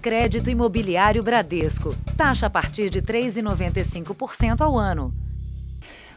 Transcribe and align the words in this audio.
Crédito 0.00 0.48
Imobiliário 0.48 1.22
Bradesco. 1.22 1.94
Taxa 2.16 2.46
a 2.46 2.50
partir 2.50 2.88
de 2.88 3.02
3,95% 3.02 4.62
ao 4.62 4.78
ano. 4.78 5.12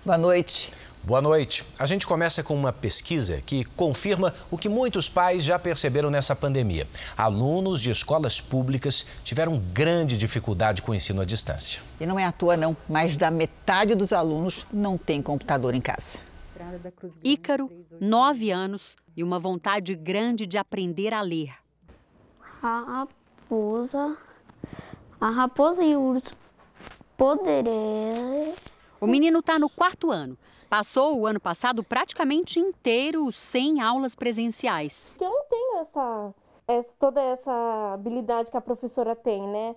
Boa 0.05 0.17
noite. 0.17 0.71
Boa 1.03 1.21
noite. 1.21 1.65
A 1.77 1.85
gente 1.85 2.07
começa 2.07 2.41
com 2.41 2.55
uma 2.55 2.71
pesquisa 2.71 3.41
que 3.45 3.65
confirma 3.65 4.33
o 4.49 4.57
que 4.57 4.69
muitos 4.69 5.09
pais 5.09 5.43
já 5.43 5.59
perceberam 5.59 6.09
nessa 6.09 6.33
pandemia. 6.33 6.87
Alunos 7.17 7.81
de 7.81 7.91
escolas 7.91 8.39
públicas 8.39 9.05
tiveram 9.21 9.59
grande 9.59 10.17
dificuldade 10.17 10.81
com 10.81 10.93
o 10.93 10.95
ensino 10.95 11.21
à 11.21 11.25
distância. 11.25 11.81
E 11.99 12.05
não 12.05 12.17
é 12.17 12.23
à 12.23 12.31
toa, 12.31 12.55
não. 12.55 12.77
Mais 12.87 13.17
da 13.17 13.29
metade 13.29 13.95
dos 13.95 14.13
alunos 14.13 14.65
não 14.71 14.97
tem 14.97 15.21
computador 15.21 15.75
em 15.75 15.81
casa. 15.81 16.19
Ícaro, 17.21 17.69
nove 17.99 18.49
anos 18.49 18.95
e 19.15 19.21
uma 19.25 19.37
vontade 19.37 19.93
grande 19.95 20.45
de 20.45 20.57
aprender 20.57 21.13
a 21.13 21.21
ler. 21.21 21.51
A 23.53 23.55
raposa, 23.55 24.17
a 25.21 25.29
raposa 25.29 25.83
e 25.83 25.95
o 25.95 26.01
urso 26.01 26.33
poderão 27.15 28.51
o 28.99 29.05
menino 29.05 29.39
está 29.39 29.59
no 29.59 29.69
quarto 29.69 30.09
ano. 30.09 30.35
Passou 30.67 31.19
o 31.19 31.27
ano 31.27 31.39
passado 31.39 31.83
praticamente 31.83 32.59
inteiro 32.59 33.31
sem 33.31 33.79
aulas 33.79 34.15
presenciais. 34.15 35.15
Eu 35.21 35.29
não 35.29 35.45
tenho 35.45 35.77
essa, 35.81 36.33
essa, 36.67 36.89
toda 36.97 37.21
essa 37.21 37.93
habilidade 37.93 38.49
que 38.49 38.57
a 38.57 38.61
professora 38.61 39.15
tem, 39.15 39.47
né? 39.47 39.75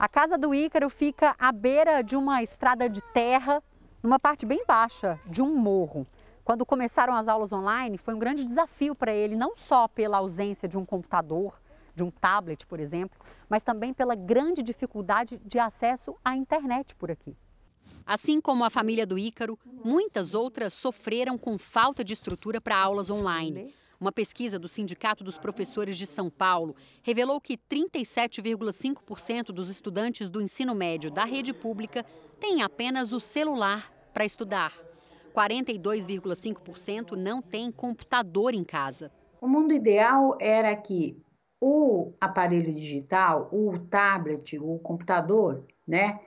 A 0.00 0.08
casa 0.08 0.36
do 0.36 0.52
Ícaro 0.52 0.90
fica 0.90 1.36
à 1.38 1.52
beira 1.52 2.02
de 2.02 2.16
uma 2.16 2.42
estrada 2.42 2.88
de 2.88 3.00
terra, 3.12 3.62
numa 4.02 4.18
parte 4.18 4.44
bem 4.44 4.64
baixa 4.66 5.20
de 5.26 5.40
um 5.40 5.54
morro. 5.54 6.04
Quando 6.44 6.66
começaram 6.66 7.14
as 7.14 7.28
aulas 7.28 7.52
online, 7.52 7.98
foi 7.98 8.14
um 8.14 8.18
grande 8.18 8.44
desafio 8.44 8.96
para 8.96 9.12
ele, 9.12 9.36
não 9.36 9.54
só 9.54 9.86
pela 9.86 10.18
ausência 10.18 10.66
de 10.66 10.76
um 10.76 10.84
computador, 10.84 11.61
de 11.94 12.02
um 12.02 12.10
tablet, 12.10 12.66
por 12.66 12.80
exemplo, 12.80 13.18
mas 13.48 13.62
também 13.62 13.92
pela 13.92 14.14
grande 14.14 14.62
dificuldade 14.62 15.40
de 15.44 15.58
acesso 15.58 16.16
à 16.24 16.36
internet 16.36 16.94
por 16.94 17.10
aqui. 17.10 17.36
Assim 18.04 18.40
como 18.40 18.64
a 18.64 18.70
família 18.70 19.06
do 19.06 19.18
Ícaro, 19.18 19.58
muitas 19.84 20.34
outras 20.34 20.74
sofreram 20.74 21.38
com 21.38 21.56
falta 21.56 22.02
de 22.02 22.12
estrutura 22.12 22.60
para 22.60 22.76
aulas 22.76 23.10
online. 23.10 23.72
Uma 24.00 24.10
pesquisa 24.10 24.58
do 24.58 24.66
Sindicato 24.66 25.22
dos 25.22 25.38
Professores 25.38 25.96
de 25.96 26.08
São 26.08 26.28
Paulo 26.28 26.74
revelou 27.04 27.40
que 27.40 27.56
37,5% 27.56 29.52
dos 29.52 29.68
estudantes 29.68 30.28
do 30.28 30.42
ensino 30.42 30.74
médio 30.74 31.08
da 31.08 31.24
rede 31.24 31.52
pública 31.52 32.04
têm 32.40 32.62
apenas 32.62 33.12
o 33.12 33.20
celular 33.20 33.92
para 34.12 34.24
estudar. 34.24 34.76
42,5% 35.32 37.12
não 37.12 37.40
têm 37.40 37.70
computador 37.70 38.54
em 38.54 38.64
casa. 38.64 39.12
O 39.40 39.46
mundo 39.46 39.72
ideal 39.72 40.36
era 40.40 40.74
que 40.74 41.16
o 41.64 42.12
aparelho 42.20 42.74
digital, 42.74 43.48
o 43.52 43.78
tablet, 43.78 44.58
o 44.58 44.80
computador, 44.80 45.64
né, 45.86 46.18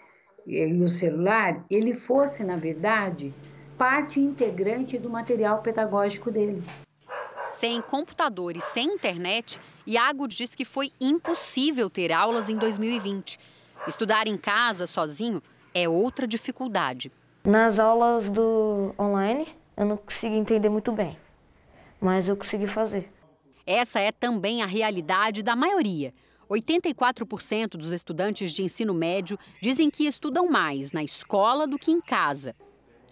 e 0.48 0.72
o 0.82 0.88
celular, 0.88 1.66
ele 1.70 1.94
fosse, 1.94 2.42
na 2.42 2.56
verdade, 2.56 3.34
parte 3.78 4.18
integrante 4.18 4.98
do 4.98 5.10
material 5.10 5.62
pedagógico 5.62 6.32
dele. 6.32 6.64
Sem 7.52 7.82
computador 7.82 8.56
e 8.56 8.62
sem 8.62 8.94
internet, 8.94 9.60
Iago 9.86 10.26
diz 10.26 10.56
que 10.56 10.64
foi 10.64 10.90
impossível 11.02 11.90
ter 11.90 12.14
aulas 12.14 12.48
em 12.48 12.58
2020. 12.58 13.38
Estudar 13.86 14.28
em 14.28 14.38
casa, 14.38 14.88
sozinho, 14.88 15.44
é 15.74 15.90
outra 15.90 16.26
dificuldade. 16.26 17.12
Nas 17.44 17.78
aulas 17.78 18.30
do 18.30 18.96
online, 18.98 19.50
eu 19.76 19.86
não 19.86 19.98
consegui 19.98 20.38
entender 20.38 20.70
muito 20.70 20.94
bem, 20.94 21.18
mas 22.00 22.30
eu 22.30 22.38
consegui 22.38 22.68
fazer. 22.68 23.12
Essa 23.66 24.00
é 24.00 24.12
também 24.12 24.62
a 24.62 24.66
realidade 24.66 25.42
da 25.42 25.56
maioria. 25.56 26.14
84% 26.50 27.70
dos 27.70 27.92
estudantes 27.92 28.52
de 28.52 28.62
ensino 28.62 28.94
médio 28.94 29.40
dizem 29.62 29.90
que 29.90 30.06
estudam 30.06 30.48
mais 30.48 30.92
na 30.92 31.04
escola 31.04 31.66
do 31.66 31.80
que 31.80 31.90
em 31.92 32.00
casa. 32.00 32.56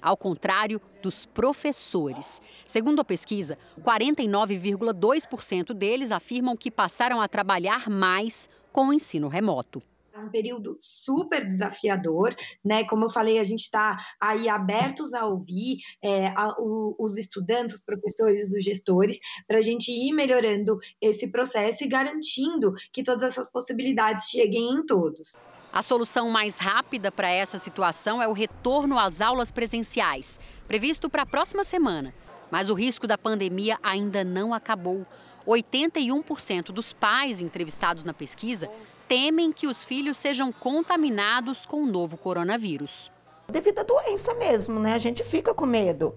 Ao 0.02 0.16
contrário 0.16 0.80
dos 1.02 1.26
professores. 1.26 2.42
Segundo 2.68 3.00
a 3.00 3.06
pesquisa, 3.06 3.58
49,2% 3.82 5.74
deles 5.74 6.12
afirmam 6.12 6.56
que 6.56 6.70
passaram 6.70 7.20
a 7.22 7.28
trabalhar 7.28 7.90
mais 7.90 8.48
com 8.72 8.90
o 8.90 8.94
ensino 8.94 9.28
remoto 9.28 9.82
um 10.22 10.30
período 10.30 10.78
super 10.80 11.46
desafiador, 11.48 12.36
né? 12.64 12.84
Como 12.84 13.06
eu 13.06 13.10
falei, 13.10 13.40
a 13.40 13.44
gente 13.44 13.62
está 13.62 13.98
aí 14.20 14.48
abertos 14.48 15.14
a 15.14 15.26
ouvir 15.26 15.78
é, 16.04 16.28
a, 16.28 16.54
o, 16.60 16.96
os 17.00 17.18
estudantes, 17.18 17.76
os 17.76 17.82
professores, 17.82 18.52
os 18.52 18.64
gestores, 18.64 19.18
para 19.48 19.58
a 19.58 19.62
gente 19.62 19.92
ir 19.92 20.14
melhorando 20.14 20.78
esse 21.02 21.28
processo 21.28 21.84
e 21.84 21.88
garantindo 21.88 22.74
que 22.92 23.04
todas 23.04 23.32
essas 23.32 23.50
possibilidades 23.52 24.26
cheguem 24.26 24.74
em 24.74 24.86
todos. 24.86 25.34
A 25.72 25.82
solução 25.82 26.30
mais 26.30 26.60
rápida 26.60 27.12
para 27.12 27.30
essa 27.30 27.58
situação 27.58 28.22
é 28.22 28.28
o 28.28 28.34
retorno 28.34 29.00
às 29.00 29.22
aulas 29.22 29.52
presenciais, 29.52 30.40
previsto 30.68 31.10
para 31.10 31.24
a 31.24 31.26
próxima 31.26 31.64
semana. 31.64 32.14
Mas 32.52 32.70
o 32.70 32.76
risco 32.76 33.08
da 33.08 33.18
pandemia 33.18 33.80
ainda 33.82 34.24
não 34.24 34.54
acabou. 34.54 35.04
81% 35.48 36.66
dos 36.66 36.94
pais 36.94 37.42
entrevistados 37.42 38.04
na 38.04 38.14
pesquisa 38.14 38.70
temem 39.08 39.52
que 39.52 39.68
os 39.68 39.84
filhos 39.84 40.18
sejam 40.18 40.52
contaminados 40.52 41.66
com 41.66 41.84
o 41.84 41.86
novo 41.86 42.18
coronavírus. 42.18 43.12
Devido 43.48 43.80
à 43.80 43.84
doença 43.84 44.34
mesmo, 44.34 44.80
né? 44.80 44.94
A 44.94 45.00
gente 45.00 45.24
fica 45.24 45.54
com 45.54 45.66
medo. 45.66 46.16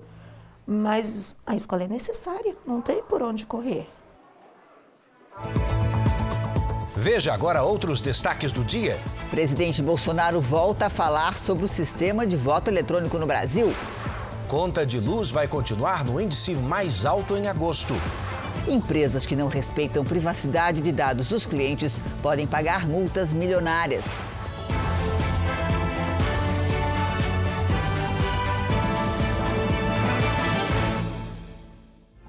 Mas 0.66 1.36
a 1.46 1.54
escola 1.54 1.84
é 1.84 1.88
necessária, 1.88 2.56
não 2.66 2.80
tem 2.80 3.02
por 3.02 3.22
onde 3.22 3.46
correr. 3.46 3.88
Veja 6.96 7.32
agora 7.32 7.62
outros 7.62 8.00
destaques 8.00 8.50
do 8.50 8.64
dia. 8.64 8.98
Presidente 9.30 9.82
Bolsonaro 9.82 10.40
volta 10.40 10.86
a 10.86 10.90
falar 10.90 11.36
sobre 11.36 11.64
o 11.64 11.68
sistema 11.68 12.26
de 12.26 12.36
voto 12.36 12.68
eletrônico 12.68 13.18
no 13.18 13.26
Brasil. 13.26 13.72
Conta 14.48 14.86
de 14.86 14.98
luz 14.98 15.30
vai 15.30 15.46
continuar 15.46 16.04
no 16.04 16.20
índice 16.20 16.54
mais 16.54 17.04
alto 17.04 17.36
em 17.36 17.48
agosto. 17.48 17.94
Empresas 18.68 19.24
que 19.24 19.36
não 19.36 19.46
respeitam 19.46 20.04
privacidade 20.04 20.80
de 20.80 20.90
dados 20.90 21.28
dos 21.28 21.46
clientes 21.46 22.02
podem 22.20 22.46
pagar 22.46 22.86
multas 22.88 23.32
milionárias. 23.32 24.04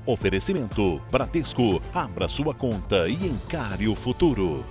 Oferecimento 0.05 1.01
Bradesco. 1.11 1.81
Abra 1.93 2.27
sua 2.27 2.53
conta 2.53 3.09
e 3.09 3.27
encare 3.27 3.89
o 3.89 3.95
futuro. 3.95 4.63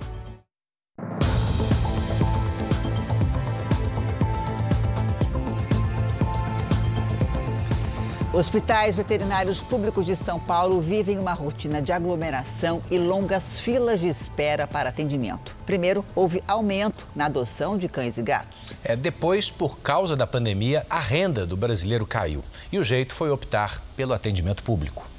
Hospitais 8.37 8.95
veterinários 8.95 9.61
públicos 9.61 10.05
de 10.05 10.15
São 10.15 10.39
Paulo 10.39 10.79
vivem 10.79 11.17
uma 11.17 11.33
rotina 11.33 11.81
de 11.81 11.91
aglomeração 11.91 12.83
e 12.91 12.95
longas 12.99 13.59
filas 13.59 13.99
de 13.99 14.07
espera 14.07 14.67
para 14.67 14.89
atendimento. 14.89 15.57
Primeiro, 15.65 16.05
houve 16.13 16.43
aumento 16.47 17.03
na 17.15 17.25
adoção 17.25 17.79
de 17.79 17.89
cães 17.89 18.15
e 18.15 18.21
gatos. 18.21 18.73
É, 18.83 18.95
depois, 18.95 19.49
por 19.49 19.79
causa 19.79 20.15
da 20.15 20.27
pandemia, 20.27 20.85
a 20.87 20.99
renda 20.99 21.47
do 21.47 21.57
brasileiro 21.57 22.05
caiu. 22.05 22.43
E 22.71 22.77
o 22.77 22.83
jeito 22.83 23.15
foi 23.15 23.31
optar 23.31 23.83
pelo 23.95 24.13
atendimento 24.13 24.61
público. 24.61 25.09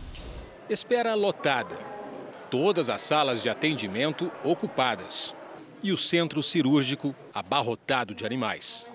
Espera 0.70 1.12
lotada. 1.14 1.76
Todas 2.48 2.88
as 2.88 3.00
salas 3.00 3.42
de 3.42 3.48
atendimento 3.48 4.30
ocupadas. 4.44 5.34
E 5.82 5.90
o 5.90 5.96
centro 5.96 6.40
cirúrgico 6.40 7.12
abarrotado 7.34 8.14
de 8.14 8.24
animais. 8.24 8.86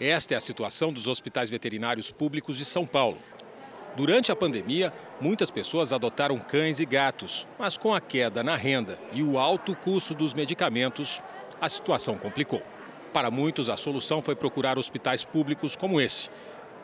Esta 0.00 0.32
é 0.32 0.36
a 0.38 0.40
situação 0.40 0.90
dos 0.90 1.06
hospitais 1.06 1.50
veterinários 1.50 2.10
públicos 2.10 2.56
de 2.56 2.64
São 2.64 2.86
Paulo. 2.86 3.18
Durante 3.98 4.30
a 4.30 4.36
pandemia, 4.36 4.92
muitas 5.20 5.50
pessoas 5.50 5.92
adotaram 5.92 6.38
cães 6.38 6.78
e 6.78 6.86
gatos, 6.86 7.48
mas 7.58 7.76
com 7.76 7.92
a 7.92 8.00
queda 8.00 8.44
na 8.44 8.54
renda 8.54 8.96
e 9.12 9.24
o 9.24 9.36
alto 9.36 9.74
custo 9.74 10.14
dos 10.14 10.32
medicamentos, 10.32 11.20
a 11.60 11.68
situação 11.68 12.16
complicou. 12.16 12.62
Para 13.12 13.28
muitos, 13.28 13.68
a 13.68 13.76
solução 13.76 14.22
foi 14.22 14.36
procurar 14.36 14.78
hospitais 14.78 15.24
públicos 15.24 15.74
como 15.74 16.00
esse. 16.00 16.30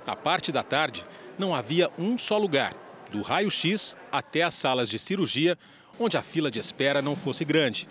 À 0.04 0.16
parte 0.16 0.50
da 0.50 0.64
tarde, 0.64 1.06
não 1.38 1.54
havia 1.54 1.88
um 1.96 2.18
só 2.18 2.36
lugar, 2.36 2.74
do 3.12 3.22
raio-x 3.22 3.96
até 4.10 4.42
as 4.42 4.54
salas 4.54 4.90
de 4.90 4.98
cirurgia, 4.98 5.56
onde 6.00 6.16
a 6.16 6.22
fila 6.22 6.50
de 6.50 6.58
espera 6.58 7.00
não 7.00 7.14
fosse 7.14 7.44
grande. 7.44 7.86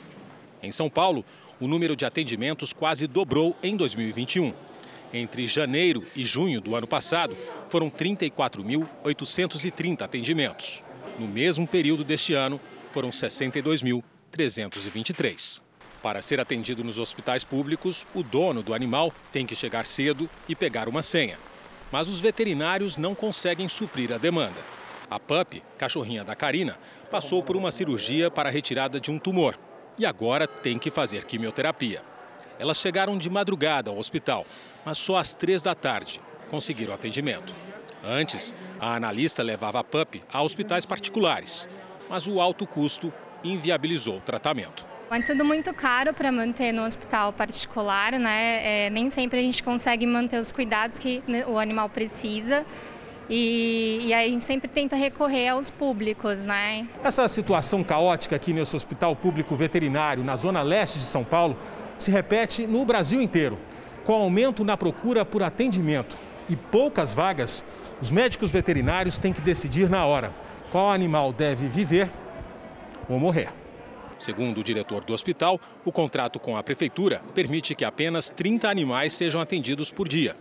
Em 0.62 0.70
São 0.70 0.90
Paulo, 0.90 1.24
o 1.62 1.68
número 1.70 1.96
de 1.96 2.06
atendimentos 2.06 2.74
quase 2.74 3.08
dobrou 3.08 3.56
em 3.64 3.78
2021. 3.78 4.54
Entre 5.14 5.46
janeiro 5.46 6.04
e 6.16 6.26
junho 6.26 6.60
do 6.60 6.76
ano 6.76 6.88
passado, 6.88 7.38
foram 7.70 7.92
34.830 7.92 10.02
atendimentos. 10.02 10.84
No 11.20 11.28
mesmo 11.28 11.68
período 11.68 12.04
deste 12.04 12.34
ano, 12.34 12.60
foram 12.92 13.12
62.323. 13.12 15.62
Para 16.02 16.20
ser 16.22 16.40
atendido 16.40 16.82
nos 16.84 16.98
hospitais 16.98 17.44
públicos, 17.44 18.08
o 18.14 18.24
dono 18.24 18.64
do 18.64 18.74
animal 18.74 19.14
tem 19.32 19.46
que 19.46 19.56
chegar 19.56 19.86
cedo 19.86 20.28
e 20.50 20.56
pegar 20.56 20.90
uma 20.90 21.04
senha. 21.04 21.38
Mas 21.92 22.10
os 22.10 22.20
veterinários 22.20 22.98
não 22.98 23.14
conseguem 23.14 23.70
suprir 23.70 24.12
a 24.12 24.18
demanda. 24.18 24.60
A 25.10 25.20
Pup, 25.20 25.62
cachorrinha 25.78 26.24
da 26.24 26.36
Karina, 26.36 26.80
passou 27.12 27.44
por 27.44 27.56
uma 27.56 27.72
cirurgia 27.72 28.32
para 28.32 28.50
a 28.50 28.52
retirada 28.52 29.00
de 29.00 29.12
um 29.12 29.20
tumor. 29.20 29.56
e 30.00 30.08
agora 30.08 30.48
tem 30.48 30.80
que 30.80 30.90
fazer 30.90 31.24
quimioterapia. 31.24 32.02
Elas 32.58 32.80
chegaram 32.80 33.16
de 33.16 33.30
madrugada 33.30 33.92
ao 33.92 34.00
hospital, 34.00 34.44
mas 34.86 34.98
só 34.98 35.18
às 35.18 35.34
três 35.34 35.62
da 35.62 35.76
tarde 35.76 36.20
conseguiram 36.50 36.94
atendimento. 36.94 37.56
Antes, 38.04 38.54
a 38.80 38.96
analista 38.96 39.42
levava 39.42 39.80
a 39.80 39.84
PUP 39.84 40.22
a 40.32 40.42
hospitais 40.42 40.86
particulares, 40.86 41.70
mas 42.10 42.28
o 42.28 42.42
alto 42.42 42.68
custo 42.68 43.14
inviabilizou 43.44 44.18
o 44.18 44.22
tratamento. 44.22 44.86
É 45.10 45.22
tudo 45.22 45.46
muito 45.46 45.72
caro 45.74 46.14
para 46.14 46.32
manter 46.32 46.72
no 46.72 46.84
hospital 46.84 47.32
particular, 47.32 48.14
né? 48.14 48.86
É, 48.86 48.90
nem 48.90 49.12
sempre 49.12 49.40
a 49.40 49.42
gente 49.44 49.62
consegue 49.62 50.08
manter 50.08 50.40
os 50.40 50.52
cuidados 50.52 50.98
que 50.98 51.24
o 51.48 51.60
animal 51.60 51.88
precisa. 51.88 52.66
E, 53.30 54.08
e, 54.08 54.14
aí 54.14 54.28
a 54.28 54.30
gente 54.30 54.44
sempre 54.44 54.68
tenta 54.68 54.96
recorrer 54.96 55.50
aos 55.50 55.70
públicos, 55.70 56.44
né? 56.44 56.88
Essa 57.04 57.28
situação 57.28 57.84
caótica 57.84 58.36
aqui 58.36 58.52
nesse 58.54 58.76
hospital 58.76 59.16
público 59.16 59.56
veterinário 59.56 60.24
na 60.24 60.36
zona 60.36 60.62
leste 60.62 61.00
de 61.00 61.06
São 61.06 61.24
Paulo 61.24 61.58
se 61.98 62.12
repete 62.12 62.68
no 62.68 62.84
Brasil 62.84 63.22
inteiro. 63.22 63.58
Com 64.04 64.14
aumento 64.14 64.66
na 64.66 64.76
procura 64.76 65.24
por 65.24 65.42
atendimento 65.44 66.18
e 66.50 66.56
poucas 66.56 67.14
vagas, 67.14 67.64
os 68.02 68.12
médicos 68.12 68.52
veterinários 68.52 69.18
têm 69.18 69.32
que 69.32 69.40
decidir 69.40 69.90
na 69.90 70.06
hora 70.06 70.34
qual 70.72 70.92
animal 70.92 71.32
deve 71.32 71.68
viver 71.68 72.12
ou 73.08 73.18
morrer. 73.18 73.50
Segundo 74.20 74.60
o 74.60 74.64
diretor 74.64 75.04
do 75.04 75.14
hospital, 75.14 75.60
o 75.86 75.92
contrato 75.92 76.40
com 76.40 76.58
a 76.58 76.64
prefeitura 76.64 77.22
permite 77.34 77.76
que 77.76 77.86
apenas 77.86 78.30
30 78.30 78.70
animais 78.70 79.14
sejam 79.14 79.40
atendidos 79.40 79.92
por 79.92 80.08
dia. 80.08 80.36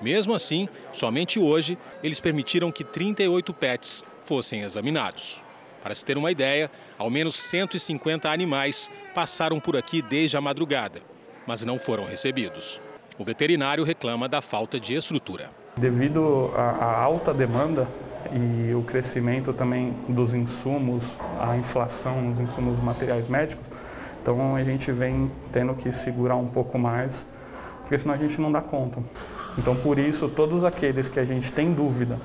Mesmo 0.00 0.32
assim, 0.32 0.68
somente 0.92 1.40
hoje 1.40 1.76
eles 2.02 2.20
permitiram 2.20 2.70
que 2.70 2.84
38 2.84 3.52
pets 3.52 4.04
fossem 4.22 4.62
examinados. 4.62 5.42
Para 5.82 5.94
se 5.94 6.04
ter 6.04 6.16
uma 6.16 6.30
ideia, 6.30 6.70
ao 6.96 7.10
menos 7.10 7.34
150 7.34 8.30
animais 8.30 8.90
passaram 9.14 9.58
por 9.58 9.76
aqui 9.76 10.02
desde 10.02 10.36
a 10.36 10.40
madrugada, 10.40 11.00
mas 11.46 11.64
não 11.64 11.78
foram 11.78 12.04
recebidos. 12.04 12.80
O 13.18 13.24
veterinário 13.24 13.82
reclama 13.82 14.28
da 14.28 14.40
falta 14.40 14.78
de 14.78 14.94
estrutura. 14.94 15.50
Devido 15.76 16.52
à 16.54 17.02
alta 17.02 17.34
demanda, 17.34 17.88
e 18.32 18.74
o 18.74 18.82
crescimento 18.82 19.52
também 19.52 19.94
dos 20.08 20.34
insumos, 20.34 21.18
a 21.40 21.56
inflação 21.56 22.20
nos 22.22 22.38
insumos 22.38 22.78
materiais 22.78 23.28
médicos. 23.28 23.64
Então 24.22 24.54
a 24.54 24.62
gente 24.62 24.92
vem 24.92 25.30
tendo 25.52 25.74
que 25.74 25.90
segurar 25.92 26.36
um 26.36 26.46
pouco 26.46 26.78
mais, 26.78 27.26
porque 27.80 27.98
senão 27.98 28.14
a 28.14 28.18
gente 28.18 28.40
não 28.40 28.52
dá 28.52 28.60
conta. 28.60 29.02
Então 29.56 29.74
por 29.74 29.98
isso 29.98 30.28
todos 30.28 30.64
aqueles 30.64 31.08
que 31.08 31.18
a 31.18 31.24
gente 31.24 31.50
tem 31.50 31.72
dúvida 31.72 32.18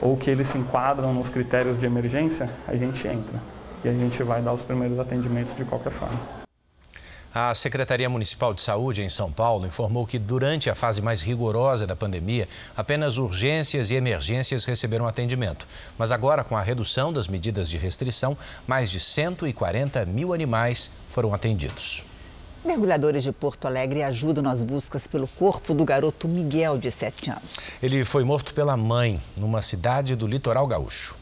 ou 0.00 0.16
que 0.16 0.30
eles 0.30 0.48
se 0.48 0.58
enquadram 0.58 1.12
nos 1.12 1.28
critérios 1.28 1.78
de 1.78 1.86
emergência, 1.86 2.48
a 2.66 2.74
gente 2.74 3.06
entra 3.06 3.38
e 3.84 3.88
a 3.88 3.92
gente 3.92 4.22
vai 4.22 4.40
dar 4.42 4.52
os 4.52 4.62
primeiros 4.62 4.98
atendimentos 4.98 5.54
de 5.54 5.64
qualquer 5.64 5.92
forma. 5.92 6.39
A 7.32 7.54
Secretaria 7.54 8.08
Municipal 8.10 8.52
de 8.52 8.60
Saúde 8.60 9.02
em 9.02 9.08
São 9.08 9.30
Paulo 9.30 9.64
informou 9.64 10.04
que 10.04 10.18
durante 10.18 10.68
a 10.68 10.74
fase 10.74 11.00
mais 11.00 11.22
rigorosa 11.22 11.86
da 11.86 11.94
pandemia, 11.94 12.48
apenas 12.76 13.18
urgências 13.18 13.92
e 13.92 13.94
emergências 13.94 14.64
receberam 14.64 15.06
atendimento. 15.06 15.64
Mas 15.96 16.10
agora, 16.10 16.42
com 16.42 16.56
a 16.56 16.60
redução 16.60 17.12
das 17.12 17.28
medidas 17.28 17.70
de 17.70 17.78
restrição, 17.78 18.36
mais 18.66 18.90
de 18.90 18.98
140 18.98 20.04
mil 20.06 20.34
animais 20.34 20.90
foram 21.08 21.32
atendidos. 21.32 22.04
Mergulhadores 22.64 23.22
de 23.22 23.30
Porto 23.30 23.66
Alegre 23.66 24.02
ajudam 24.02 24.42
nas 24.42 24.64
buscas 24.64 25.06
pelo 25.06 25.28
corpo 25.28 25.72
do 25.72 25.84
garoto 25.84 26.26
Miguel, 26.26 26.78
de 26.78 26.90
7 26.90 27.30
anos. 27.30 27.70
Ele 27.80 28.04
foi 28.04 28.24
morto 28.24 28.52
pela 28.52 28.76
mãe, 28.76 29.22
numa 29.36 29.62
cidade 29.62 30.16
do 30.16 30.26
litoral 30.26 30.66
gaúcho. 30.66 31.16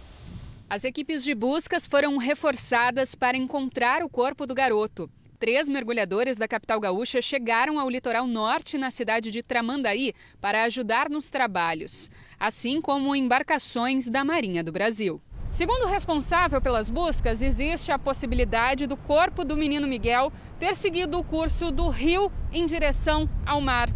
As 0.71 0.85
equipes 0.85 1.23
de 1.23 1.35
buscas 1.35 1.87
foram 1.87 2.17
reforçadas 2.17 3.15
para 3.15 3.37
encontrar 3.37 4.03
o 4.03 4.09
corpo 4.09 4.47
do 4.47 4.55
garoto 4.55 5.09
três 5.39 5.69
mergulhadores 5.69 6.37
da 6.37 6.49
capital 6.49 6.81
gaúcha 6.81 7.23
chegaram 7.23 7.79
ao 7.79 7.89
litoral 7.89 8.27
norte, 8.27 8.77
na 8.77 8.91
cidade 8.91 9.31
de 9.31 9.43
Tramandaí, 9.43 10.13
para 10.41 10.65
ajudar 10.65 11.09
nos 11.09 11.31
trabalhos, 11.31 12.11
assim 12.39 12.81
como 12.81 13.15
embarcações 13.15 14.09
da 14.09 14.25
Marinha 14.25 14.65
do 14.65 14.73
Brasil. 14.73 15.21
Segundo 15.49 15.85
o 15.85 15.89
responsável 15.89 16.61
pelas 16.61 16.91
buscas, 16.91 17.41
existe 17.41 17.91
a 17.91 17.99
possibilidade 17.99 18.87
do 18.87 18.97
corpo 18.97 19.45
do 19.45 19.57
menino 19.57 19.87
Miguel 19.87 20.31
ter 20.59 20.77
seguido 20.77 21.19
o 21.19 21.25
curso 21.25 21.71
do 21.71 21.89
rio 21.89 22.31
em 22.53 22.67
direção 22.67 23.29
ao 23.47 23.61
mar. 23.61 23.89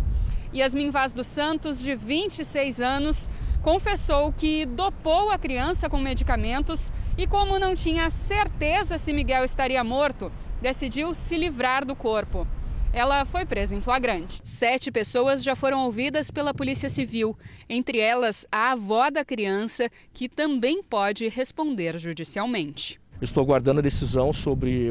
Yasmin 0.55 0.91
Vaz 0.91 1.13
dos 1.13 1.27
Santos, 1.27 1.79
de 1.79 1.95
26 1.95 2.81
anos, 2.81 3.29
confessou 3.63 4.33
que 4.33 4.65
dopou 4.65 5.31
a 5.31 5.39
criança 5.39 5.89
com 5.91 5.99
medicamentos 5.99 6.91
e, 7.17 7.27
como 7.27 7.59
não 7.59 7.75
tinha 7.75 8.09
certeza 8.11 8.97
se 8.97 9.13
Miguel 9.13 9.45
estaria 9.45 9.85
morto, 9.85 10.33
decidiu 10.63 11.13
se 11.13 11.37
livrar 11.37 11.85
do 11.85 11.95
corpo. 11.95 12.47
Ela 12.93 13.25
foi 13.25 13.45
presa 13.45 13.75
em 13.75 13.81
flagrante. 13.81 14.41
Sete 14.45 14.93
pessoas 14.93 15.43
já 15.43 15.57
foram 15.57 15.85
ouvidas 15.85 16.31
pela 16.31 16.55
Polícia 16.55 16.89
Civil, 16.89 17.37
entre 17.69 17.99
elas 17.99 18.47
a 18.53 18.73
avó 18.73 19.11
da 19.11 19.25
criança, 19.25 19.91
que 20.15 20.29
também 20.29 20.83
pode 20.83 21.27
responder 21.29 21.99
judicialmente. 21.99 23.01
Estou 23.21 23.43
aguardando 23.43 23.81
a 23.81 23.83
decisão 23.83 24.33
sobre 24.33 24.89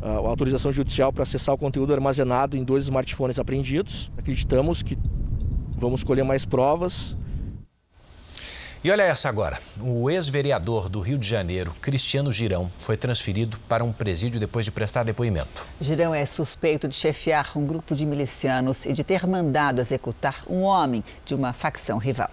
a 0.00 0.10
autorização 0.28 0.70
judicial 0.70 1.12
para 1.12 1.22
acessar 1.22 1.54
o 1.54 1.58
conteúdo 1.58 1.92
armazenado 1.92 2.56
em 2.56 2.62
dois 2.62 2.84
smartphones 2.84 3.38
apreendidos. 3.38 4.12
Acreditamos 4.16 4.82
que 4.82 4.96
vamos 5.76 6.04
colher 6.04 6.24
mais 6.24 6.44
provas 6.44 7.16
e 8.84 8.90
olha 8.90 9.02
essa 9.02 9.30
agora. 9.30 9.58
O 9.80 10.10
ex-vereador 10.10 10.90
do 10.90 11.00
Rio 11.00 11.16
de 11.16 11.26
Janeiro, 11.26 11.74
Cristiano 11.80 12.30
Girão, 12.30 12.70
foi 12.78 12.98
transferido 12.98 13.58
para 13.66 13.82
um 13.82 13.90
presídio 13.90 14.38
depois 14.38 14.66
de 14.66 14.70
prestar 14.70 15.04
depoimento. 15.04 15.66
Girão 15.80 16.14
é 16.14 16.26
suspeito 16.26 16.86
de 16.86 16.94
chefiar 16.94 17.56
um 17.56 17.66
grupo 17.66 17.94
de 17.94 18.04
milicianos 18.04 18.84
e 18.84 18.92
de 18.92 19.02
ter 19.02 19.26
mandado 19.26 19.80
executar 19.80 20.42
um 20.46 20.60
homem 20.60 21.02
de 21.24 21.34
uma 21.34 21.54
facção 21.54 21.96
rival. 21.96 22.30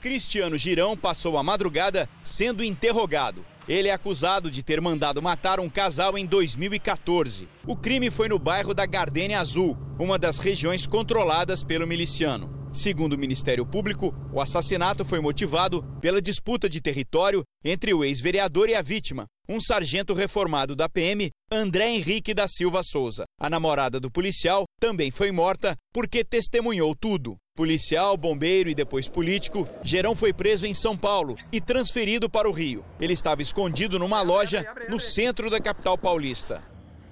Cristiano 0.00 0.56
Girão 0.56 0.96
passou 0.96 1.36
a 1.36 1.42
madrugada 1.42 2.08
sendo 2.22 2.62
interrogado. 2.62 3.44
Ele 3.68 3.88
é 3.88 3.92
acusado 3.92 4.52
de 4.52 4.62
ter 4.62 4.80
mandado 4.80 5.20
matar 5.20 5.58
um 5.58 5.68
casal 5.68 6.16
em 6.16 6.26
2014. 6.26 7.48
O 7.66 7.76
crime 7.76 8.08
foi 8.08 8.28
no 8.28 8.38
bairro 8.38 8.72
da 8.72 8.86
Gardênia 8.86 9.40
Azul, 9.40 9.76
uma 9.98 10.16
das 10.16 10.38
regiões 10.38 10.86
controladas 10.86 11.64
pelo 11.64 11.86
miliciano. 11.88 12.61
Segundo 12.72 13.12
o 13.12 13.18
Ministério 13.18 13.66
Público, 13.66 14.14
o 14.32 14.40
assassinato 14.40 15.04
foi 15.04 15.20
motivado 15.20 15.82
pela 16.00 16.22
disputa 16.22 16.70
de 16.70 16.80
território 16.80 17.44
entre 17.62 17.92
o 17.92 18.02
ex-vereador 18.02 18.70
e 18.70 18.74
a 18.74 18.80
vítima, 18.80 19.26
um 19.46 19.60
sargento 19.60 20.14
reformado 20.14 20.74
da 20.74 20.88
PM, 20.88 21.30
André 21.50 21.90
Henrique 21.90 22.32
da 22.32 22.48
Silva 22.48 22.82
Souza. 22.82 23.24
A 23.38 23.50
namorada 23.50 24.00
do 24.00 24.10
policial 24.10 24.64
também 24.80 25.10
foi 25.10 25.30
morta 25.30 25.76
porque 25.92 26.24
testemunhou 26.24 26.96
tudo. 26.96 27.36
Policial, 27.54 28.16
bombeiro 28.16 28.70
e 28.70 28.74
depois 28.74 29.06
político, 29.06 29.68
Gerão 29.82 30.16
foi 30.16 30.32
preso 30.32 30.64
em 30.64 30.72
São 30.72 30.96
Paulo 30.96 31.36
e 31.52 31.60
transferido 31.60 32.30
para 32.30 32.48
o 32.48 32.52
Rio. 32.52 32.82
Ele 32.98 33.12
estava 33.12 33.42
escondido 33.42 33.98
numa 33.98 34.22
loja 34.22 34.66
no 34.88 34.98
centro 34.98 35.50
da 35.50 35.60
capital 35.60 35.98
paulista. 35.98 36.62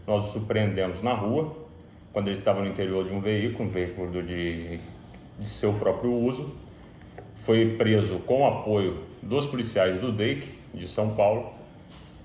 Nós 0.06 0.24
o 0.24 0.32
surpreendemos 0.32 1.02
na 1.02 1.12
rua, 1.12 1.54
quando 2.14 2.28
ele 2.28 2.38
estava 2.38 2.62
no 2.62 2.68
interior 2.68 3.04
de 3.04 3.12
um 3.12 3.20
veículo, 3.20 3.68
um 3.68 3.70
veículo 3.70 4.22
de 4.22 4.80
de 5.40 5.48
seu 5.48 5.72
próprio 5.72 6.12
uso. 6.12 6.54
Foi 7.36 7.76
preso 7.76 8.18
com 8.20 8.46
apoio 8.46 9.02
dos 9.22 9.46
policiais 9.46 9.98
do 9.98 10.12
DEIC 10.12 10.58
de 10.74 10.86
São 10.86 11.14
Paulo 11.14 11.52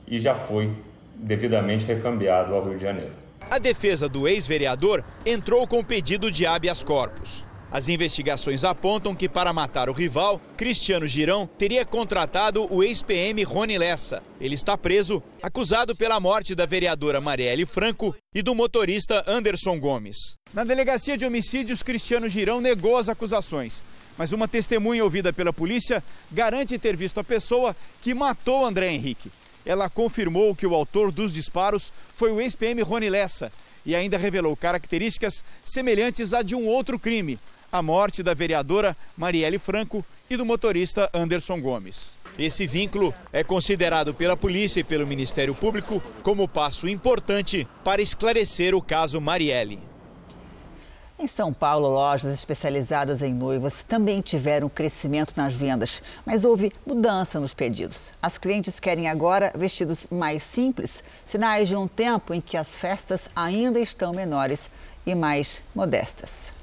e 0.06 0.20
já 0.20 0.36
foi 0.36 0.72
devidamente 1.16 1.86
recambiado 1.86 2.54
ao 2.54 2.64
Rio 2.66 2.76
de 2.78 2.84
Janeiro. 2.84 3.14
A 3.50 3.58
defesa 3.58 4.10
do 4.10 4.28
ex-vereador 4.28 5.04
entrou 5.26 5.66
com 5.66 5.84
pedido 5.84 6.30
de 6.30 6.46
habeas 6.46 6.84
corpus. 6.84 7.45
As 7.72 7.90
investigações 7.90 8.64
apontam 8.64 9.16
que, 9.16 9.28
para 9.28 9.52
matar 9.52 9.90
o 9.90 9.94
rival, 9.94 10.40
Cristiano 10.56 11.06
Girão 11.06 11.50
teria 11.58 11.86
contratado 11.86 12.72
o 12.74 12.84
ex-PM 12.84 13.44
Rony 13.44 13.78
Lessa. 13.78 14.24
Ele 14.40 14.56
está 14.56 14.78
preso, 14.78 15.22
acusado 15.42 15.96
pela 15.96 16.20
morte 16.20 16.56
da 16.56 16.66
vereadora 16.66 17.20
Marielle 17.20 17.66
Franco 17.66 18.16
e 18.34 18.42
do 18.42 18.56
motorista 18.56 19.24
Anderson 19.28 19.80
Gomes. 19.80 20.18
Na 20.54 20.64
delegacia 20.64 21.18
de 21.18 21.26
homicídios, 21.26 21.84
Cristiano 21.84 22.30
Girão 22.30 22.62
negou 22.62 22.98
as 22.98 23.10
acusações. 23.10 23.84
Mas 24.18 24.32
uma 24.32 24.48
testemunha 24.48 25.04
ouvida 25.04 25.34
pela 25.34 25.52
polícia 25.52 26.02
garante 26.32 26.78
ter 26.78 26.96
visto 26.96 27.20
a 27.20 27.24
pessoa 27.24 27.76
que 28.02 28.14
matou 28.14 28.66
André 28.66 28.94
Henrique. 28.94 29.32
Ela 29.66 29.90
confirmou 29.90 30.56
que 30.56 30.66
o 30.66 30.76
autor 30.76 31.12
dos 31.12 31.34
disparos 31.34 31.92
foi 32.16 32.32
o 32.32 32.40
ex-PM 32.40 32.82
Rony 32.84 33.10
Lessa 33.10 33.52
e 33.86 33.94
ainda 33.94 34.18
revelou 34.18 34.56
características 34.56 35.44
semelhantes 35.64 36.34
a 36.34 36.42
de 36.42 36.56
um 36.56 36.66
outro 36.66 36.98
crime, 36.98 37.40
a 37.76 37.82
morte 37.82 38.24
da 38.24 38.34
vereadora 38.34 38.96
Marielle 39.18 39.60
Franco 39.60 40.04
e 40.30 40.38
do 40.38 40.46
motorista 40.46 41.10
Anderson 41.14 41.60
Gomes. 41.60 42.14
Esse 42.40 42.66
vínculo 42.66 43.14
é 43.34 43.44
considerado 43.44 44.14
pela 44.14 44.38
polícia 44.38 44.80
e 44.80 44.84
pelo 44.84 45.06
Ministério 45.06 45.54
Público 45.54 46.02
como 46.24 46.48
passo 46.48 46.88
importante 46.88 47.68
para 47.84 48.02
esclarecer 48.02 48.74
o 48.74 48.82
caso 48.82 49.20
Marielle. 49.20 49.80
Em 51.20 51.28
São 51.28 51.54
Paulo, 51.54 51.88
lojas 51.88 52.34
especializadas 52.34 53.22
em 53.22 53.34
noivas 53.34 53.84
também 53.84 54.20
tiveram 54.20 54.68
crescimento 54.68 55.34
nas 55.36 55.54
vendas, 55.54 56.04
mas 56.26 56.44
houve 56.44 56.72
mudança 56.86 57.40
nos 57.40 57.54
pedidos. 57.54 58.12
As 58.22 58.38
clientes 58.38 58.80
querem 58.82 59.10
agora 59.10 59.52
vestidos 59.56 60.08
mais 60.12 60.44
simples, 60.44 61.04
sinais 61.26 61.70
de 61.70 61.76
um 61.76 61.88
tempo 61.88 62.34
em 62.34 62.42
que 62.42 62.58
as 62.58 62.76
festas 62.76 63.30
ainda 63.34 63.80
estão 63.80 64.14
menores 64.14 64.70
e 65.06 65.16
mais 65.16 65.62
modestas. 65.74 66.54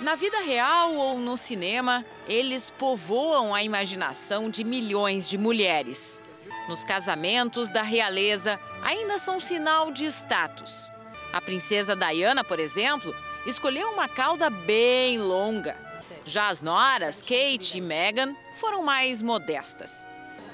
Na 0.00 0.14
vida 0.14 0.40
real 0.40 0.94
ou 0.94 1.18
no 1.18 1.36
cinema, 1.36 2.06
eles 2.26 2.70
povoam 2.70 3.54
a 3.54 3.62
imaginação 3.62 4.48
de 4.48 4.64
milhões 4.64 5.28
de 5.28 5.36
mulheres. 5.36 6.22
Nos 6.66 6.82
casamentos 6.82 7.68
da 7.68 7.82
realeza, 7.82 8.58
ainda 8.82 9.18
são 9.18 9.38
sinal 9.38 9.92
de 9.92 10.06
status. 10.06 10.90
A 11.34 11.40
princesa 11.40 11.94
Diana, 11.94 12.42
por 12.42 12.58
exemplo, 12.58 13.14
escolheu 13.44 13.90
uma 13.90 14.08
cauda 14.08 14.48
bem 14.48 15.18
longa. 15.18 15.76
Já 16.24 16.48
as 16.48 16.62
noras, 16.62 17.20
Kate 17.20 17.76
e 17.76 17.80
Meghan, 17.82 18.34
foram 18.54 18.82
mais 18.82 19.20
modestas. 19.20 20.08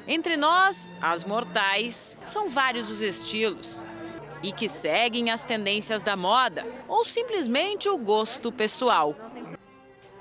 Entre 0.08 0.36
nós, 0.36 0.88
as 1.00 1.24
mortais, 1.24 2.18
são 2.24 2.48
vários 2.48 2.90
os 2.90 3.00
estilos 3.00 3.80
e 4.42 4.52
que 4.52 4.68
seguem 4.68 5.30
as 5.30 5.44
tendências 5.44 6.02
da 6.02 6.16
moda 6.16 6.66
ou 6.88 7.04
simplesmente 7.04 7.88
o 7.88 7.96
gosto 7.96 8.50
pessoal. 8.50 9.14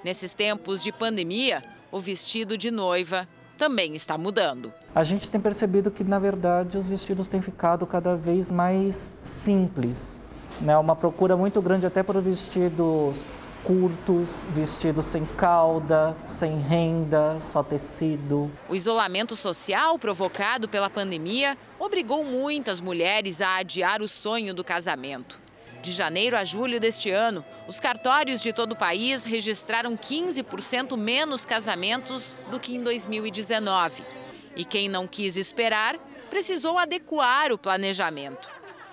Nesses 0.05 0.35
tempos 0.35 0.83
de 0.83 0.91
pandemia, 0.91 1.63
o 1.91 1.99
vestido 1.99 2.55
de 2.55 2.69
noiva 2.69 3.27
também 3.57 3.95
está 3.95 4.15
mudando. 4.15 4.71
A 4.93 5.03
gente 5.03 5.27
tem 5.27 5.41
percebido 5.41 5.89
que, 5.89 6.03
na 6.03 6.19
verdade, 6.19 6.77
os 6.77 6.87
vestidos 6.87 7.27
têm 7.27 7.41
ficado 7.41 7.87
cada 7.87 8.15
vez 8.15 8.51
mais 8.51 9.11
simples 9.23 10.21
né? 10.61 10.77
Uma 10.77 10.95
procura 10.95 11.35
muito 11.35 11.61
grande 11.61 11.85
até 11.85 12.03
por 12.03 12.19
vestidos 12.21 13.25
curtos, 13.63 14.47
vestidos 14.51 15.05
sem 15.05 15.25
cauda, 15.25 16.15
sem 16.23 16.59
renda, 16.59 17.39
só 17.39 17.63
tecido. 17.63 18.51
O 18.69 18.75
isolamento 18.75 19.35
social 19.35 19.97
provocado 19.97 20.69
pela 20.69 20.87
pandemia 20.87 21.57
obrigou 21.79 22.23
muitas 22.23 22.79
mulheres 22.79 23.41
a 23.41 23.57
adiar 23.57 24.03
o 24.03 24.07
sonho 24.07 24.53
do 24.53 24.63
casamento. 24.63 25.39
De 25.85 25.91
janeiro 25.91 26.35
a 26.35 26.43
julho 26.43 26.79
deste 26.79 27.11
ano, 27.11 27.45
os 27.67 27.79
cartórios 27.79 28.41
de 28.41 28.51
todo 28.51 28.71
o 28.71 28.75
país 28.75 29.23
registraram 29.23 29.95
15% 29.95 30.97
menos 30.97 31.45
casamentos 31.45 32.35
do 32.49 32.59
que 32.59 32.75
em 32.75 32.81
2019. 32.81 34.03
E 34.55 34.65
quem 34.65 34.89
não 34.89 35.05
quis 35.05 35.37
esperar 35.37 35.95
precisou 36.27 36.79
adequar 36.79 37.51
o 37.51 37.57
planejamento. 37.59 38.49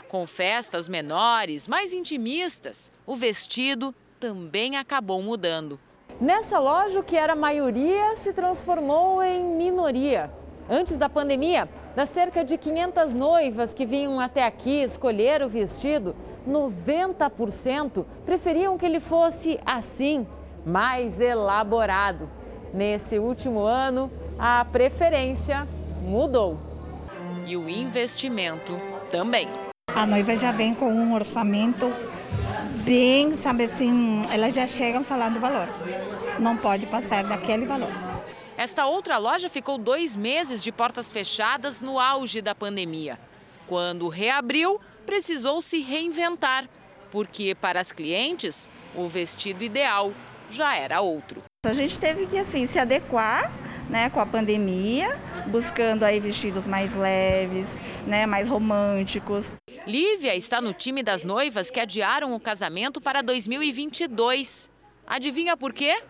Com 0.06 0.26
festas 0.26 0.86
menores, 0.86 1.66
mais 1.66 1.94
intimistas, 1.94 2.92
o 3.06 3.16
vestido 3.16 3.94
também 4.20 4.76
acabou 4.76 5.22
mudando. 5.22 5.80
Nessa 6.20 6.58
loja, 6.58 7.00
o 7.00 7.02
que 7.02 7.16
era 7.16 7.34
maioria 7.34 8.14
se 8.16 8.34
transformou 8.34 9.22
em 9.22 9.42
minoria. 9.42 10.30
Antes 10.68 10.98
da 10.98 11.08
pandemia, 11.08 11.68
das 11.96 12.10
cerca 12.10 12.44
de 12.44 12.56
500 12.56 13.14
noivas 13.14 13.74
que 13.74 13.84
vinham 13.86 14.20
até 14.20 14.44
aqui 14.44 14.82
escolher 14.82 15.42
o 15.42 15.48
vestido, 15.48 16.14
90% 16.48 18.04
preferiam 18.24 18.76
que 18.76 18.86
ele 18.86 19.00
fosse 19.00 19.58
assim, 19.64 20.26
mais 20.64 21.20
elaborado. 21.20 22.28
Nesse 22.72 23.18
último 23.18 23.60
ano, 23.60 24.10
a 24.38 24.64
preferência 24.64 25.66
mudou. 26.02 26.58
E 27.46 27.56
o 27.56 27.68
investimento 27.68 28.80
também. 29.10 29.48
A 29.94 30.06
noiva 30.06 30.34
já 30.36 30.52
vem 30.52 30.74
com 30.74 30.90
um 30.90 31.14
orçamento 31.14 31.92
bem, 32.84 33.36
sabe 33.36 33.64
assim, 33.64 34.22
elas 34.32 34.54
já 34.54 34.66
chegam 34.66 35.04
falando 35.04 35.36
o 35.36 35.40
valor. 35.40 35.68
Não 36.38 36.56
pode 36.56 36.86
passar 36.86 37.24
daquele 37.24 37.66
valor. 37.66 37.90
Esta 38.56 38.86
outra 38.86 39.18
loja 39.18 39.48
ficou 39.48 39.76
dois 39.76 40.14
meses 40.14 40.62
de 40.62 40.70
portas 40.70 41.10
fechadas 41.10 41.80
no 41.80 41.98
auge 41.98 42.40
da 42.40 42.54
pandemia. 42.54 43.18
Quando 43.66 44.08
reabriu, 44.08 44.80
precisou 45.02 45.60
se 45.60 45.80
reinventar, 45.80 46.68
porque 47.10 47.54
para 47.54 47.80
as 47.80 47.92
clientes, 47.92 48.68
o 48.94 49.06
vestido 49.06 49.62
ideal 49.62 50.12
já 50.48 50.74
era 50.76 51.00
outro. 51.00 51.42
A 51.64 51.72
gente 51.72 51.98
teve 51.98 52.26
que 52.26 52.38
assim 52.38 52.66
se 52.66 52.78
adequar 52.78 53.52
né, 53.88 54.08
com 54.08 54.20
a 54.20 54.26
pandemia, 54.26 55.20
buscando 55.46 56.02
aí 56.02 56.18
vestidos 56.18 56.66
mais 56.66 56.94
leves, 56.94 57.76
né, 58.06 58.26
mais 58.26 58.48
românticos. 58.48 59.52
Lívia 59.86 60.34
está 60.34 60.60
no 60.60 60.72
time 60.72 61.02
das 61.02 61.24
noivas 61.24 61.70
que 61.70 61.78
adiaram 61.78 62.34
o 62.34 62.40
casamento 62.40 63.00
para 63.00 63.22
2022. 63.22 64.70
Adivinha 65.06 65.56
por 65.56 65.72
quê? 65.72 66.02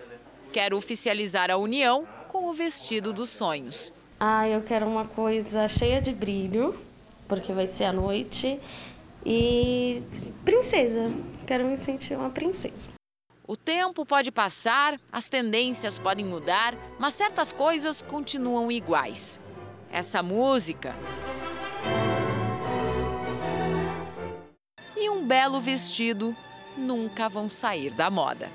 Quer 0.53 0.73
oficializar 0.73 1.51
a 1.51 1.57
união 1.57 2.07
com 2.29 2.47
o 2.47 2.53
vestido 2.53 3.13
dos 3.13 3.31
sonhos. 3.31 3.93
Ah, 4.21 4.49
eu 4.49 4.63
quero 4.63 4.87
uma 4.87 5.05
coisa 5.05 5.67
cheia 5.67 6.01
de 6.01 6.13
brilho, 6.13 6.79
porque 7.27 7.53
vai 7.53 7.67
ser 7.67 7.85
à 7.85 7.93
noite. 7.93 8.61
E 9.25 10.03
princesa, 10.45 11.11
quero 11.47 11.65
me 11.65 11.77
sentir 11.77 12.17
uma 12.17 12.31
princesa. 12.31 12.91
O 13.47 13.57
tempo 13.57 14.07
pode 14.07 14.31
passar, 14.31 14.99
as 15.11 15.29
tendências 15.29 15.99
podem 15.99 16.25
mudar, 16.25 16.75
mas 16.99 17.15
certas 17.15 17.53
coisas 17.53 18.01
continuam 18.01 18.71
iguais. 18.71 19.41
Essa 19.91 20.23
música. 20.23 20.95
E 24.97 25.11
um 25.11 25.27
belo 25.27 25.61
vestido 25.61 26.35
nunca 26.77 27.29
vão 27.29 27.49
sair 27.49 27.93
da 27.93 28.09
moda. 28.11 28.49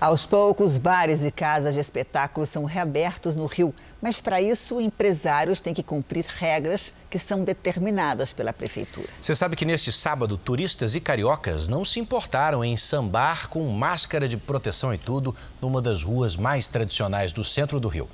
Aos 0.00 0.26
poucos, 0.26 0.76
bares 0.76 1.24
e 1.24 1.30
casas 1.30 1.72
de 1.72 1.80
espetáculos 1.80 2.50
são 2.50 2.64
reabertos 2.64 3.34
no 3.34 3.46
Rio, 3.46 3.74
mas 4.04 4.20
para 4.20 4.38
isso, 4.38 4.82
empresários 4.82 5.62
têm 5.62 5.72
que 5.72 5.82
cumprir 5.82 6.26
regras 6.26 6.92
que 7.08 7.18
são 7.18 7.42
determinadas 7.42 8.34
pela 8.34 8.52
prefeitura. 8.52 9.08
Você 9.18 9.34
sabe 9.34 9.56
que 9.56 9.64
neste 9.64 9.90
sábado, 9.90 10.36
turistas 10.36 10.94
e 10.94 11.00
cariocas 11.00 11.68
não 11.68 11.86
se 11.86 12.00
importaram 12.00 12.62
em 12.62 12.76
sambar 12.76 13.48
com 13.48 13.66
máscara 13.70 14.28
de 14.28 14.36
proteção 14.36 14.92
e 14.92 14.98
tudo 14.98 15.34
numa 15.58 15.80
das 15.80 16.02
ruas 16.02 16.36
mais 16.36 16.68
tradicionais 16.68 17.32
do 17.32 17.42
centro 17.42 17.80
do 17.80 17.88
Rio. 17.88 18.06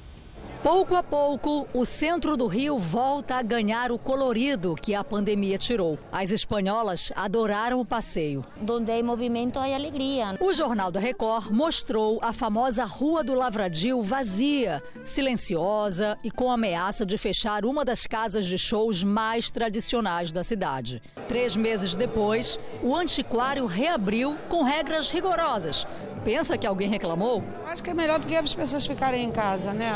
Pouco 0.62 0.95
a 0.95 1.02
pouco, 1.02 1.67
o 1.73 1.87
centro 1.87 2.37
do 2.37 2.47
Rio 2.47 2.76
volta 2.76 3.37
a 3.37 3.43
ganhar 3.43 3.90
o 3.90 3.99
colorido 3.99 4.75
que 4.75 4.95
a 4.95 5.02
pandemia 5.02 5.57
tirou. 5.57 5.99
As 6.12 6.31
espanholas 6.31 7.11
adoraram 7.17 7.81
o 7.81 7.85
passeio. 7.85 8.45
Donde 8.61 8.93
há 8.93 9.02
movimento, 9.02 9.59
há 9.59 9.75
alegria. 9.75 10.37
O 10.38 10.52
Jornal 10.52 10.90
da 10.90 11.00
Record 11.00 11.50
mostrou 11.50 12.19
a 12.23 12.35
famosa 12.35 12.85
Rua 12.85 13.25
do 13.25 13.33
Lavradio 13.33 14.02
vazia, 14.02 14.83
silenciosa 15.07 16.19
e 16.23 16.31
com 16.31 16.52
ameaça 16.52 17.07
de 17.07 17.17
fechar 17.17 17.64
uma 17.64 17.83
das 17.83 18.07
casas 18.07 18.45
de 18.45 18.59
shows 18.59 19.02
mais 19.02 19.50
tradicionais 19.50 20.31
da 20.31 20.45
cidade. 20.45 21.00
Três 21.26 21.57
meses 21.57 21.95
depois, 21.95 22.61
o 22.83 22.95
antiquário 22.95 23.64
reabriu 23.64 24.37
com 24.50 24.62
regras 24.62 25.09
rigorosas. 25.09 25.87
Pensa 26.25 26.59
que 26.59 26.67
alguém 26.67 26.89
reclamou? 26.89 27.43
Acho 27.67 27.83
que 27.83 27.91
é 27.91 27.95
melhor 27.95 28.19
do 28.19 28.27
que 28.27 28.37
as 28.37 28.55
pessoas 28.55 28.87
ficarem 28.87 29.25
em 29.25 29.31
casa, 29.31 29.73
né? 29.73 29.91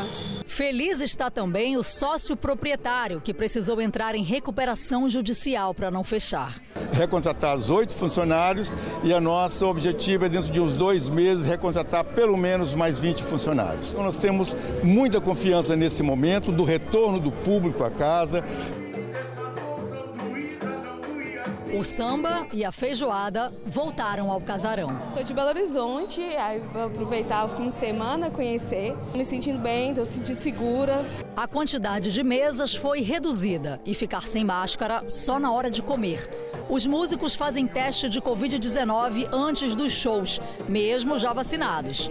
Feliz 0.46 1.00
está 1.00 1.30
também 1.30 1.76
o 1.76 1.82
sócio 1.82 2.36
proprietário, 2.36 3.20
que 3.20 3.34
precisou 3.34 3.80
entrar 3.80 4.14
em 4.14 4.22
recuperação 4.22 5.08
judicial 5.08 5.74
para 5.74 5.90
não 5.90 6.02
fechar. 6.02 6.60
Recontratar 6.92 7.56
os 7.56 7.70
oito 7.70 7.94
funcionários 7.94 8.74
e 9.02 9.12
a 9.12 9.20
nosso 9.20 9.66
objetivo 9.66 10.24
é, 10.24 10.28
dentro 10.28 10.50
de 10.50 10.60
uns 10.60 10.72
dois 10.72 11.08
meses, 11.08 11.44
recontratar 11.44 12.04
pelo 12.04 12.36
menos 12.36 12.74
mais 12.74 12.98
20 12.98 13.22
funcionários. 13.24 13.90
Então, 13.90 14.04
nós 14.04 14.18
temos 14.18 14.56
muita 14.82 15.20
confiança 15.20 15.76
nesse 15.76 16.02
momento 16.02 16.52
do 16.52 16.64
retorno 16.64 17.20
do 17.20 17.32
público 17.32 17.84
à 17.84 17.90
casa. 17.90 18.44
O 21.76 21.82
samba 21.82 22.46
e 22.52 22.64
a 22.64 22.70
feijoada 22.70 23.52
voltaram 23.66 24.30
ao 24.30 24.40
casarão. 24.40 24.96
Sou 25.12 25.24
de 25.24 25.34
Belo 25.34 25.48
Horizonte, 25.48 26.20
aí 26.20 26.60
vou 26.72 26.84
aproveitar 26.84 27.44
o 27.46 27.48
fim 27.48 27.68
de 27.68 27.74
semana, 27.74 28.30
conhecer. 28.30 28.96
Me 29.12 29.24
sentindo 29.24 29.58
bem, 29.58 29.88
estou 29.88 30.06
sentindo 30.06 30.36
segura. 30.36 31.04
A 31.36 31.48
quantidade 31.48 32.12
de 32.12 32.22
mesas 32.22 32.76
foi 32.76 33.00
reduzida 33.00 33.80
e 33.84 33.92
ficar 33.92 34.22
sem 34.22 34.44
máscara 34.44 35.02
só 35.08 35.40
na 35.40 35.50
hora 35.50 35.68
de 35.68 35.82
comer. 35.82 36.30
Os 36.70 36.86
músicos 36.86 37.34
fazem 37.34 37.66
teste 37.66 38.08
de 38.08 38.20
Covid-19 38.20 39.28
antes 39.32 39.74
dos 39.74 39.90
shows, 39.90 40.40
mesmo 40.68 41.18
já 41.18 41.32
vacinados. 41.32 42.08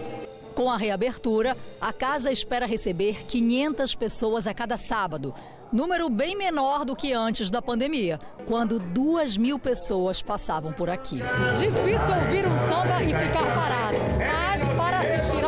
Com 0.53 0.69
a 0.69 0.75
reabertura, 0.75 1.55
a 1.79 1.93
casa 1.93 2.29
espera 2.29 2.65
receber 2.65 3.25
500 3.25 3.95
pessoas 3.95 4.45
a 4.45 4.53
cada 4.53 4.75
sábado, 4.75 5.33
número 5.73 6.07
bem 6.07 6.37
menor 6.37 6.85
do 6.85 6.95
que 6.95 7.11
antes 7.11 7.49
da 7.49 7.61
pandemia, 7.61 8.19
quando 8.45 8.77
duas 8.77 9.35
mil 9.35 9.57
pessoas 9.57 10.21
passavam 10.21 10.71
por 10.71 10.89
aqui. 10.89 11.19
Difícil 11.57 12.15
ouvir 12.15 12.45
um 12.45 12.57
samba 12.69 13.03
e 13.03 13.07
ficar 13.07 13.43
parado, 13.55 13.97
mas 14.19 14.63
para 14.77 14.97
assistir 14.99 15.42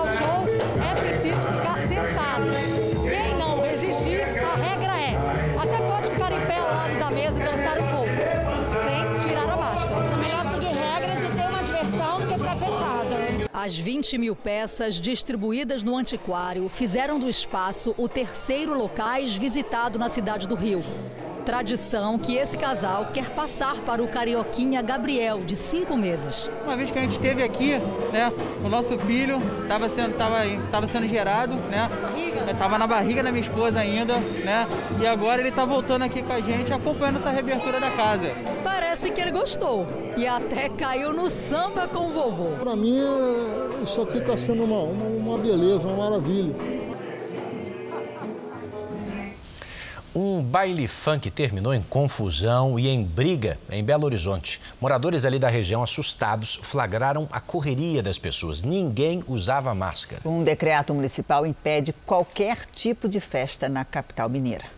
As 13.57 13.77
20 13.77 14.17
mil 14.17 14.35
peças 14.35 14.95
distribuídas 14.95 15.81
no 15.81 15.95
antiquário 15.95 16.67
fizeram 16.67 17.17
do 17.17 17.29
espaço 17.29 17.95
o 17.97 18.09
terceiro 18.09 18.77
locais 18.77 19.33
visitado 19.33 19.97
na 19.97 20.09
cidade 20.09 20.45
do 20.45 20.55
Rio. 20.55 20.83
Tradição 21.45 22.17
que 22.17 22.35
esse 22.35 22.57
casal 22.57 23.05
quer 23.13 23.29
passar 23.29 23.75
para 23.81 24.03
o 24.03 24.07
carioquinha 24.07 24.81
Gabriel, 24.81 25.41
de 25.45 25.55
cinco 25.55 25.95
meses. 25.95 26.49
Uma 26.63 26.75
vez 26.75 26.89
que 26.89 26.97
a 26.97 27.01
gente 27.03 27.11
esteve 27.11 27.43
aqui, 27.43 27.73
né, 28.11 28.33
o 28.63 28.67
nosso 28.67 28.97
filho 28.97 29.39
estava 29.61 29.87
sendo, 29.87 30.15
tava, 30.15 30.37
tava 30.71 30.87
sendo 30.87 31.07
gerado, 31.07 31.53
né? 31.69 31.87
Estava 32.49 32.79
na 32.79 32.87
barriga 32.87 33.21
da 33.21 33.31
minha 33.31 33.43
esposa 33.43 33.79
ainda, 33.79 34.17
né? 34.43 34.67
E 34.99 35.05
agora 35.05 35.39
ele 35.39 35.49
está 35.49 35.65
voltando 35.65 36.01
aqui 36.01 36.23
com 36.23 36.33
a 36.33 36.41
gente, 36.41 36.73
acompanhando 36.73 37.17
essa 37.17 37.29
reabertura 37.29 37.79
da 37.79 37.91
casa. 37.91 38.31
Parece 38.63 39.11
que 39.11 39.21
ele 39.21 39.31
gostou 39.31 39.85
e 40.17 40.25
até 40.25 40.67
caiu 40.69 41.13
no 41.13 41.29
samba 41.29 41.87
com 41.87 42.07
o 42.07 42.09
vovô. 42.09 42.57
Para 42.59 42.75
mim, 42.75 42.99
isso 43.83 44.01
aqui 44.01 44.17
está 44.17 44.35
sendo 44.35 44.63
uma, 44.63 44.79
uma, 44.79 45.05
uma 45.05 45.37
beleza, 45.37 45.87
uma 45.87 46.09
maravilha. 46.09 46.55
Um 50.17 50.41
baile 50.41 50.87
funk 50.87 51.29
terminou 51.29 51.73
em 51.73 51.81
confusão 51.81 52.79
e 52.79 52.87
em 52.87 53.03
briga 53.03 53.59
em 53.69 53.83
Belo 53.83 54.05
Horizonte. 54.05 54.61
Moradores 54.79 55.25
ali 55.25 55.37
da 55.37 55.49
região, 55.49 55.83
assustados, 55.83 56.57
flagraram 56.61 57.27
a 57.29 57.41
correria 57.41 58.01
das 58.01 58.17
pessoas. 58.17 58.61
Ninguém 58.61 59.25
usava 59.27 59.75
máscara. 59.75 60.21
Um 60.23 60.41
decreto 60.41 60.93
municipal 60.93 61.45
impede 61.45 61.93
qualquer 62.05 62.65
tipo 62.67 63.09
de 63.09 63.19
festa 63.19 63.67
na 63.67 63.83
capital 63.83 64.29
mineira. 64.29 64.74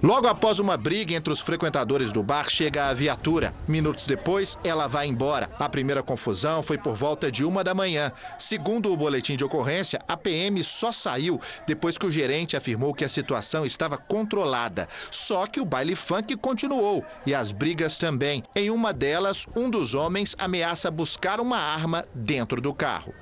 Logo 0.00 0.28
após 0.28 0.60
uma 0.60 0.76
briga 0.76 1.12
entre 1.12 1.32
os 1.32 1.40
frequentadores 1.40 2.12
do 2.12 2.22
bar, 2.22 2.48
chega 2.48 2.86
a 2.86 2.94
viatura. 2.94 3.52
Minutos 3.66 4.06
depois, 4.06 4.56
ela 4.62 4.86
vai 4.86 5.08
embora. 5.08 5.50
A 5.58 5.68
primeira 5.68 6.04
confusão 6.04 6.62
foi 6.62 6.78
por 6.78 6.94
volta 6.94 7.32
de 7.32 7.44
uma 7.44 7.64
da 7.64 7.74
manhã. 7.74 8.12
Segundo 8.38 8.92
o 8.92 8.96
boletim 8.96 9.34
de 9.34 9.42
ocorrência, 9.42 9.98
a 10.06 10.16
PM 10.16 10.62
só 10.62 10.92
saiu 10.92 11.40
depois 11.66 11.98
que 11.98 12.06
o 12.06 12.12
gerente 12.12 12.56
afirmou 12.56 12.94
que 12.94 13.04
a 13.04 13.08
situação 13.08 13.66
estava 13.66 13.98
controlada. 13.98 14.86
Só 15.10 15.48
que 15.48 15.60
o 15.60 15.64
baile 15.64 15.96
funk 15.96 16.36
continuou 16.36 17.04
e 17.26 17.34
as 17.34 17.50
brigas 17.50 17.98
também. 17.98 18.44
Em 18.54 18.70
uma 18.70 18.92
delas, 18.92 19.46
um 19.56 19.68
dos 19.68 19.94
homens 19.94 20.36
ameaça 20.38 20.92
buscar 20.92 21.40
uma 21.40 21.58
arma 21.58 22.04
dentro 22.14 22.60
do 22.60 22.72
carro. 22.72 23.12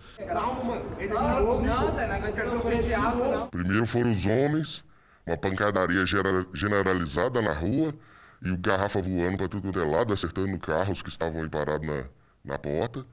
Primeiro 3.50 3.86
foram 3.86 4.12
os 4.12 4.26
homens 4.26 4.84
uma 5.26 5.36
pancadaria 5.36 6.04
generalizada 6.54 7.42
na 7.42 7.52
rua 7.52 7.92
e 8.40 8.50
o 8.50 8.56
garrafa 8.56 9.00
voando 9.00 9.36
para 9.36 9.48
tudo 9.48 9.62
quanto 9.62 9.80
é 9.80 9.84
lado, 9.84 10.14
acertando 10.14 10.58
carros 10.58 11.02
que 11.02 11.08
estavam 11.08 11.42
aí 11.42 11.48
parados 11.48 11.86
na, 11.86 12.04
na 12.44 12.58
porta. 12.58 13.04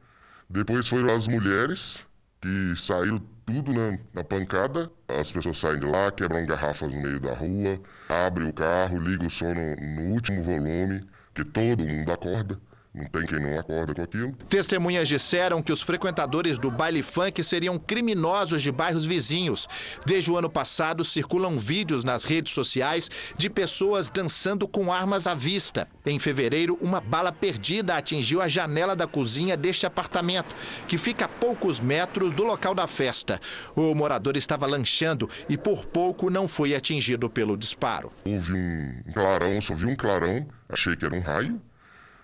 Depois 0.49 0.87
foram 0.87 1.13
as 1.13 1.27
mulheres, 1.27 1.99
que 2.39 2.75
saíram 2.77 3.19
tudo 3.45 3.73
na, 3.73 3.97
na, 4.13 4.23
pancada. 4.23 4.91
As 5.07 5.31
pessoas 5.31 5.57
saem 5.57 5.79
de 5.79 5.85
lá, 5.85 6.11
quebram 6.11 6.45
garrafas 6.45 6.93
no 6.93 7.01
meio 7.01 7.19
da 7.19 7.33
rua, 7.33 7.79
abrem 8.07 8.49
o 8.49 8.53
carro, 8.53 8.99
ligam 8.99 9.27
o 9.27 9.31
som 9.31 9.53
no, 9.53 9.75
no 9.75 10.13
último 10.13 10.43
volume, 10.43 11.07
que 11.33 11.43
todo 11.43 11.85
mundo 11.85 12.11
acorda. 12.11 12.59
Não 12.95 13.05
tem 13.05 13.25
quem 13.25 13.39
não 13.39 13.57
acorda 13.57 13.95
com 13.95 14.03
aquilo. 14.03 14.33
Testemunhas 14.47 15.07
disseram 15.07 15.63
que 15.63 15.71
os 15.71 15.81
frequentadores 15.81 16.59
do 16.59 16.69
baile 16.69 17.01
funk 17.01 17.43
seriam 17.43 17.79
criminosos 17.79 18.61
de 18.61 18.71
bairros 18.71 19.03
vizinhos. 19.03 19.67
Desde 20.05 20.29
o 20.31 20.37
ano 20.37 20.47
passado, 20.47 21.03
circulam 21.03 21.57
vídeos 21.57 22.03
nas 22.03 22.23
redes 22.23 22.53
sociais 22.53 23.09
de 23.35 23.49
pessoas 23.49 24.11
dançando 24.11 24.67
com 24.67 24.93
armas 24.93 25.25
à 25.25 25.33
vista. 25.33 25.87
Em 26.05 26.19
fevereiro, 26.19 26.77
uma 26.79 27.01
bala 27.01 27.31
perdida 27.31 27.95
atingiu 27.95 28.43
a 28.43 28.47
janela 28.47 28.95
da 28.95 29.07
cozinha 29.07 29.57
deste 29.57 29.87
apartamento, 29.87 30.53
que 30.87 30.97
fica 30.97 31.25
a 31.25 31.29
poucos 31.29 31.79
metros 31.79 32.31
do 32.31 32.43
local 32.43 32.75
da 32.75 32.85
festa. 32.85 33.39
O 33.75 33.95
morador 33.95 34.37
estava 34.37 34.67
lanchando 34.67 35.27
e 35.49 35.57
por 35.57 35.87
pouco 35.87 36.29
não 36.29 36.47
foi 36.47 36.75
atingido 36.75 37.27
pelo 37.27 37.57
disparo. 37.57 38.11
Houve 38.23 38.53
um 38.53 39.01
clarão, 39.11 39.59
só 39.61 39.73
vi 39.73 39.87
um 39.87 39.95
clarão, 39.95 40.45
achei 40.69 40.95
que 40.95 41.03
era 41.03 41.15
um 41.15 41.21
raio. 41.21 41.59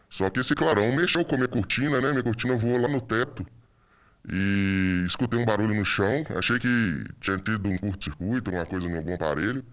Só 0.10 0.30
que 0.30 0.40
esse 0.40 0.56
clarão 0.56 0.92
mexeu 0.96 1.24
com 1.24 1.36
a 1.36 1.38
minha 1.38 1.48
cortina, 1.48 2.02
né? 2.02 2.12
Minha 2.12 2.24
cortina 2.24 2.56
voou 2.56 2.82
lá 2.82 2.88
no 2.88 3.00
teto. 3.00 3.46
E 4.28 5.04
escutei 5.06 5.40
um 5.40 5.46
barulho 5.46 5.74
no 5.74 5.86
chão. 5.86 6.26
Achei 6.36 6.60
que 6.60 7.06
tinha 7.22 7.38
tido 7.38 7.70
um 7.70 7.78
curto-circuito, 7.78 8.50
alguma 8.50 8.66
coisa 8.66 8.88
em 8.88 8.98
algum 8.98 9.14
aparelho. 9.14 9.64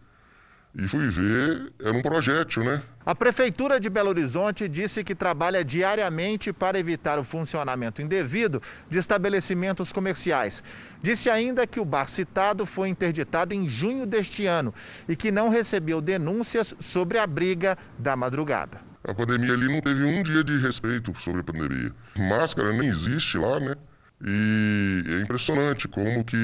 E 0.79 0.87
fui 0.87 1.09
ver, 1.09 1.73
era 1.81 1.97
um 1.97 2.03
projétil, 2.03 2.63
né? 2.63 2.83
A 3.05 3.15
Prefeitura 3.15 3.81
de 3.81 3.89
Belo 3.89 4.11
Horizonte 4.11 4.69
disse 4.69 5.03
que 5.03 5.15
trabalha 5.15 5.65
diariamente 5.65 6.53
para 6.53 6.79
evitar 6.79 7.19
o 7.19 7.25
funcionamento 7.25 8.03
indevido 8.03 8.61
de 8.91 8.99
estabelecimentos 8.99 9.91
comerciais. 9.91 10.63
Disse 11.01 11.31
ainda 11.31 11.67
que 11.67 11.81
o 11.81 11.85
bar 11.85 12.09
citado 12.09 12.67
foi 12.67 12.91
interditado 12.91 13.55
em 13.55 13.67
junho 13.67 14.05
deste 14.05 14.45
ano 14.45 14.75
e 15.09 15.17
que 15.17 15.33
não 15.33 15.49
recebeu 15.49 16.03
denúncias 16.03 16.75
sobre 16.79 17.17
a 17.17 17.27
briga 17.27 17.79
da 17.99 18.15
madrugada. 18.15 18.86
A 19.09 19.15
pandemia 19.15 19.53
ali 19.53 19.69
não 19.69 19.81
teve 19.81 20.03
um 20.03 20.21
dia 20.21 20.43
de 20.43 20.59
respeito 20.59 21.15
sobre 21.21 21.41
a 21.41 21.45
pandemia. 21.45 21.93
Máscara 22.17 22.73
nem 22.73 22.89
existe 22.89 23.39
lá, 23.39 23.61
né? 23.61 23.77
E 24.21 25.05
é 25.07 25.21
impressionante 25.21 25.87
como 25.87 26.25
que 26.25 26.37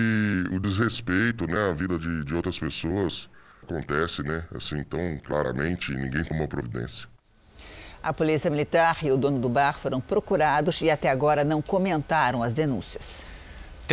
o 0.52 0.60
desrespeito, 0.60 1.46
né, 1.48 1.70
à 1.70 1.72
vida 1.72 1.98
de, 1.98 2.24
de 2.24 2.34
outras 2.34 2.58
pessoas 2.60 3.28
acontece, 3.62 4.22
né, 4.22 4.44
assim 4.54 4.84
tão 4.84 5.18
claramente 5.26 5.92
ninguém 5.92 6.22
toma 6.22 6.46
providência. 6.46 7.08
A 8.02 8.12
polícia 8.12 8.50
militar 8.50 8.98
e 9.02 9.10
o 9.10 9.16
dono 9.16 9.40
do 9.40 9.48
bar 9.48 9.78
foram 9.78 10.00
procurados 10.00 10.82
e 10.82 10.90
até 10.90 11.08
agora 11.08 11.42
não 11.42 11.62
comentaram 11.62 12.42
as 12.42 12.52
denúncias. 12.52 13.24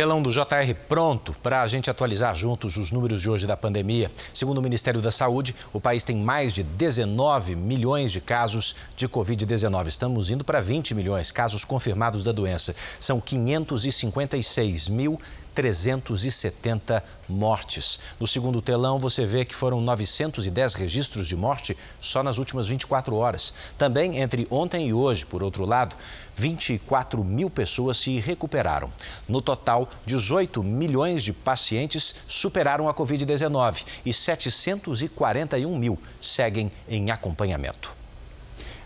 Telão 0.00 0.22
do 0.22 0.32
JR 0.32 0.74
pronto 0.88 1.36
para 1.42 1.60
a 1.60 1.66
gente 1.66 1.90
atualizar 1.90 2.34
juntos 2.34 2.78
os 2.78 2.90
números 2.90 3.20
de 3.20 3.28
hoje 3.28 3.46
da 3.46 3.54
pandemia. 3.54 4.10
Segundo 4.32 4.56
o 4.56 4.62
Ministério 4.62 4.98
da 4.98 5.10
Saúde, 5.10 5.54
o 5.74 5.78
país 5.78 6.02
tem 6.02 6.16
mais 6.16 6.54
de 6.54 6.62
19 6.62 7.54
milhões 7.54 8.10
de 8.10 8.18
casos 8.18 8.74
de 8.96 9.06
Covid-19. 9.06 9.88
Estamos 9.88 10.30
indo 10.30 10.42
para 10.42 10.58
20 10.58 10.94
milhões 10.94 11.30
casos 11.30 11.66
confirmados 11.66 12.24
da 12.24 12.32
doença. 12.32 12.74
São 12.98 13.20
556 13.20 14.88
mil 14.88 15.20
370 15.54 17.02
mortes. 17.28 17.98
No 18.18 18.26
segundo 18.26 18.62
telão, 18.62 18.98
você 18.98 19.24
vê 19.26 19.44
que 19.44 19.54
foram 19.54 19.80
910 19.80 20.74
registros 20.74 21.26
de 21.26 21.36
morte 21.36 21.76
só 22.00 22.22
nas 22.22 22.38
últimas 22.38 22.66
24 22.66 23.14
horas. 23.16 23.52
Também 23.78 24.18
entre 24.18 24.46
ontem 24.50 24.88
e 24.88 24.94
hoje, 24.94 25.26
por 25.26 25.42
outro 25.42 25.64
lado, 25.64 25.96
24 26.34 27.22
mil 27.22 27.50
pessoas 27.50 27.98
se 27.98 28.18
recuperaram. 28.18 28.92
No 29.28 29.42
total, 29.42 29.88
18 30.06 30.62
milhões 30.62 31.22
de 31.22 31.32
pacientes 31.32 32.14
superaram 32.26 32.88
a 32.88 32.94
Covid-19 32.94 33.84
e 34.04 34.12
741 34.12 35.76
mil 35.76 35.98
seguem 36.20 36.72
em 36.88 37.10
acompanhamento. 37.10 37.99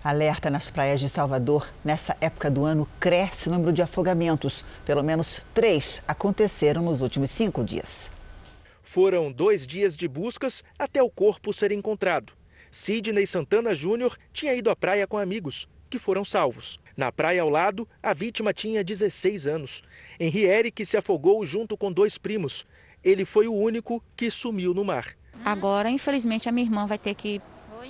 Alerta 0.04 0.50
nas 0.50 0.68
praias 0.68 1.00
de 1.00 1.08
Salvador. 1.08 1.72
Nessa 1.82 2.14
época 2.20 2.50
do 2.50 2.66
ano, 2.66 2.86
cresce 3.00 3.48
o 3.48 3.52
número 3.52 3.72
de 3.72 3.80
afogamentos. 3.80 4.62
Pelo 4.84 5.02
menos 5.02 5.40
três 5.54 6.02
aconteceram 6.06 6.82
nos 6.82 7.00
últimos 7.00 7.30
cinco 7.30 7.64
dias. 7.64 8.10
Foram 8.82 9.32
dois 9.32 9.66
dias 9.66 9.96
de 9.96 10.06
buscas 10.06 10.62
até 10.78 11.02
o 11.02 11.08
corpo 11.08 11.54
ser 11.54 11.72
encontrado. 11.72 12.34
Sidney 12.70 13.26
Santana 13.26 13.74
Júnior 13.74 14.18
tinha 14.30 14.52
ido 14.52 14.68
à 14.68 14.76
praia 14.76 15.06
com 15.06 15.16
amigos, 15.16 15.66
que 15.88 15.98
foram 15.98 16.22
salvos. 16.22 16.78
Na 16.94 17.10
praia 17.10 17.40
ao 17.40 17.48
lado, 17.48 17.88
a 18.02 18.12
vítima 18.12 18.52
tinha 18.52 18.84
16 18.84 19.46
anos. 19.46 19.82
Henri 20.20 20.44
Eric 20.44 20.84
se 20.84 20.98
afogou 20.98 21.46
junto 21.46 21.78
com 21.78 21.90
dois 21.90 22.18
primos. 22.18 22.66
Ele 23.02 23.24
foi 23.24 23.48
o 23.48 23.54
único 23.54 24.04
que 24.14 24.30
sumiu 24.30 24.74
no 24.74 24.84
mar. 24.84 25.14
Agora, 25.42 25.88
infelizmente, 25.88 26.46
a 26.46 26.52
minha 26.52 26.66
irmã 26.66 26.86
vai 26.86 26.98
ter 26.98 27.14
que 27.14 27.40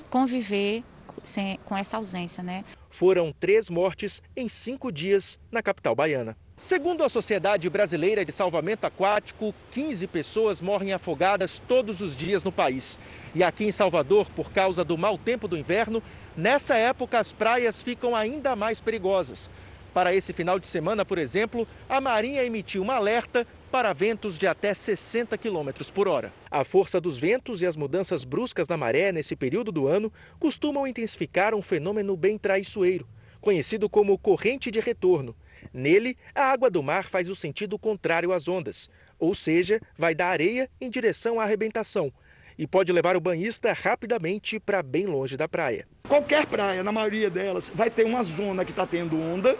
conviver 0.08 0.84
sem, 1.24 1.58
com 1.64 1.76
essa 1.76 1.96
ausência, 1.96 2.42
né? 2.42 2.64
Foram 2.90 3.32
três 3.32 3.68
mortes 3.68 4.22
em 4.36 4.48
cinco 4.48 4.92
dias 4.92 5.38
na 5.50 5.62
capital 5.62 5.94
baiana. 5.94 6.36
Segundo 6.56 7.02
a 7.02 7.08
Sociedade 7.08 7.68
Brasileira 7.68 8.24
de 8.24 8.30
Salvamento 8.30 8.86
Aquático, 8.86 9.52
15 9.72 10.06
pessoas 10.06 10.60
morrem 10.60 10.92
afogadas 10.92 11.60
todos 11.66 12.00
os 12.00 12.16
dias 12.16 12.44
no 12.44 12.52
país. 12.52 12.96
E 13.34 13.42
aqui 13.42 13.64
em 13.64 13.72
Salvador, 13.72 14.30
por 14.30 14.52
causa 14.52 14.84
do 14.84 14.96
mau 14.96 15.18
tempo 15.18 15.48
do 15.48 15.58
inverno, 15.58 16.00
nessa 16.36 16.76
época 16.76 17.18
as 17.18 17.32
praias 17.32 17.82
ficam 17.82 18.14
ainda 18.14 18.54
mais 18.54 18.80
perigosas. 18.80 19.50
Para 19.94 20.12
esse 20.12 20.32
final 20.32 20.58
de 20.58 20.66
semana, 20.66 21.04
por 21.04 21.18
exemplo, 21.18 21.68
a 21.88 22.00
Marinha 22.00 22.42
emitiu 22.42 22.82
um 22.82 22.90
alerta 22.90 23.46
para 23.70 23.92
ventos 23.92 24.36
de 24.36 24.44
até 24.44 24.74
60 24.74 25.38
km 25.38 25.70
por 25.94 26.08
hora. 26.08 26.32
A 26.50 26.64
força 26.64 27.00
dos 27.00 27.16
ventos 27.16 27.62
e 27.62 27.66
as 27.66 27.76
mudanças 27.76 28.24
bruscas 28.24 28.66
da 28.66 28.76
maré 28.76 29.12
nesse 29.12 29.36
período 29.36 29.70
do 29.70 29.86
ano 29.86 30.12
costumam 30.40 30.84
intensificar 30.84 31.54
um 31.54 31.62
fenômeno 31.62 32.16
bem 32.16 32.36
traiçoeiro, 32.36 33.06
conhecido 33.40 33.88
como 33.88 34.18
corrente 34.18 34.68
de 34.68 34.80
retorno. 34.80 35.36
Nele, 35.72 36.16
a 36.34 36.42
água 36.42 36.68
do 36.68 36.82
mar 36.82 37.04
faz 37.04 37.30
o 37.30 37.36
sentido 37.36 37.78
contrário 37.78 38.32
às 38.32 38.48
ondas, 38.48 38.90
ou 39.16 39.32
seja, 39.32 39.80
vai 39.96 40.12
da 40.12 40.26
areia 40.26 40.68
em 40.80 40.90
direção 40.90 41.38
à 41.38 41.44
arrebentação. 41.44 42.12
e 42.56 42.68
pode 42.68 42.92
levar 42.92 43.16
o 43.16 43.20
banhista 43.20 43.72
rapidamente 43.72 44.60
para 44.60 44.80
bem 44.80 45.06
longe 45.06 45.36
da 45.36 45.48
praia. 45.48 45.88
Qualquer 46.08 46.46
praia, 46.46 46.84
na 46.84 46.92
maioria 46.92 47.28
delas, 47.28 47.70
vai 47.74 47.90
ter 47.90 48.04
uma 48.04 48.22
zona 48.22 48.64
que 48.64 48.70
está 48.70 48.86
tendo 48.86 49.20
onda. 49.20 49.56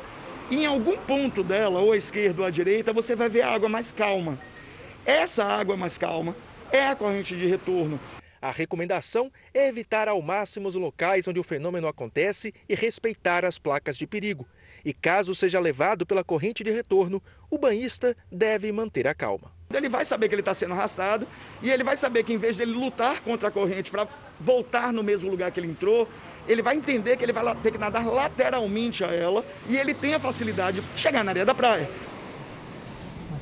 Em 0.51 0.67
algum 0.67 0.97
ponto 0.99 1.43
dela, 1.43 1.81
ou 1.81 1.93
à 1.93 1.97
esquerda 1.97 2.43
ou 2.43 2.47
à 2.47 2.51
direita, 2.51 2.93
você 2.93 3.17
vai 3.17 3.31
ver 3.31 3.43
a 3.43 3.51
água 3.51 3.69
mais 3.69 3.91
calma. 3.91 4.39
Essa 5.07 5.43
água 5.43 5.75
mais 5.75 5.97
calma 5.97 6.37
é 6.71 6.87
a 6.87 6.95
corrente 6.95 7.35
de 7.35 7.47
retorno. 7.47 7.99
A 8.43 8.51
recomendação 8.51 9.33
é 9.55 9.67
evitar 9.69 10.07
ao 10.07 10.21
máximo 10.21 10.69
os 10.69 10.75
locais 10.75 11.27
onde 11.27 11.41
o 11.41 11.43
fenômeno 11.43 11.89
acontece 11.89 12.53
e 12.69 12.75
respeitar 12.75 13.43
as 13.43 13.59
placas 13.59 13.97
de 13.97 14.07
perigo. 14.07 14.47
E 14.85 14.93
caso 14.93 15.35
seja 15.35 15.59
levado 15.59 16.05
pela 16.05 16.23
corrente 16.23 16.63
de 16.63 16.71
retorno, 16.71 17.23
o 17.51 17.57
banhista 17.57 18.15
deve 18.31 18.71
manter 18.71 19.07
a 19.07 19.15
calma. 19.15 19.51
Ele 19.73 19.89
vai 19.89 20.05
saber 20.05 20.29
que 20.29 20.35
ele 20.35 20.43
está 20.43 20.53
sendo 20.53 20.75
arrastado 20.75 21.27
e 21.63 21.71
ele 21.71 21.83
vai 21.83 21.97
saber 21.97 22.23
que 22.23 22.35
em 22.35 22.39
vez 22.39 22.59
de 22.59 22.67
lutar 22.67 23.23
contra 23.23 23.49
a 23.49 23.51
corrente 23.51 23.91
para 23.91 24.07
voltar 24.39 24.93
no 24.93 25.03
mesmo 25.03 25.31
lugar 25.31 25.51
que 25.51 25.59
ele 25.59 25.69
entrou, 25.69 26.07
ele 26.47 26.63
vai 26.63 26.77
entender 26.77 27.17
que 27.17 27.25
ele 27.25 27.33
vai 27.33 27.55
ter 27.57 27.73
que 27.73 27.79
nadar 27.79 28.07
lateralmente 28.07 29.05
a 29.05 29.09
ela 29.09 29.45
e 29.69 29.77
ele 29.77 29.95
tem 29.95 30.15
a 30.15 30.21
facilidade 30.21 30.81
de 30.81 31.01
chegar 31.01 31.25
na 31.25 31.31
areia 31.31 31.47
da 31.47 31.55
praia 31.55 31.89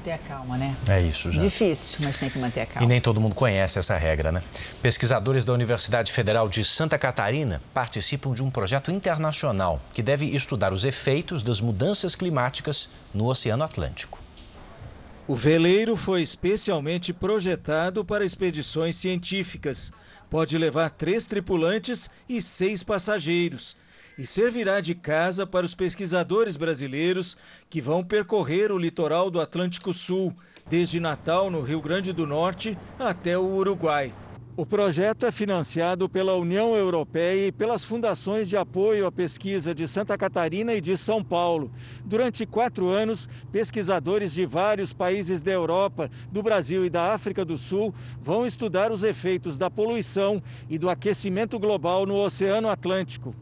manter 0.03 0.13
a 0.13 0.19
calma, 0.19 0.59
né? 0.59 0.77
É 0.89 1.01
isso, 1.01 1.31
já. 1.31 1.41
Difícil, 1.41 1.99
mas 2.03 2.17
tem 2.17 2.29
que 2.29 2.39
manter 2.39 2.63
a 2.63 2.67
calma. 2.67 2.85
E 2.85 2.89
nem 2.89 3.01
todo 3.01 3.21
mundo 3.21 3.35
conhece 3.37 3.79
essa 3.79 3.97
regra, 3.97 4.33
né? 4.33 4.43
Pesquisadores 4.83 5.45
da 5.45 5.53
Universidade 5.53 6.11
Federal 6.11 6.49
de 6.49 6.65
Santa 6.65 6.99
Catarina 6.99 7.63
participam 7.73 8.35
de 8.35 8.43
um 8.43 8.51
projeto 8.51 8.91
internacional 8.91 9.81
que 9.95 10.03
deve 10.03 10.27
estudar 10.27 10.73
os 10.73 10.85
efeitos 10.85 11.43
das 11.43 11.61
mudanças 11.61 12.17
climáticas 12.17 12.91
no 13.15 13.27
Oceano 13.27 13.63
Atlântico. 13.63 14.19
O 15.29 15.37
veleiro 15.37 15.97
foi 15.97 16.21
especialmente 16.21 17.13
projetado 17.13 18.05
para 18.05 18.25
expedições 18.25 18.97
científicas. 18.97 19.93
Pode 20.33 20.57
levar 20.57 20.89
três 20.89 21.27
tripulantes 21.27 22.09
e 22.27 22.41
seis 22.41 22.83
passageiros 22.83 23.77
e 24.17 24.25
servirá 24.25 24.81
de 24.81 24.95
casa 24.95 25.47
para 25.47 25.67
os 25.67 25.75
pesquisadores 25.75 26.57
brasileiros 26.57 27.37
que 27.69 27.83
vão 27.83 28.03
percorrer 28.03 28.73
o 28.73 28.79
litoral 28.79 29.31
do 29.31 29.39
Atlântico 29.39 29.93
Sul, 29.93 30.35
desde 30.67 30.99
Natal, 30.99 31.51
no 31.51 31.61
Rio 31.61 31.83
Grande 31.83 32.15
do 32.15 32.27
Norte, 32.27 32.79
até 32.99 33.37
o 33.37 33.45
Uruguai. 33.45 34.15
O 34.55 34.67
projeto 34.67 35.25
é 35.25 35.33
financiado 35.33 36.11
pela 36.11 36.37
União 36.37 36.75
Europeia 36.75 37.47
e 37.47 37.53
pelas 37.53 37.85
fundações 37.85 38.47
de 38.47 38.55
apoio 38.55 39.07
à 39.07 39.11
pesquisa 39.11 39.75
de 39.75 39.89
Santa 39.89 40.19
Catarina 40.19 40.75
e 40.75 40.81
de 40.81 40.95
São 40.95 41.25
Paulo. 41.25 41.73
Durante 42.05 42.45
quatro 42.45 42.89
anos, 42.89 43.31
pesquisadores 43.51 44.35
de 44.35 44.45
vários 44.45 44.93
países 44.93 45.41
da 45.41 45.51
Europa, 45.51 46.11
do 46.31 46.43
Brasil 46.43 46.85
e 46.85 46.91
da 46.91 47.15
África 47.15 47.47
do 47.47 47.57
Sul 47.57 47.95
vão 48.21 48.45
estudar 48.47 48.93
os 48.93 49.03
efeitos 49.03 49.57
da 49.57 49.71
poluição 49.71 50.43
e 50.69 50.77
do 50.77 50.91
aquecimento 50.91 51.59
global 51.59 52.05
no 52.05 52.23
Oceano 52.23 52.69
Atlântico. 52.69 53.35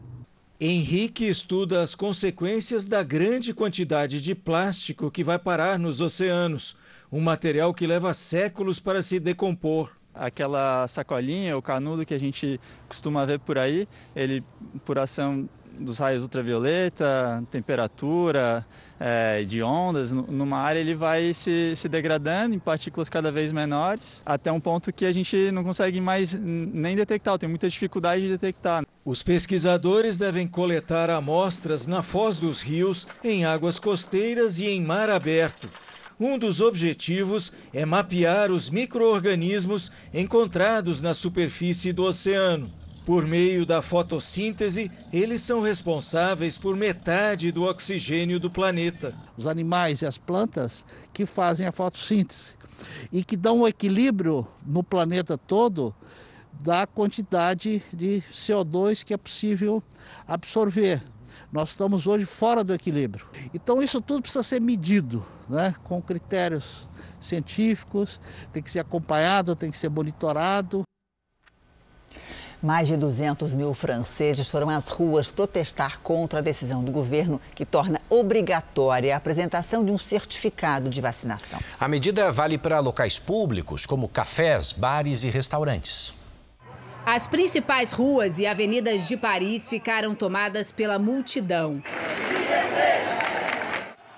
Henrique 0.61 1.27
estuda 1.27 1.81
as 1.81 1.93
consequências 1.93 2.87
da 2.87 3.03
grande 3.03 3.53
quantidade 3.53 4.21
de 4.21 4.33
plástico 4.33 5.11
que 5.11 5.25
vai 5.25 5.37
parar 5.37 5.77
nos 5.77 5.99
oceanos, 5.99 6.77
um 7.11 7.19
material 7.19 7.73
que 7.73 7.85
leva 7.85 8.13
séculos 8.13 8.79
para 8.79 9.01
se 9.01 9.19
decompor. 9.19 10.00
Aquela 10.13 10.87
sacolinha, 10.87 11.57
o 11.57 11.61
canudo 11.61 12.05
que 12.05 12.13
a 12.13 12.19
gente 12.19 12.59
costuma 12.87 13.25
ver 13.25 13.39
por 13.39 13.57
aí, 13.57 13.87
ele, 14.15 14.43
por 14.85 14.99
ação 14.99 15.47
dos 15.79 15.97
raios 15.97 16.23
ultravioleta, 16.23 17.43
temperatura, 17.49 18.65
é, 18.99 19.43
de 19.43 19.63
ondas, 19.63 20.11
numa 20.11 20.57
área 20.57 20.79
ele 20.79 20.93
vai 20.93 21.33
se, 21.33 21.73
se 21.75 21.89
degradando 21.89 22.55
em 22.55 22.59
partículas 22.59 23.09
cada 23.09 23.31
vez 23.31 23.51
menores, 23.51 24.21
até 24.25 24.51
um 24.51 24.59
ponto 24.59 24.93
que 24.93 25.05
a 25.05 25.11
gente 25.11 25.51
não 25.51 25.63
consegue 25.63 25.99
mais 25.99 26.35
nem 26.35 26.95
detectar, 26.95 27.37
tem 27.37 27.49
muita 27.49 27.67
dificuldade 27.67 28.23
de 28.23 28.29
detectar. 28.29 28.85
Os 29.03 29.23
pesquisadores 29.23 30.17
devem 30.17 30.47
coletar 30.47 31.09
amostras 31.09 31.87
na 31.87 32.03
foz 32.03 32.37
dos 32.37 32.61
rios, 32.61 33.07
em 33.23 33.45
águas 33.45 33.79
costeiras 33.79 34.59
e 34.59 34.67
em 34.67 34.81
mar 34.81 35.09
aberto. 35.09 35.67
Um 36.23 36.37
dos 36.37 36.61
objetivos 36.61 37.51
é 37.73 37.83
mapear 37.83 38.51
os 38.51 38.69
micro-organismos 38.69 39.91
encontrados 40.13 41.01
na 41.01 41.15
superfície 41.15 41.91
do 41.91 42.03
oceano. 42.03 42.71
Por 43.03 43.25
meio 43.25 43.65
da 43.65 43.81
fotossíntese, 43.81 44.91
eles 45.11 45.41
são 45.41 45.61
responsáveis 45.61 46.59
por 46.59 46.77
metade 46.77 47.51
do 47.51 47.63
oxigênio 47.63 48.39
do 48.39 48.51
planeta. 48.51 49.15
Os 49.35 49.47
animais 49.47 50.03
e 50.03 50.05
as 50.05 50.15
plantas 50.15 50.85
que 51.11 51.25
fazem 51.25 51.65
a 51.65 51.71
fotossíntese 51.71 52.51
e 53.11 53.23
que 53.23 53.35
dão 53.35 53.61
um 53.61 53.67
equilíbrio 53.67 54.45
no 54.63 54.83
planeta 54.83 55.39
todo 55.39 55.91
da 56.53 56.85
quantidade 56.85 57.81
de 57.91 58.21
CO2 58.31 59.03
que 59.03 59.15
é 59.15 59.17
possível 59.17 59.81
absorver. 60.27 61.01
Nós 61.51 61.71
estamos 61.71 62.07
hoje 62.07 62.23
fora 62.23 62.63
do 62.63 62.73
equilíbrio. 62.73 63.25
Então 63.53 63.81
isso 63.81 63.99
tudo 63.99 64.21
precisa 64.21 64.41
ser 64.41 64.61
medido, 64.61 65.25
né, 65.49 65.75
com 65.83 66.01
critérios 66.01 66.87
científicos, 67.19 68.21
tem 68.53 68.63
que 68.63 68.71
ser 68.71 68.79
acompanhado, 68.79 69.55
tem 69.55 69.69
que 69.69 69.77
ser 69.77 69.89
monitorado. 69.89 70.83
Mais 72.63 72.87
de 72.87 72.95
200 72.95 73.53
mil 73.55 73.73
franceses 73.73 74.49
foram 74.49 74.69
às 74.69 74.87
ruas 74.87 75.31
protestar 75.31 75.99
contra 75.99 76.39
a 76.39 76.41
decisão 76.41 76.83
do 76.83 76.91
governo 76.91 77.41
que 77.55 77.65
torna 77.65 77.99
obrigatória 78.07 79.13
a 79.13 79.17
apresentação 79.17 79.83
de 79.83 79.91
um 79.91 79.97
certificado 79.97 80.87
de 80.87 81.01
vacinação. 81.01 81.59
A 81.79 81.87
medida 81.87 82.31
vale 82.31 82.59
para 82.59 82.79
locais 82.79 83.17
públicos, 83.17 83.85
como 83.85 84.07
cafés, 84.07 84.71
bares 84.71 85.23
e 85.23 85.29
restaurantes. 85.29 86.20
As 87.05 87.25
principais 87.25 87.91
ruas 87.91 88.37
e 88.37 88.45
avenidas 88.45 89.07
de 89.07 89.17
Paris 89.17 89.67
ficaram 89.67 90.13
tomadas 90.13 90.71
pela 90.71 90.99
multidão. 90.99 91.81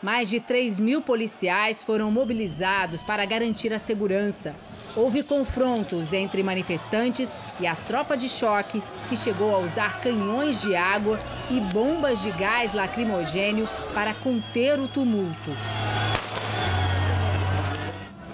Mais 0.01 0.29
de 0.29 0.41
3 0.41 0.79
mil 0.79 1.01
policiais 1.01 1.81
foram 1.81 2.11
mobilizados 2.11 3.01
para 3.01 3.23
garantir 3.23 3.73
a 3.73 3.79
segurança. 3.79 4.53
Houve 4.97 5.23
confrontos 5.23 6.11
entre 6.11 6.43
manifestantes 6.43 7.37
e 7.57 7.65
a 7.65 7.73
tropa 7.73 8.17
de 8.17 8.27
choque, 8.27 8.83
que 9.07 9.15
chegou 9.15 9.55
a 9.55 9.59
usar 9.59 10.01
canhões 10.01 10.61
de 10.61 10.75
água 10.75 11.17
e 11.49 11.61
bombas 11.61 12.21
de 12.21 12.31
gás 12.31 12.73
lacrimogênio 12.73 13.67
para 13.93 14.13
conter 14.13 14.77
o 14.77 14.89
tumulto. 14.89 15.51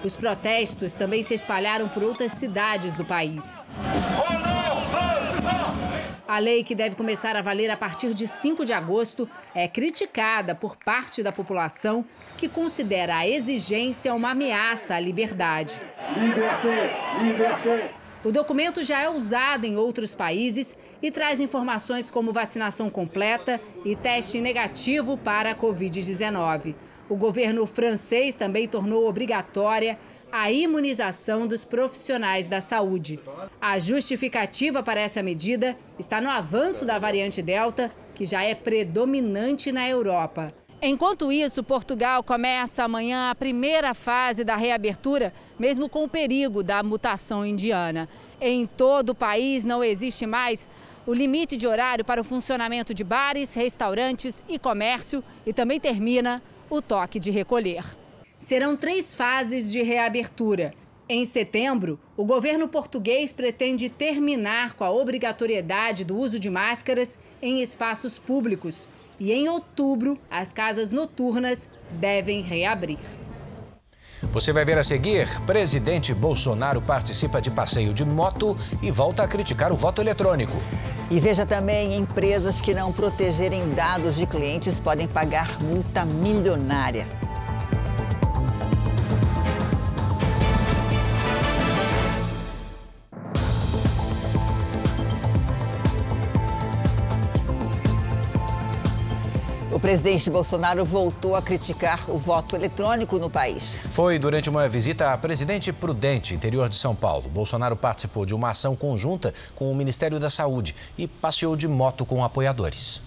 Os 0.02 0.16
protestos 0.16 0.92
também 0.94 1.22
se 1.22 1.34
espalharam 1.34 1.88
por 1.88 2.02
outras 2.02 2.32
cidades 2.32 2.92
do 2.94 3.04
país. 3.04 3.56
A 6.30 6.38
lei, 6.38 6.62
que 6.62 6.76
deve 6.76 6.94
começar 6.94 7.34
a 7.34 7.42
valer 7.42 7.68
a 7.70 7.76
partir 7.76 8.14
de 8.14 8.28
5 8.28 8.64
de 8.64 8.72
agosto, 8.72 9.28
é 9.52 9.66
criticada 9.66 10.54
por 10.54 10.76
parte 10.76 11.24
da 11.24 11.32
população 11.32 12.04
que 12.36 12.48
considera 12.48 13.16
a 13.16 13.28
exigência 13.28 14.14
uma 14.14 14.30
ameaça 14.30 14.94
à 14.94 15.00
liberdade. 15.00 15.82
O 18.22 18.30
documento 18.30 18.80
já 18.80 19.00
é 19.00 19.10
usado 19.10 19.64
em 19.64 19.76
outros 19.76 20.14
países 20.14 20.76
e 21.02 21.10
traz 21.10 21.40
informações 21.40 22.12
como 22.12 22.32
vacinação 22.32 22.88
completa 22.88 23.60
e 23.84 23.96
teste 23.96 24.40
negativo 24.40 25.16
para 25.16 25.50
a 25.50 25.56
Covid-19. 25.56 26.76
O 27.08 27.16
governo 27.16 27.66
francês 27.66 28.36
também 28.36 28.68
tornou 28.68 29.08
obrigatória 29.08 29.98
a 30.32 30.50
imunização 30.50 31.46
dos 31.46 31.64
profissionais 31.64 32.46
da 32.46 32.60
saúde. 32.60 33.18
A 33.60 33.78
justificativa 33.78 34.82
para 34.82 35.00
essa 35.00 35.22
medida 35.22 35.76
está 35.98 36.20
no 36.20 36.28
avanço 36.28 36.84
da 36.84 36.98
variante 36.98 37.42
Delta, 37.42 37.90
que 38.14 38.24
já 38.24 38.42
é 38.42 38.54
predominante 38.54 39.72
na 39.72 39.88
Europa. 39.88 40.52
Enquanto 40.82 41.30
isso, 41.30 41.62
Portugal 41.62 42.22
começa 42.22 42.84
amanhã 42.84 43.30
a 43.30 43.34
primeira 43.34 43.92
fase 43.92 44.44
da 44.44 44.56
reabertura, 44.56 45.32
mesmo 45.58 45.88
com 45.88 46.04
o 46.04 46.08
perigo 46.08 46.62
da 46.62 46.82
mutação 46.82 47.44
indiana. 47.44 48.08
Em 48.40 48.66
todo 48.66 49.10
o 49.10 49.14
país 49.14 49.64
não 49.64 49.84
existe 49.84 50.26
mais 50.26 50.66
o 51.06 51.12
limite 51.12 51.56
de 51.56 51.66
horário 51.66 52.04
para 52.04 52.20
o 52.20 52.24
funcionamento 52.24 52.94
de 52.94 53.04
bares, 53.04 53.52
restaurantes 53.52 54.42
e 54.48 54.58
comércio 54.58 55.22
e 55.44 55.52
também 55.52 55.78
termina 55.78 56.42
o 56.70 56.80
toque 56.80 57.20
de 57.20 57.30
recolher. 57.30 57.99
Serão 58.40 58.74
três 58.74 59.14
fases 59.14 59.70
de 59.70 59.82
reabertura. 59.82 60.72
Em 61.06 61.26
setembro, 61.26 62.00
o 62.16 62.24
governo 62.24 62.66
português 62.66 63.34
pretende 63.34 63.90
terminar 63.90 64.72
com 64.72 64.82
a 64.82 64.90
obrigatoriedade 64.90 66.04
do 66.04 66.16
uso 66.16 66.40
de 66.40 66.48
máscaras 66.48 67.18
em 67.42 67.60
espaços 67.60 68.18
públicos. 68.18 68.88
E 69.18 69.30
em 69.30 69.46
outubro, 69.46 70.18
as 70.30 70.54
casas 70.54 70.90
noturnas 70.90 71.68
devem 71.90 72.40
reabrir. 72.40 72.98
Você 74.32 74.54
vai 74.54 74.64
ver 74.64 74.78
a 74.78 74.82
seguir: 74.82 75.28
presidente 75.42 76.14
Bolsonaro 76.14 76.80
participa 76.80 77.42
de 77.42 77.50
passeio 77.50 77.92
de 77.92 78.06
moto 78.06 78.56
e 78.80 78.90
volta 78.90 79.22
a 79.22 79.28
criticar 79.28 79.70
o 79.70 79.76
voto 79.76 80.00
eletrônico. 80.00 80.56
E 81.10 81.20
veja 81.20 81.44
também: 81.44 81.94
empresas 81.94 82.58
que 82.58 82.72
não 82.72 82.90
protegerem 82.90 83.68
dados 83.70 84.16
de 84.16 84.26
clientes 84.26 84.80
podem 84.80 85.06
pagar 85.06 85.62
multa 85.62 86.06
milionária. 86.06 87.06
O 99.72 99.78
presidente 99.78 100.28
Bolsonaro 100.28 100.84
voltou 100.84 101.36
a 101.36 101.40
criticar 101.40 102.10
o 102.10 102.18
voto 102.18 102.56
eletrônico 102.56 103.20
no 103.20 103.30
país. 103.30 103.76
Foi 103.86 104.18
durante 104.18 104.50
uma 104.50 104.68
visita 104.68 105.12
a 105.12 105.16
Presidente 105.16 105.72
Prudente, 105.72 106.34
interior 106.34 106.68
de 106.68 106.74
São 106.74 106.92
Paulo. 106.92 107.28
Bolsonaro 107.28 107.76
participou 107.76 108.26
de 108.26 108.34
uma 108.34 108.50
ação 108.50 108.74
conjunta 108.74 109.32
com 109.54 109.70
o 109.70 109.74
Ministério 109.74 110.18
da 110.18 110.28
Saúde 110.28 110.74
e 110.98 111.06
passeou 111.06 111.54
de 111.54 111.68
moto 111.68 112.04
com 112.04 112.24
apoiadores. 112.24 113.00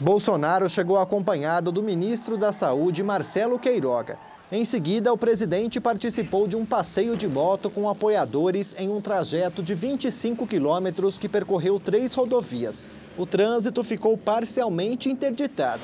Bolsonaro 0.00 0.68
chegou 0.68 0.98
acompanhado 0.98 1.70
do 1.70 1.80
ministro 1.80 2.36
da 2.36 2.52
Saúde, 2.52 3.04
Marcelo 3.04 3.56
Queiroga. 3.56 4.18
Em 4.52 4.64
seguida, 4.64 5.12
o 5.12 5.16
presidente 5.16 5.80
participou 5.80 6.48
de 6.48 6.56
um 6.56 6.66
passeio 6.66 7.16
de 7.16 7.28
moto 7.28 7.70
com 7.70 7.88
apoiadores 7.88 8.74
em 8.76 8.88
um 8.88 9.00
trajeto 9.00 9.62
de 9.62 9.74
25 9.74 10.44
quilômetros 10.44 11.18
que 11.18 11.28
percorreu 11.28 11.78
três 11.78 12.12
rodovias. 12.14 12.88
O 13.16 13.24
trânsito 13.24 13.84
ficou 13.84 14.18
parcialmente 14.18 15.08
interditado. 15.08 15.82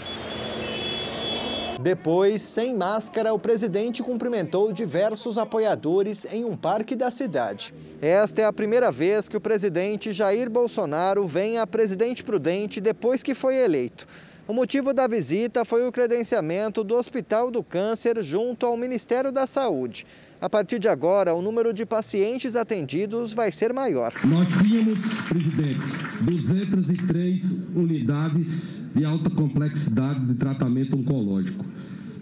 Depois, 1.81 2.43
sem 2.43 2.75
máscara, 2.75 3.33
o 3.33 3.39
presidente 3.39 4.03
cumprimentou 4.03 4.73
diversos 4.73 5.39
apoiadores 5.39 6.27
em 6.33 6.45
um 6.45 6.57
parque 6.57 6.97
da 6.97 7.13
cidade. 7.13 7.73
Esta 8.03 8.43
é 8.43 8.45
a 8.47 8.53
primeira 8.53 8.91
vez 8.91 9.29
que 9.29 9.37
o 9.37 9.41
presidente 9.41 10.13
Jair 10.13 10.51
Bolsonaro 10.51 11.25
vem 11.25 11.59
a 11.59 11.67
Presidente 11.69 12.25
Prudente 12.25 12.81
depois 12.81 13.23
que 13.23 13.33
foi 13.33 13.55
eleito. 13.55 14.09
O 14.49 14.53
motivo 14.53 14.95
da 14.95 15.09
visita 15.09 15.65
foi 15.65 15.85
o 15.89 15.91
credenciamento 15.91 16.85
do 16.85 16.95
Hospital 16.95 17.51
do 17.51 17.65
Câncer 17.65 18.23
junto 18.23 18.65
ao 18.65 18.77
Ministério 18.77 19.33
da 19.33 19.45
Saúde. 19.45 20.07
A 20.41 20.49
partir 20.49 20.79
de 20.79 20.87
agora, 20.87 21.35
o 21.35 21.43
número 21.43 21.75
de 21.75 21.85
pacientes 21.85 22.55
atendidos 22.55 23.33
vai 23.33 23.51
ser 23.51 23.73
maior. 23.73 24.13
Nós 24.25 24.47
tínhamos, 24.63 25.01
presidente, 25.29 25.81
203 26.21 27.43
unidades 27.75 28.85
de 28.95 29.05
alta 29.05 29.31
complexidade 29.31 30.21
de 30.21 30.35
tratamento 30.35 30.97
oncológico. 30.97 31.65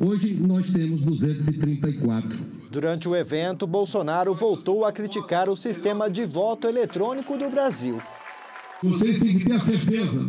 Hoje 0.01 0.33
nós 0.33 0.71
temos 0.71 1.03
234. 1.03 2.39
Durante 2.71 3.07
o 3.07 3.15
evento, 3.15 3.67
Bolsonaro 3.67 4.33
voltou 4.33 4.87
a 4.87 4.93
criticar 4.93 5.51
o 5.51 5.57
sistema 5.57 6.09
de 6.09 6.25
voto 6.25 6.67
eletrônico 6.67 7.37
do 7.37 7.51
Brasil. 7.51 8.01
Vocês 8.83 9.21
têm 9.21 9.39
que 9.39 9.45
ter 9.45 9.55
a 9.55 9.61
certeza 9.61 10.27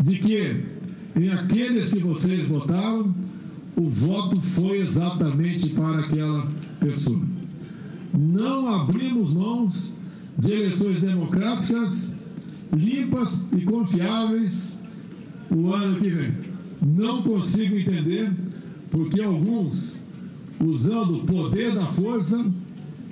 de 0.00 0.18
que 0.18 0.64
em 1.16 1.30
aqueles 1.30 1.92
que 1.92 1.98
vocês 1.98 2.46
votaram, 2.46 3.14
o 3.76 3.88
voto 3.88 4.40
foi 4.40 4.78
exatamente 4.78 5.70
para 5.70 6.00
aquela 6.00 6.48
pessoa. 6.80 7.20
Não 8.16 8.68
abrimos 8.74 9.34
mãos 9.34 9.92
de 10.38 10.52
eleições 10.52 11.02
democráticas, 11.02 12.12
limpas 12.72 13.42
e 13.56 13.62
confiáveis 13.62 14.78
o 15.50 15.72
ano 15.72 15.96
que 15.96 16.08
vem. 16.08 16.32
Não 16.80 17.22
consigo 17.22 17.76
entender 17.76 18.30
porque 18.90 19.20
alguns, 19.20 19.96
usando 20.60 21.16
o 21.16 21.24
poder 21.24 21.74
da 21.74 21.86
força, 21.86 22.46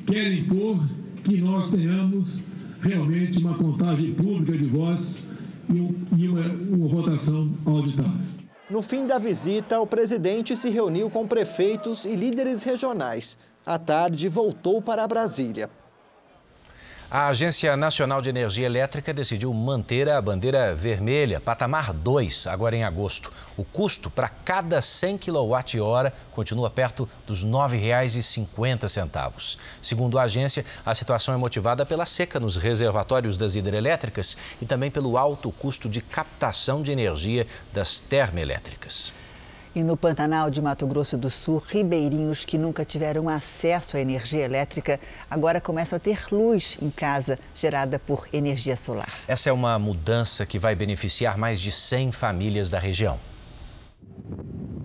querem 0.07 0.41
impor 0.41 0.79
que 1.25 1.41
nós 1.41 1.71
tenhamos 1.71 2.45
realmente 2.81 3.39
uma 3.39 3.55
contagem 3.55 4.15
pública 4.15 4.57
de 4.57 4.65
votos 4.65 5.26
e, 5.69 6.29
uma, 6.29 6.41
uma 6.41 6.89
votação. 6.89 7.51
No 8.69 8.83
fim 8.83 9.07
da 9.07 9.19
visita, 9.19 9.81
o 9.81 9.87
presidente 9.87 10.57
se 10.57 10.71
reuniu 10.71 11.09
com 11.09 11.27
prefeitos 11.27 12.05
e 12.05 12.17
líderes 12.17 12.63
regionais. 12.63 13.39
À 13.65 13.79
tarde, 13.79 14.29
voltou 14.29 14.83
para 14.83 15.07
Brasília. 15.07 15.71
A 17.09 17.29
Agência 17.29 17.77
Nacional 17.77 18.21
de 18.21 18.31
Energia 18.31 18.67
Elétrica 18.67 19.15
decidiu 19.15 19.55
manter 19.55 20.09
a 20.09 20.21
bandeira 20.21 20.75
vermelha, 20.75 21.41
patamar 21.41 21.93
2, 21.93 22.49
agora 22.49 22.75
em 22.75 22.83
agosto. 22.83 23.33
O 23.57 23.63
custo 23.63 24.11
para 24.11 24.29
cada 24.29 24.83
100 24.83 25.19
kWh 25.19 26.13
continua 26.33 26.69
perto 26.69 27.09
dos 27.25 27.45
R$ 27.45 27.51
9,50. 27.51 29.57
Segundo 29.81 30.19
a 30.19 30.23
agência, 30.23 30.65
a 30.85 30.97
situação 30.97 31.33
é 31.33 31.37
motivada 31.37 31.87
pela 31.87 32.07
seca 32.07 32.41
nos 32.41 32.57
reservatórios 32.57 33.37
das 33.37 33.55
hidrelétricas 33.55 34.37
e 34.61 34.67
também 34.67 34.91
pelo 34.91 35.17
alto 35.17 35.53
custo 35.53 35.89
de 35.89 36.01
captação 36.01 36.83
de 36.83 36.91
energia 36.91 37.47
das 37.73 38.01
termoelétricas. 38.01 39.15
E 39.77 39.85
no 39.85 39.95
Pantanal 39.95 40.49
de 40.49 40.63
Mato 40.63 40.87
Grosso 40.87 41.19
do 41.19 41.31
Sul, 41.31 41.59
ribeirinhos 41.59 42.47
que 42.47 42.57
nunca 42.57 42.83
tiveram 42.83 43.29
acesso 43.29 43.99
à 43.99 44.01
energia 44.01 44.43
elétrica 44.43 44.99
agora 45.31 45.61
começam 45.61 45.99
a 45.99 46.01
ter 46.01 46.29
luz 46.33 46.79
em 46.81 46.89
casa 46.89 47.39
gerada 47.55 47.99
por 47.99 48.27
energia 48.33 48.75
solar. 48.75 49.13
Essa 49.29 49.51
é 49.51 49.53
uma 49.53 49.79
mudança 49.79 50.47
que 50.47 50.59
vai 50.59 50.75
beneficiar 50.75 51.37
mais 51.37 51.61
de 51.61 51.71
100 51.71 52.11
famílias 52.13 52.71
da 52.71 52.79
região. 52.79 53.21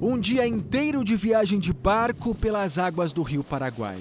Um 0.02 0.20
dia 0.20 0.46
inteiro 0.46 1.06
de 1.06 1.16
viagem 1.16 1.58
de 1.58 1.72
barco 1.72 2.36
pelas 2.36 2.78
águas 2.78 3.14
do 3.14 3.24
Rio 3.24 3.46
Paraguai. 3.46 3.98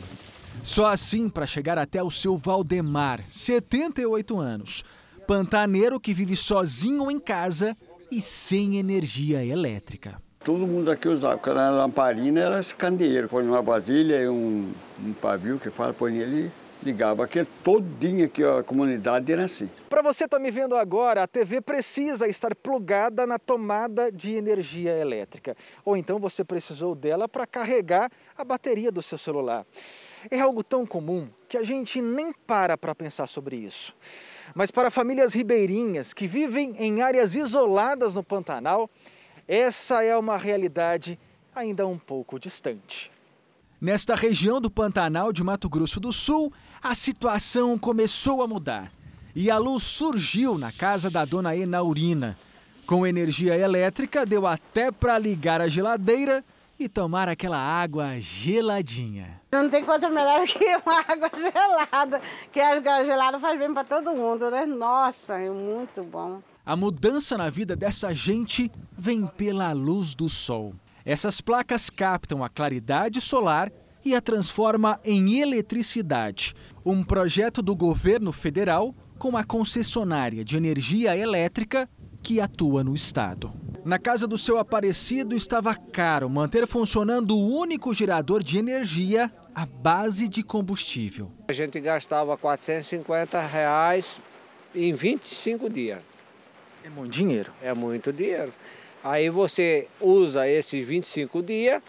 Só 0.65 0.87
assim 0.87 1.29
para 1.29 1.47
chegar 1.47 1.79
até 1.79 2.03
o 2.03 2.11
seu 2.11 2.37
Valdemar, 2.37 3.23
78 3.31 4.41
anos, 4.41 4.83
pantaneiro 5.25 6.01
que 6.01 6.13
vive 6.13 6.35
sozinho 6.35 7.09
em 7.09 7.21
casa 7.21 7.77
e 8.11 8.21
sem 8.21 8.77
energia 8.77 9.45
elétrica. 9.45 10.21
Todo 10.43 10.67
mundo 10.67 10.91
aqui 10.91 11.07
usava, 11.07 11.37
porque 11.37 11.53
na 11.53 11.69
lamparina 11.71 12.41
era 12.41 12.61
esse 12.61 12.75
candeeiro, 12.75 13.29
põe 13.29 13.47
uma 13.47 13.61
vasilha 13.61 14.23
e 14.23 14.29
um, 14.29 14.73
um 14.99 15.13
pavio 15.13 15.59
que 15.59 15.69
fala, 15.71 15.93
põe 15.93 16.13
nele 16.13 16.51
ligava. 16.83 17.25
Aqui 17.25 17.45
todinho 17.63 18.25
aqui, 18.25 18.43
ó, 18.43 18.61
a 18.61 18.65
comunidade 18.65 19.31
era 19.31 19.45
assim. 19.45 19.69
Para 19.89 20.03
você 20.03 20.27
tá 20.27 20.39
me 20.39 20.51
vendo 20.51 20.75
agora, 20.75 21.23
a 21.23 21.27
TV 21.27 21.61
precisa 21.61 22.27
estar 22.27 22.55
plugada 22.55 23.27
na 23.27 23.39
tomada 23.39 24.11
de 24.11 24.35
energia 24.35 24.93
elétrica. 24.93 25.57
Ou 25.85 25.97
então 25.97 26.19
você 26.19 26.45
precisou 26.45 26.95
dela 26.95 27.29
para 27.29 27.47
carregar 27.47 28.11
a 28.37 28.45
bateria 28.45 28.91
do 28.91 29.03
seu 29.03 29.19
celular. 29.19 29.67
É 30.31 30.41
algo 30.41 30.63
tão 30.63 30.87
comum 30.87 31.29
que 31.49 31.57
a 31.57 31.63
gente 31.63 32.01
nem 32.01 32.33
para 32.33 32.77
para 32.77 32.95
pensar 32.95 33.27
sobre 33.27 33.57
isso. 33.57 33.95
Mas 34.55 34.71
para 34.71 34.91
famílias 34.91 35.35
ribeirinhas 35.35 36.13
que 36.13 36.27
vivem 36.27 36.75
em 36.79 37.03
áreas 37.03 37.35
isoladas 37.35 38.15
no 38.15 38.23
Pantanal, 38.23 38.91
essa 39.53 40.05
é 40.05 40.17
uma 40.17 40.37
realidade 40.37 41.19
ainda 41.53 41.85
um 41.85 41.99
pouco 41.99 42.39
distante. 42.39 43.11
Nesta 43.81 44.15
região 44.15 44.61
do 44.61 44.71
Pantanal 44.71 45.33
de 45.33 45.43
Mato 45.43 45.69
Grosso 45.69 45.99
do 45.99 46.13
Sul, 46.13 46.53
a 46.81 46.95
situação 46.95 47.77
começou 47.77 48.43
a 48.43 48.47
mudar 48.47 48.93
e 49.35 49.51
a 49.51 49.59
luz 49.59 49.83
surgiu 49.83 50.57
na 50.57 50.71
casa 50.71 51.11
da 51.11 51.25
dona 51.25 51.57
Enaurina. 51.57 52.39
Com 52.87 53.05
energia 53.05 53.57
elétrica, 53.57 54.25
deu 54.25 54.47
até 54.47 54.93
para 54.93 55.19
ligar 55.19 55.61
a 55.61 55.67
geladeira 55.67 56.45
e 56.79 56.89
tomar 56.89 57.29
aquela 57.29 57.59
água 57.59 58.21
geladinha. 58.21 59.41
Não 59.51 59.69
tem 59.69 59.85
coisa 59.85 60.09
melhor 60.09 60.47
que 60.47 60.65
uma 60.77 61.01
água 61.01 61.31
gelada, 61.35 62.21
que 62.53 62.61
a 62.61 62.77
água 62.77 63.05
gelada 63.05 63.41
faz 63.41 63.59
bem 63.59 63.75
para 63.75 63.83
todo 63.83 64.13
mundo, 64.13 64.49
né? 64.49 64.65
Nossa, 64.65 65.41
é 65.41 65.51
muito 65.51 66.05
bom. 66.05 66.41
A 66.71 66.77
mudança 66.77 67.37
na 67.37 67.51
vida 67.51 67.75
dessa 67.75 68.15
gente 68.15 68.71
vem 68.97 69.27
pela 69.27 69.73
luz 69.73 70.15
do 70.15 70.29
sol. 70.29 70.73
Essas 71.05 71.41
placas 71.41 71.91
captam 71.91 72.45
a 72.45 72.49
claridade 72.49 73.21
solar 73.21 73.73
e 74.05 74.15
a 74.15 74.21
transforma 74.21 75.01
em 75.03 75.41
eletricidade. 75.41 76.55
Um 76.87 77.03
projeto 77.03 77.61
do 77.61 77.75
governo 77.75 78.31
federal 78.31 78.95
com 79.19 79.37
a 79.37 79.43
concessionária 79.43 80.45
de 80.45 80.57
energia 80.57 81.17
elétrica 81.17 81.91
que 82.23 82.41
atua 82.41 82.85
no 82.85 82.95
estado. 82.95 83.53
Na 83.85 83.99
casa 83.99 84.29
do 84.29 84.39
seu 84.39 84.57
Aparecido 84.57 85.35
estava 85.35 85.75
caro 85.75 86.31
manter 86.31 86.69
funcionando 86.69 87.37
o 87.37 87.49
único 87.49 87.93
gerador 87.93 88.45
de 88.45 88.59
energia 88.59 89.29
à 89.53 89.67
base 89.67 90.29
de 90.29 90.45
combustível. 90.45 91.33
A 91.49 91.53
gente 91.53 91.81
gastava 91.81 92.37
450 92.37 93.41
reais 93.41 94.21
em 94.73 94.93
25 94.93 95.69
dias. 95.69 96.10
É 96.85 96.89
muito 96.89 97.13
dinheiro. 97.13 97.53
É 97.63 97.75
muito 97.75 98.13
dinheiro. 98.13 98.53
Aí 99.03 99.31
você 99.31 99.89
usa 100.01 100.49
esses 100.49 100.87
25 100.87 101.43
dias 101.43 101.83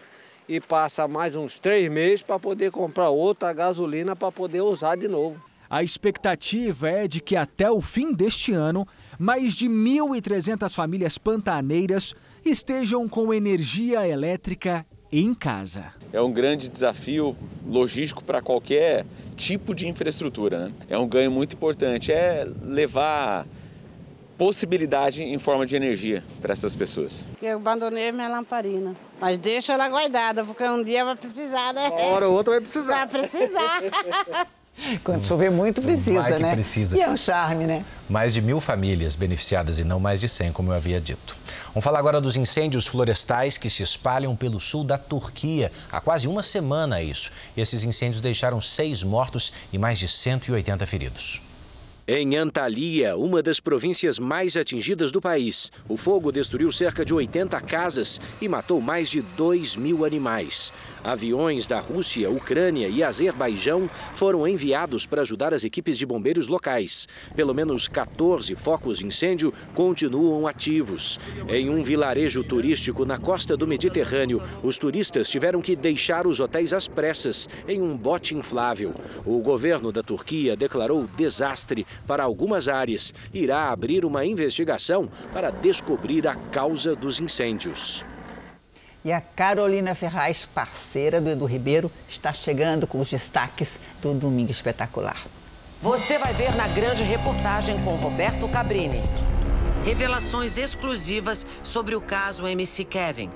e 0.48 0.60
passa 0.60 1.06
mais 1.06 1.36
uns 1.36 1.58
três 1.58 1.90
meses 1.90 2.22
para 2.22 2.38
poder 2.38 2.70
comprar 2.70 3.10
outra 3.10 3.52
gasolina 3.52 4.16
para 4.16 4.32
poder 4.32 4.60
usar 4.62 4.96
de 4.96 5.08
novo. 5.08 5.40
A 5.68 5.82
expectativa 5.82 6.88
é 6.88 7.08
de 7.08 7.20
que 7.20 7.36
até 7.36 7.70
o 7.70 7.80
fim 7.80 8.12
deste 8.12 8.52
ano, 8.52 8.86
mais 9.18 9.54
de 9.54 9.68
1.300 9.68 10.74
famílias 10.74 11.16
pantaneiras 11.16 12.14
estejam 12.44 13.08
com 13.08 13.32
energia 13.32 14.06
elétrica 14.06 14.84
em 15.10 15.32
casa. 15.32 15.92
É 16.12 16.20
um 16.20 16.32
grande 16.32 16.68
desafio 16.68 17.36
logístico 17.66 18.22
para 18.24 18.42
qualquer 18.42 19.06
tipo 19.36 19.74
de 19.74 19.88
infraestrutura. 19.88 20.66
Né? 20.66 20.72
É 20.88 20.98
um 20.98 21.06
ganho 21.06 21.30
muito 21.30 21.54
importante. 21.54 22.12
É 22.12 22.46
levar 22.62 23.46
possibilidade 24.42 25.22
em 25.22 25.38
forma 25.38 25.64
de 25.64 25.76
energia 25.76 26.24
para 26.40 26.52
essas 26.52 26.74
pessoas. 26.74 27.24
Eu 27.40 27.58
abandonei 27.58 28.10
minha 28.10 28.26
lamparina, 28.26 28.92
mas 29.20 29.38
deixa 29.38 29.72
ela 29.72 29.88
guardada, 29.88 30.44
porque 30.44 30.64
um 30.64 30.82
dia 30.82 31.04
vai 31.04 31.14
precisar, 31.14 31.72
né? 31.72 31.88
Uma 31.90 32.02
hora 32.06 32.28
ou 32.28 32.34
outra 32.34 32.54
vai 32.54 32.60
precisar. 32.60 33.06
Vai 33.06 33.06
precisar. 33.06 34.48
Quando 35.04 35.24
chover 35.24 35.48
muito 35.48 35.80
precisa, 35.80 36.22
Vai 36.22 36.32
que 36.32 36.42
né? 36.42 36.52
precisa. 36.54 36.98
E 36.98 37.00
é 37.00 37.08
um 37.08 37.16
charme, 37.16 37.66
né? 37.66 37.84
Mais 38.08 38.34
de 38.34 38.42
mil 38.42 38.60
famílias 38.60 39.14
beneficiadas 39.14 39.78
e 39.78 39.84
não 39.84 40.00
mais 40.00 40.20
de 40.20 40.28
100, 40.28 40.50
como 40.50 40.72
eu 40.72 40.74
havia 40.74 41.00
dito. 41.00 41.36
Vamos 41.68 41.84
falar 41.84 42.00
agora 42.00 42.20
dos 42.20 42.34
incêndios 42.34 42.88
florestais 42.88 43.58
que 43.58 43.70
se 43.70 43.84
espalham 43.84 44.34
pelo 44.34 44.58
sul 44.58 44.82
da 44.82 44.98
Turquia. 44.98 45.70
Há 45.92 46.00
quase 46.00 46.26
uma 46.26 46.42
semana 46.42 47.00
isso. 47.00 47.30
Esses 47.56 47.84
incêndios 47.84 48.20
deixaram 48.20 48.60
seis 48.60 49.04
mortos 49.04 49.52
e 49.72 49.78
mais 49.78 50.00
de 50.00 50.08
180 50.08 50.84
feridos. 50.84 51.40
Em 52.06 52.34
Antalya, 52.34 53.16
uma 53.16 53.40
das 53.40 53.60
províncias 53.60 54.18
mais 54.18 54.56
atingidas 54.56 55.12
do 55.12 55.20
país, 55.20 55.70
o 55.88 55.96
fogo 55.96 56.32
destruiu 56.32 56.72
cerca 56.72 57.04
de 57.04 57.14
80 57.14 57.60
casas 57.60 58.20
e 58.40 58.48
matou 58.48 58.80
mais 58.80 59.08
de 59.08 59.22
2 59.22 59.76
mil 59.76 60.04
animais. 60.04 60.72
Aviões 61.04 61.66
da 61.66 61.80
Rússia, 61.80 62.30
Ucrânia 62.30 62.88
e 62.88 63.02
Azerbaijão 63.02 63.90
foram 64.14 64.46
enviados 64.46 65.04
para 65.04 65.22
ajudar 65.22 65.52
as 65.52 65.64
equipes 65.64 65.98
de 65.98 66.06
bombeiros 66.06 66.48
locais. 66.48 67.08
Pelo 67.34 67.52
menos 67.52 67.88
14 67.88 68.54
focos 68.54 68.98
de 68.98 69.06
incêndio 69.06 69.52
continuam 69.74 70.46
ativos. 70.46 71.18
Em 71.48 71.68
um 71.68 71.82
vilarejo 71.82 72.44
turístico 72.44 73.04
na 73.04 73.18
costa 73.18 73.56
do 73.56 73.66
Mediterrâneo, 73.66 74.40
os 74.62 74.78
turistas 74.78 75.28
tiveram 75.28 75.60
que 75.60 75.74
deixar 75.74 76.26
os 76.26 76.38
hotéis 76.38 76.72
às 76.72 76.86
pressas 76.86 77.48
em 77.66 77.80
um 77.80 77.96
bote 77.96 78.34
inflável. 78.34 78.94
O 79.24 79.40
governo 79.40 79.90
da 79.90 80.02
Turquia 80.02 80.56
declarou 80.56 81.08
desastre 81.16 81.86
para 82.06 82.22
algumas 82.22 82.68
áreas 82.68 83.12
e 83.34 83.42
irá 83.42 83.70
abrir 83.70 84.04
uma 84.04 84.24
investigação 84.24 85.08
para 85.32 85.50
descobrir 85.50 86.28
a 86.28 86.36
causa 86.36 86.94
dos 86.94 87.20
incêndios. 87.20 88.04
E 89.04 89.12
a 89.12 89.20
Carolina 89.20 89.94
Ferraz, 89.96 90.46
parceira 90.46 91.20
do 91.20 91.28
Edu 91.28 91.44
Ribeiro, 91.44 91.90
está 92.08 92.32
chegando 92.32 92.86
com 92.86 93.00
os 93.00 93.10
destaques 93.10 93.80
do 94.00 94.14
Domingo 94.14 94.52
Espetacular. 94.52 95.26
Você 95.80 96.18
vai 96.18 96.32
ver 96.32 96.54
na 96.54 96.68
grande 96.68 97.02
reportagem 97.02 97.82
com 97.82 97.96
Roberto 97.96 98.48
Cabrini. 98.48 99.02
Revelações 99.84 100.56
exclusivas 100.56 101.44
sobre 101.64 101.96
o 101.96 102.00
caso 102.00 102.46
MC 102.46 102.84
Kevin. 102.84 103.30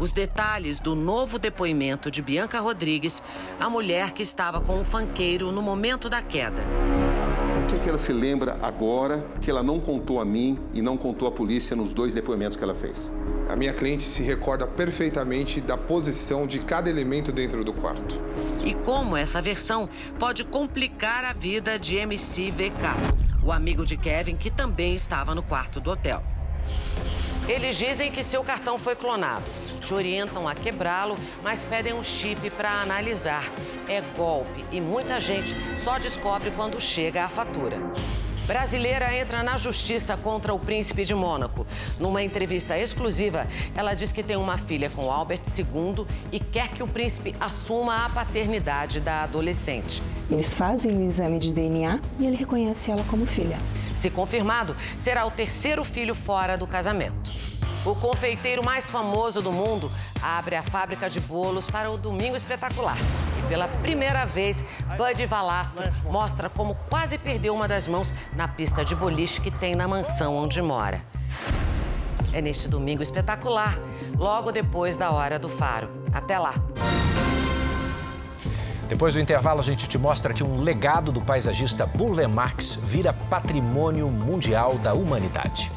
Os 0.00 0.12
detalhes 0.12 0.80
do 0.80 0.96
novo 0.96 1.38
depoimento 1.38 2.10
de 2.10 2.20
Bianca 2.20 2.58
Rodrigues, 2.58 3.22
a 3.60 3.70
mulher 3.70 4.12
que 4.12 4.24
estava 4.24 4.60
com 4.60 4.80
o 4.80 4.84
fanqueiro 4.84 5.52
no 5.52 5.62
momento 5.62 6.10
da 6.10 6.20
queda. 6.20 6.66
O 7.66 7.68
que, 7.68 7.74
é 7.74 7.78
que 7.80 7.88
ela 7.88 7.98
se 7.98 8.12
lembra 8.12 8.56
agora 8.62 9.26
que 9.42 9.50
ela 9.50 9.60
não 9.60 9.80
contou 9.80 10.20
a 10.20 10.24
mim 10.24 10.56
e 10.72 10.80
não 10.80 10.96
contou 10.96 11.26
à 11.26 11.32
polícia 11.32 11.74
nos 11.74 11.92
dois 11.92 12.14
depoimentos 12.14 12.56
que 12.56 12.62
ela 12.62 12.76
fez? 12.76 13.10
A 13.48 13.56
minha 13.56 13.72
cliente 13.74 14.04
se 14.04 14.22
recorda 14.22 14.68
perfeitamente 14.68 15.60
da 15.60 15.76
posição 15.76 16.46
de 16.46 16.60
cada 16.60 16.88
elemento 16.88 17.32
dentro 17.32 17.64
do 17.64 17.72
quarto. 17.72 18.20
E 18.64 18.72
como 18.72 19.16
essa 19.16 19.42
versão 19.42 19.88
pode 20.16 20.44
complicar 20.44 21.24
a 21.24 21.32
vida 21.32 21.76
de 21.76 21.96
MC 21.96 22.52
VK, 22.52 23.42
o 23.42 23.50
amigo 23.50 23.84
de 23.84 23.96
Kevin 23.96 24.36
que 24.36 24.48
também 24.48 24.94
estava 24.94 25.34
no 25.34 25.42
quarto 25.42 25.80
do 25.80 25.90
hotel. 25.90 26.22
Eles 27.48 27.76
dizem 27.76 28.10
que 28.10 28.24
seu 28.24 28.42
cartão 28.42 28.76
foi 28.76 28.96
clonado. 28.96 29.44
Te 29.80 29.94
orientam 29.94 30.48
a 30.48 30.54
quebrá-lo, 30.54 31.16
mas 31.44 31.64
pedem 31.64 31.92
um 31.92 32.02
chip 32.02 32.50
para 32.50 32.82
analisar. 32.82 33.44
É 33.88 34.00
golpe 34.16 34.64
e 34.72 34.80
muita 34.80 35.20
gente 35.20 35.54
só 35.84 35.96
descobre 35.96 36.50
quando 36.50 36.80
chega 36.80 37.24
a 37.24 37.28
fatura. 37.28 37.76
Brasileira 38.46 39.12
entra 39.12 39.42
na 39.42 39.58
justiça 39.58 40.16
contra 40.16 40.54
o 40.54 40.58
príncipe 40.58 41.04
de 41.04 41.16
Mônaco. 41.16 41.66
Numa 41.98 42.22
entrevista 42.22 42.78
exclusiva, 42.78 43.44
ela 43.74 43.92
diz 43.92 44.12
que 44.12 44.22
tem 44.22 44.36
uma 44.36 44.56
filha 44.56 44.88
com 44.88 45.10
Albert 45.10 45.42
II 45.58 46.06
e 46.30 46.38
quer 46.38 46.68
que 46.68 46.80
o 46.80 46.86
príncipe 46.86 47.34
assuma 47.40 48.06
a 48.06 48.08
paternidade 48.08 49.00
da 49.00 49.24
adolescente. 49.24 50.00
Eles 50.30 50.54
fazem 50.54 50.96
o 50.96 51.10
exame 51.10 51.40
de 51.40 51.52
DNA 51.52 52.00
e 52.20 52.26
ele 52.26 52.36
reconhece 52.36 52.88
ela 52.88 53.02
como 53.10 53.26
filha. 53.26 53.58
Se 53.92 54.10
confirmado, 54.10 54.76
será 54.96 55.26
o 55.26 55.30
terceiro 55.30 55.82
filho 55.82 56.14
fora 56.14 56.56
do 56.56 56.68
casamento. 56.68 57.32
O 57.84 57.96
confeiteiro 57.96 58.64
mais 58.64 58.90
famoso 58.90 59.42
do 59.42 59.52
mundo 59.52 59.90
abre 60.22 60.56
a 60.56 60.62
fábrica 60.62 61.08
de 61.08 61.20
bolos 61.20 61.70
para 61.70 61.90
o 61.90 61.96
Domingo 61.96 62.36
Espetacular. 62.36 62.96
E 63.38 63.48
pela 63.48 63.68
primeira 63.68 64.24
vez, 64.24 64.64
Bud 64.96 65.26
Valastro 65.26 65.84
mostra 66.04 66.48
como 66.48 66.74
quase 66.88 67.18
perdeu 67.18 67.54
uma 67.54 67.68
das 67.68 67.86
mãos 67.86 68.12
na 68.34 68.48
pista 68.48 68.84
de 68.84 68.94
boliche 68.94 69.40
que 69.40 69.50
tem 69.50 69.74
na 69.74 69.86
mansão 69.86 70.36
onde 70.36 70.60
mora. 70.62 71.02
É 72.32 72.40
neste 72.40 72.68
Domingo 72.68 73.02
Espetacular, 73.02 73.78
logo 74.18 74.52
depois 74.52 74.96
da 74.96 75.10
hora 75.10 75.38
do 75.38 75.48
faro. 75.48 75.88
Até 76.12 76.38
lá! 76.38 76.54
Depois 78.88 79.14
do 79.14 79.20
intervalo, 79.20 79.58
a 79.58 79.64
gente 79.64 79.88
te 79.88 79.98
mostra 79.98 80.32
que 80.32 80.44
um 80.44 80.60
legado 80.60 81.10
do 81.10 81.20
paisagista 81.20 81.84
Burle 81.86 82.26
Marx 82.28 82.76
vira 82.76 83.12
patrimônio 83.12 84.08
mundial 84.08 84.78
da 84.78 84.94
humanidade. 84.94 85.72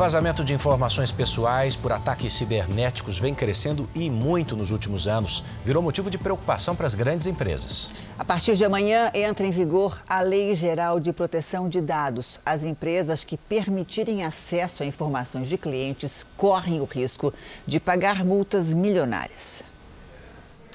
Vazamento 0.00 0.42
de 0.42 0.54
informações 0.54 1.12
pessoais 1.12 1.76
por 1.76 1.92
ataques 1.92 2.32
cibernéticos 2.32 3.18
vem 3.18 3.34
crescendo 3.34 3.86
e 3.94 4.08
muito 4.08 4.56
nos 4.56 4.70
últimos 4.70 5.06
anos. 5.06 5.44
Virou 5.62 5.82
motivo 5.82 6.08
de 6.08 6.16
preocupação 6.16 6.74
para 6.74 6.86
as 6.86 6.94
grandes 6.94 7.26
empresas. 7.26 7.90
A 8.18 8.24
partir 8.24 8.56
de 8.56 8.64
amanhã 8.64 9.10
entra 9.12 9.46
em 9.46 9.50
vigor 9.50 10.00
a 10.08 10.22
Lei 10.22 10.54
Geral 10.54 10.98
de 10.98 11.12
Proteção 11.12 11.68
de 11.68 11.82
Dados. 11.82 12.40
As 12.46 12.64
empresas 12.64 13.24
que 13.24 13.36
permitirem 13.36 14.24
acesso 14.24 14.82
a 14.82 14.86
informações 14.86 15.48
de 15.48 15.58
clientes 15.58 16.24
correm 16.34 16.80
o 16.80 16.84
risco 16.84 17.34
de 17.66 17.78
pagar 17.78 18.24
multas 18.24 18.72
milionárias. 18.72 19.62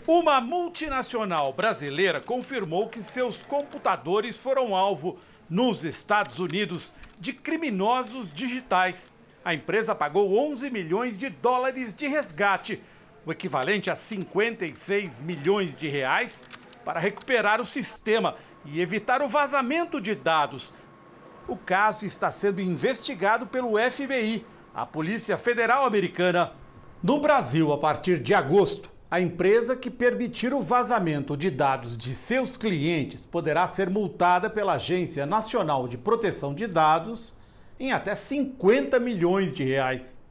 Uma 0.05 0.39
multinacional 0.39 1.51
brasileira 1.51 2.19
confirmou 2.19 2.89
que 2.89 3.01
seus 3.01 3.41
computadores 3.41 4.37
foram 4.37 4.75
alvo 4.75 5.17
nos 5.49 5.83
Estados 5.83 6.37
Unidos 6.37 6.93
de 7.19 7.33
criminosos 7.33 8.31
digitais. 8.31 9.14
A 9.45 9.53
empresa 9.53 9.93
pagou 9.93 10.35
11 10.39 10.71
milhões 10.71 11.19
de 11.19 11.29
dólares 11.29 11.93
de 11.93 12.07
resgate, 12.07 12.81
o 13.23 13.31
equivalente 13.31 13.91
a 13.91 13.95
56 13.95 15.21
milhões 15.21 15.75
de 15.75 15.87
reais, 15.87 16.41
para 16.83 16.99
recuperar 16.99 17.61
o 17.61 17.65
sistema 17.65 18.33
e 18.65 18.81
evitar 18.81 19.21
o 19.21 19.27
vazamento 19.27 20.01
de 20.01 20.15
dados. 20.15 20.73
O 21.47 21.55
caso 21.55 22.07
está 22.07 22.31
sendo 22.31 22.59
investigado 22.59 23.45
pelo 23.45 23.77
FBI, 23.77 24.43
a 24.73 24.83
Polícia 24.83 25.37
Federal 25.37 25.85
Americana. 25.85 26.53
No 27.03 27.19
Brasil, 27.19 27.71
a 27.71 27.77
partir 27.77 28.17
de 28.17 28.33
agosto, 28.33 28.89
a 29.11 29.21
empresa 29.21 29.75
que 29.75 29.91
permitir 29.91 30.55
o 30.55 30.61
vazamento 30.63 31.37
de 31.37 31.51
dados 31.51 31.95
de 31.95 32.15
seus 32.15 32.57
clientes 32.57 33.27
poderá 33.27 33.67
ser 33.67 33.91
multada 33.91 34.49
pela 34.49 34.73
Agência 34.73 35.23
Nacional 35.23 35.87
de 35.87 35.99
Proteção 35.99 36.51
de 36.51 36.65
Dados 36.65 37.37
em 37.79 37.91
até 37.91 38.15
50 38.15 38.99
milhões 38.99 39.53
de 39.53 39.63
reais. 39.63 40.23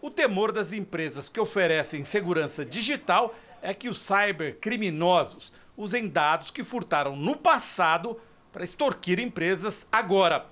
O 0.00 0.10
temor 0.10 0.52
das 0.52 0.72
empresas 0.72 1.28
que 1.28 1.40
oferecem 1.40 2.04
segurança 2.04 2.64
digital 2.64 3.34
é 3.60 3.74
que 3.74 3.88
os 3.88 4.00
cybercriminosos 4.00 5.52
usem 5.76 6.08
dados 6.08 6.50
que 6.50 6.64
furtaram 6.64 7.16
no 7.16 7.36
passado 7.36 8.18
para 8.52 8.64
extorquir 8.64 9.20
empresas 9.20 9.86
agora. 9.90 10.46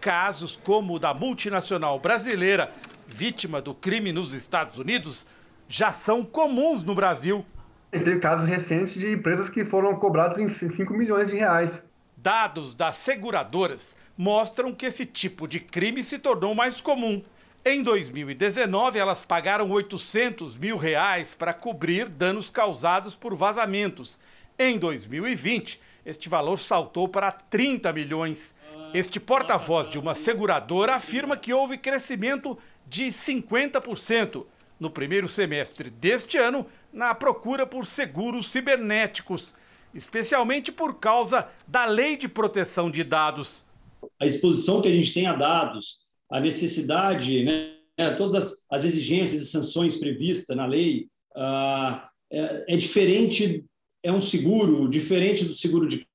Casos 0.00 0.58
como 0.64 0.94
o 0.94 0.98
da 0.98 1.14
multinacional 1.14 1.98
brasileira, 1.98 2.72
vítima 3.06 3.60
do 3.60 3.74
crime 3.74 4.12
nos 4.12 4.32
Estados 4.32 4.78
Unidos, 4.78 5.26
já 5.68 5.92
são 5.92 6.24
comuns 6.24 6.84
no 6.84 6.94
Brasil. 6.94 7.44
Teve 7.90 8.18
casos 8.18 8.48
recentes 8.48 8.94
de 8.94 9.12
empresas 9.12 9.48
que 9.48 9.64
foram 9.64 9.94
cobradas 9.96 10.38
em 10.38 10.48
5 10.48 10.92
milhões 10.94 11.30
de 11.30 11.36
reais. 11.36 11.82
Dados 12.24 12.74
das 12.74 12.96
seguradoras 12.96 13.94
mostram 14.16 14.72
que 14.72 14.86
esse 14.86 15.04
tipo 15.04 15.46
de 15.46 15.60
crime 15.60 16.02
se 16.02 16.18
tornou 16.18 16.54
mais 16.54 16.80
comum. 16.80 17.22
Em 17.62 17.82
2019, 17.82 18.98
elas 18.98 19.22
pagaram 19.22 19.70
800 19.70 20.56
mil 20.56 20.78
reais 20.78 21.34
para 21.34 21.52
cobrir 21.52 22.08
danos 22.08 22.48
causados 22.48 23.14
por 23.14 23.34
vazamentos. 23.36 24.18
Em 24.58 24.78
2020, 24.78 25.78
este 26.06 26.30
valor 26.30 26.58
saltou 26.60 27.08
para 27.08 27.30
30 27.30 27.92
milhões. 27.92 28.54
Este 28.94 29.20
porta-voz 29.20 29.90
de 29.90 29.98
uma 29.98 30.14
seguradora 30.14 30.94
afirma 30.94 31.36
que 31.36 31.52
houve 31.52 31.76
crescimento 31.76 32.58
de 32.86 33.08
50% 33.08 34.46
no 34.80 34.88
primeiro 34.88 35.28
semestre 35.28 35.90
deste 35.90 36.38
ano 36.38 36.66
na 36.90 37.14
procura 37.14 37.66
por 37.66 37.86
seguros 37.86 38.50
cibernéticos, 38.50 39.54
especialmente 39.94 40.72
por 40.72 40.98
causa 40.98 41.48
da 41.66 41.84
Lei 41.84 42.16
de 42.16 42.28
Proteção 42.28 42.90
de 42.90 43.04
Dados. 43.04 43.64
A 44.20 44.26
exposição 44.26 44.80
que 44.80 44.88
a 44.88 44.92
gente 44.92 45.14
tem 45.14 45.26
a 45.26 45.34
dados, 45.34 46.04
a 46.30 46.40
necessidade, 46.40 47.44
né, 47.44 48.10
todas 48.16 48.34
as, 48.34 48.66
as 48.70 48.84
exigências 48.84 49.42
e 49.42 49.46
sanções 49.46 49.96
previstas 49.96 50.56
na 50.56 50.66
lei, 50.66 51.08
uh, 51.36 52.00
é, 52.30 52.74
é 52.74 52.76
diferente, 52.76 53.64
é 54.02 54.12
um 54.12 54.20
seguro 54.20 54.88
diferente 54.88 55.44
do 55.44 55.54
seguro 55.54 55.86
de 55.86 56.06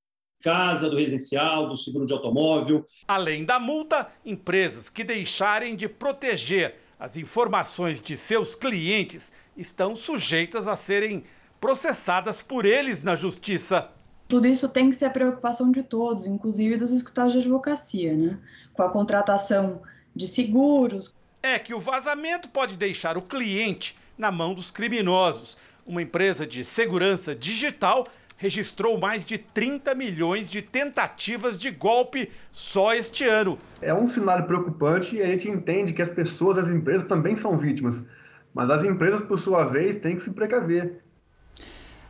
casa, 0.41 0.89
do 0.89 0.97
residencial, 0.97 1.67
do 1.67 1.75
seguro 1.75 2.05
de 2.05 2.13
automóvel. 2.13 2.85
Além 3.07 3.43
da 3.43 3.59
multa, 3.59 4.07
empresas 4.25 4.89
que 4.89 5.03
deixarem 5.03 5.75
de 5.75 5.87
proteger 5.87 6.75
as 6.99 7.15
informações 7.15 8.01
de 8.01 8.17
seus 8.17 8.55
clientes 8.55 9.31
estão 9.55 9.95
sujeitas 9.95 10.67
a 10.67 10.75
serem 10.75 11.23
processadas 11.59 12.41
por 12.41 12.65
eles 12.65 13.03
na 13.03 13.15
justiça. 13.15 13.89
Tudo 14.27 14.47
isso 14.47 14.69
tem 14.69 14.89
que 14.89 14.95
ser 14.95 15.05
a 15.05 15.09
preocupação 15.09 15.71
de 15.71 15.81
todos, 15.81 16.27
inclusive 16.27 16.77
dos 16.77 16.91
escritórios 16.91 17.33
de 17.33 17.39
advocacia, 17.39 18.15
né? 18.15 18.37
Com 18.73 18.83
a 18.83 18.89
contratação 18.89 19.81
de 20.15 20.27
seguros. 20.27 21.15
É 21.41 21.57
que 21.57 21.73
o 21.73 21.79
vazamento 21.79 22.47
pode 22.49 22.77
deixar 22.77 23.17
o 23.17 23.21
cliente 23.21 23.95
na 24.17 24.31
mão 24.31 24.53
dos 24.53 24.69
criminosos. 24.69 25.57
Uma 25.85 26.01
empresa 26.01 26.45
de 26.45 26.63
segurança 26.63 27.33
digital 27.33 28.05
registrou 28.37 28.97
mais 28.97 29.25
de 29.25 29.37
30 29.37 29.93
milhões 29.95 30.49
de 30.49 30.61
tentativas 30.61 31.59
de 31.59 31.69
golpe 31.71 32.31
só 32.51 32.93
este 32.93 33.25
ano. 33.25 33.57
É 33.81 33.93
um 33.93 34.07
cenário 34.07 34.45
preocupante 34.45 35.17
e 35.17 35.21
a 35.21 35.25
gente 35.25 35.49
entende 35.49 35.93
que 35.93 36.01
as 36.01 36.09
pessoas, 36.09 36.57
as 36.57 36.69
empresas 36.69 37.07
também 37.07 37.35
são 37.35 37.57
vítimas. 37.57 38.03
Mas 38.53 38.69
as 38.69 38.83
empresas, 38.83 39.21
por 39.23 39.37
sua 39.39 39.65
vez, 39.65 39.97
têm 39.97 40.15
que 40.15 40.21
se 40.21 40.31
precaver. 40.31 41.03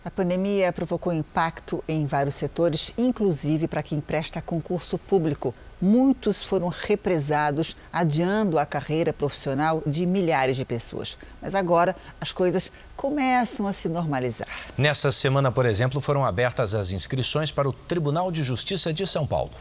A 0.04 0.10
pandemia 0.10 0.72
provocou 0.72 1.12
impacto 1.12 1.84
em 1.86 2.06
vários 2.06 2.36
setores, 2.36 2.94
inclusive 2.98 3.68
para 3.68 3.84
quem 3.84 4.00
presta 4.00 4.42
concurso 4.42 4.98
público. 4.98 5.54
Muitos 5.82 6.42
foram 6.42 6.70
represados, 6.70 7.76
adiando 7.92 8.58
a 8.58 8.66
carreira 8.66 9.12
profissional 9.12 9.84
de 9.86 10.06
milhares 10.06 10.56
de 10.56 10.64
pessoas. 10.64 11.18
Mas 11.42 11.54
agora 11.54 11.98
as 12.20 12.32
coisas 12.32 12.72
começam 12.96 13.68
a 13.68 13.74
se 13.74 13.90
normalizar. 13.90 14.48
Nessa 14.78 15.12
semana, 15.12 15.52
por 15.52 15.66
exemplo, 15.66 16.00
foram 16.00 16.24
abertas 16.24 16.74
as 16.74 16.92
inscrições 16.92 17.52
para 17.52 17.68
o 17.68 17.74
Tribunal 17.74 18.32
de 18.32 18.42
Justiça 18.42 18.94
de 18.94 19.06
São 19.06 19.28
Paulo. 19.28 19.52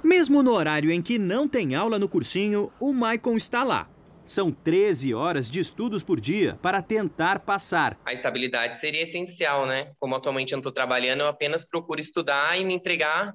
Mesmo 0.00 0.44
no 0.44 0.52
horário 0.52 0.92
em 0.92 1.02
que 1.02 1.18
não 1.18 1.48
tem 1.48 1.74
aula 1.74 1.98
no 1.98 2.08
cursinho, 2.08 2.70
o 2.78 2.92
Maicon 2.92 3.36
está 3.36 3.64
lá 3.64 3.88
são 4.28 4.52
13 4.52 5.14
horas 5.14 5.50
de 5.50 5.58
estudos 5.58 6.04
por 6.04 6.20
dia 6.20 6.58
para 6.62 6.82
tentar 6.82 7.40
passar. 7.40 7.98
A 8.04 8.12
estabilidade 8.12 8.78
seria 8.78 9.02
essencial, 9.02 9.66
né? 9.66 9.92
Como 9.98 10.14
atualmente 10.14 10.52
eu 10.52 10.56
não 10.56 10.60
estou 10.60 10.72
trabalhando, 10.72 11.20
eu 11.20 11.26
apenas 11.26 11.64
procuro 11.64 11.98
estudar 11.98 12.60
e 12.60 12.64
me 12.64 12.74
entregar 12.74 13.34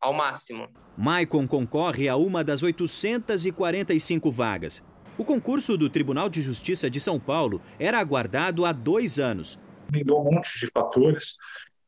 ao 0.00 0.12
máximo. 0.12 0.68
Maicon 0.96 1.46
concorre 1.46 2.08
a 2.08 2.16
uma 2.16 2.42
das 2.42 2.62
845 2.62 4.32
vagas. 4.32 4.82
O 5.16 5.24
concurso 5.24 5.76
do 5.76 5.88
Tribunal 5.88 6.28
de 6.28 6.42
Justiça 6.42 6.90
de 6.90 7.00
São 7.00 7.20
Paulo 7.20 7.62
era 7.78 8.00
aguardado 8.00 8.64
há 8.64 8.72
dois 8.72 9.20
anos. 9.20 9.60
Mudou 9.92 10.22
um 10.22 10.32
monte 10.32 10.58
de 10.58 10.66
fatores 10.68 11.36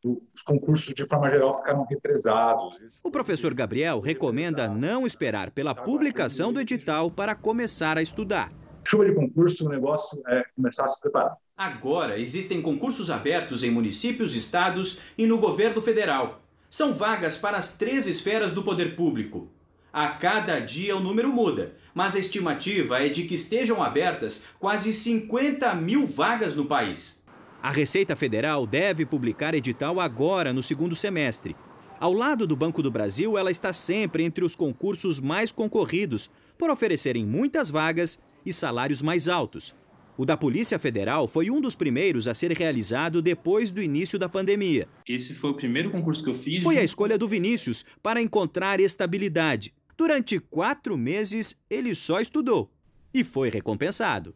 os 0.07 0.43
concursos, 0.43 0.95
de 0.95 1.05
forma 1.05 1.29
geral, 1.31 1.57
ficaram 1.57 1.85
represados. 1.85 2.79
O 3.03 3.11
professor 3.11 3.53
Gabriel 3.53 4.01
recomenda 4.01 4.69
não 4.69 5.07
esperar 5.07 5.51
pela 5.51 5.75
publicação 5.75 6.53
do 6.53 6.61
edital 6.61 7.11
para 7.11 7.35
começar 7.35 7.99
a 7.99 8.03
estudar. 8.03 8.53
Chuva 8.85 9.05
de 9.07 9.15
concurso, 9.15 9.67
o 9.67 9.69
negócio 9.69 10.23
é 10.29 10.45
começar 10.55 10.85
a 10.85 10.89
se 10.89 11.01
preparar. 11.01 11.37
Agora, 11.57 12.19
existem 12.19 12.63
concursos 12.63 13.11
abertos 13.11 13.65
em 13.65 13.71
municípios, 13.71 14.37
estados 14.37 15.01
e 15.19 15.27
no 15.27 15.39
governo 15.39 15.83
federal. 15.83 16.41
São 16.71 16.93
vagas 16.95 17.37
para 17.39 17.57
as 17.57 17.77
três 17.77 18.07
esferas 18.07 18.53
do 18.53 18.63
poder 18.63 18.95
público. 18.95 19.49
A 19.93 20.09
cada 20.09 20.61
dia 20.61 20.95
o 20.95 21.01
número 21.01 21.33
muda, 21.33 21.73
mas 21.95 22.15
a 22.15 22.19
estimativa 22.19 23.03
é 23.03 23.09
de 23.09 23.23
que 23.23 23.35
estejam 23.35 23.83
abertas 23.83 24.45
quase 24.61 24.93
50 24.93 25.75
mil 25.75 26.07
vagas 26.07 26.55
no 26.55 26.67
país. 26.67 27.25
A 27.63 27.71
Receita 27.71 28.15
Federal 28.15 28.67
deve 28.67 29.05
publicar 29.05 29.55
edital 29.55 30.01
agora, 30.01 30.53
no 30.53 30.63
segundo 30.63 30.95
semestre. 30.95 31.57
Ao 31.99 32.13
lado 32.13 32.47
do 32.47 32.55
Banco 32.55 32.83
do 32.83 32.91
Brasil, 32.91 33.39
ela 33.39 33.51
está 33.51 33.73
sempre 33.73 34.23
entre 34.23 34.45
os 34.45 34.55
concursos 34.55 35.19
mais 35.19 35.51
concorridos, 35.51 36.31
por 36.59 36.71
oferecerem 36.71 37.25
muitas 37.25 37.71
vagas 37.71 38.21
e 38.45 38.53
salários 38.53 39.03
mais 39.03 39.29
altos. 39.29 39.75
O 40.17 40.25
da 40.25 40.37
Polícia 40.37 40.79
Federal 40.79 41.29
foi 41.29 41.51
um 41.51 41.61
dos 41.61 41.75
primeiros 41.75 42.27
a 42.27 42.35
ser 42.35 42.53
realizado 42.53 43.21
depois 43.21 43.71
do 43.71 43.83
início 43.83 44.19
da 44.19 44.29
pandemia. 44.29 44.89
Esse 45.07 45.35
foi 45.35 45.51
o 45.51 45.55
primeiro 45.55 45.91
concurso 45.91 46.25
que 46.25 46.31
eu 46.31 46.35
fiz. 46.35 46.63
Foi 46.63 46.79
a 46.79 46.85
escolha 46.85 47.19
do 47.19 47.29
Vinícius 47.29 47.85
para 48.03 48.21
encontrar 48.23 48.81
estabilidade. 48.81 49.75
Durante 49.97 50.39
quatro 50.39 50.97
meses, 50.97 51.61
ele 51.69 51.95
só 51.95 52.21
estudou 52.21 52.71
e 53.13 53.25
foi 53.25 53.51
recompensado. 53.51 54.35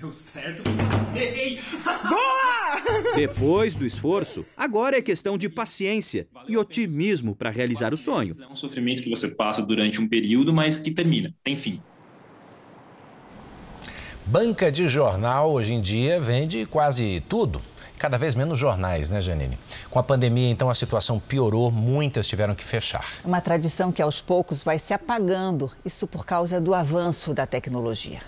Deu 0.00 0.12
certo. 0.12 0.62
Boa! 2.08 3.14
Depois 3.16 3.74
do 3.74 3.86
esforço, 3.86 4.44
agora 4.56 4.98
é 4.98 5.02
questão 5.02 5.38
de 5.38 5.48
paciência 5.48 6.28
e 6.46 6.56
otimismo 6.56 7.34
para 7.34 7.50
realizar 7.50 7.94
o 7.94 7.96
sonho. 7.96 8.36
É 8.40 8.46
um 8.46 8.56
sofrimento 8.56 9.02
que 9.02 9.08
você 9.08 9.28
passa 9.28 9.62
durante 9.64 10.00
um 10.00 10.08
período, 10.08 10.52
mas 10.52 10.78
que 10.78 10.90
termina, 10.90 11.34
enfim. 11.46 11.80
Banca 14.26 14.70
de 14.70 14.88
jornal 14.88 15.52
hoje 15.52 15.72
em 15.72 15.80
dia 15.80 16.20
vende 16.20 16.66
quase 16.66 17.22
tudo. 17.28 17.62
Cada 17.98 18.18
vez 18.18 18.34
menos 18.34 18.58
jornais, 18.58 19.08
né, 19.08 19.22
Janine? 19.22 19.58
Com 19.88 19.98
a 19.98 20.02
pandemia, 20.02 20.50
então, 20.50 20.68
a 20.68 20.74
situação 20.74 21.18
piorou, 21.18 21.70
muitas 21.70 22.28
tiveram 22.28 22.54
que 22.54 22.62
fechar. 22.62 23.06
Uma 23.24 23.40
tradição 23.40 23.90
que 23.90 24.02
aos 24.02 24.20
poucos 24.20 24.62
vai 24.62 24.78
se 24.78 24.92
apagando, 24.92 25.70
isso 25.82 26.06
por 26.06 26.26
causa 26.26 26.60
do 26.60 26.74
avanço 26.74 27.32
da 27.32 27.46
tecnologia. 27.46 28.20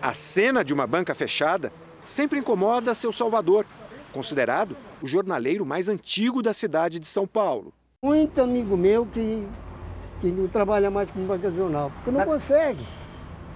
A 0.00 0.12
cena 0.12 0.64
de 0.64 0.72
uma 0.72 0.86
banca 0.86 1.12
fechada 1.12 1.72
sempre 2.04 2.38
incomoda 2.38 2.94
seu 2.94 3.12
Salvador, 3.12 3.66
considerado 4.12 4.76
o 5.02 5.06
jornaleiro 5.06 5.66
mais 5.66 5.88
antigo 5.88 6.40
da 6.40 6.54
cidade 6.54 7.00
de 7.00 7.06
São 7.06 7.26
Paulo. 7.26 7.74
Muito 8.04 8.40
amigo 8.40 8.76
meu 8.76 9.04
que, 9.04 9.46
que 10.20 10.28
não 10.28 10.46
trabalha 10.46 10.88
mais 10.88 11.10
com 11.10 11.26
banca 11.26 11.50
de 11.50 11.56
jornal, 11.56 11.90
porque 11.90 12.12
não 12.12 12.20
dá, 12.20 12.26
consegue. 12.26 12.86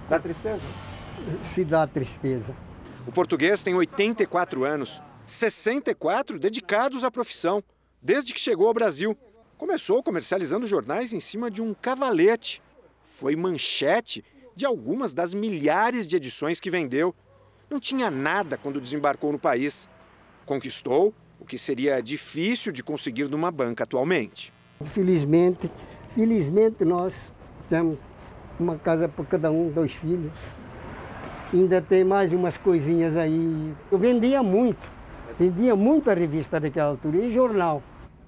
Dá 0.09 0.19
tristeza? 0.19 0.65
Se 1.41 1.63
dá 1.63 1.87
tristeza. 1.87 2.53
O 3.07 3.11
português 3.11 3.63
tem 3.63 3.73
84 3.73 4.65
anos, 4.65 5.01
64 5.25 6.37
dedicados 6.37 7.05
à 7.05 7.11
profissão, 7.11 7.63
desde 8.01 8.33
que 8.33 8.39
chegou 8.39 8.67
ao 8.67 8.73
Brasil. 8.73 9.17
Começou 9.57 10.03
comercializando 10.03 10.67
jornais 10.67 11.13
em 11.13 11.21
cima 11.21 11.49
de 11.49 11.61
um 11.61 11.73
cavalete. 11.73 12.61
Foi 13.01 13.33
manchete 13.33 14.25
de 14.55 14.65
algumas 14.65 15.13
das 15.13 15.33
milhares 15.33 16.07
de 16.07 16.15
edições 16.15 16.59
que 16.59 16.69
vendeu. 16.69 17.13
Não 17.69 17.79
tinha 17.79 18.11
nada 18.11 18.57
quando 18.57 18.79
desembarcou 18.79 19.31
no 19.31 19.39
país. 19.39 19.89
Conquistou 20.45 21.13
o 21.39 21.45
que 21.45 21.57
seria 21.57 22.01
difícil 22.01 22.71
de 22.71 22.83
conseguir 22.83 23.27
numa 23.29 23.51
banca 23.51 23.83
atualmente. 23.83 24.53
Felizmente, 24.85 25.71
felizmente 26.15 26.85
nós 26.85 27.31
temos 27.67 27.97
uma 28.59 28.77
casa 28.77 29.07
para 29.07 29.25
cada 29.25 29.51
um, 29.51 29.69
dois 29.71 29.93
filhos. 29.93 30.57
Ainda 31.51 31.81
tem 31.81 32.03
mais 32.03 32.33
umas 32.33 32.57
coisinhas 32.57 33.15
aí. 33.15 33.73
Eu 33.91 33.97
vendia 33.97 34.41
muito, 34.41 34.91
vendia 35.39 35.75
muito 35.75 36.09
a 36.09 36.13
revista 36.13 36.59
daquela 36.59 36.89
altura 36.89 37.17
e 37.17 37.31
jornal. 37.31 37.81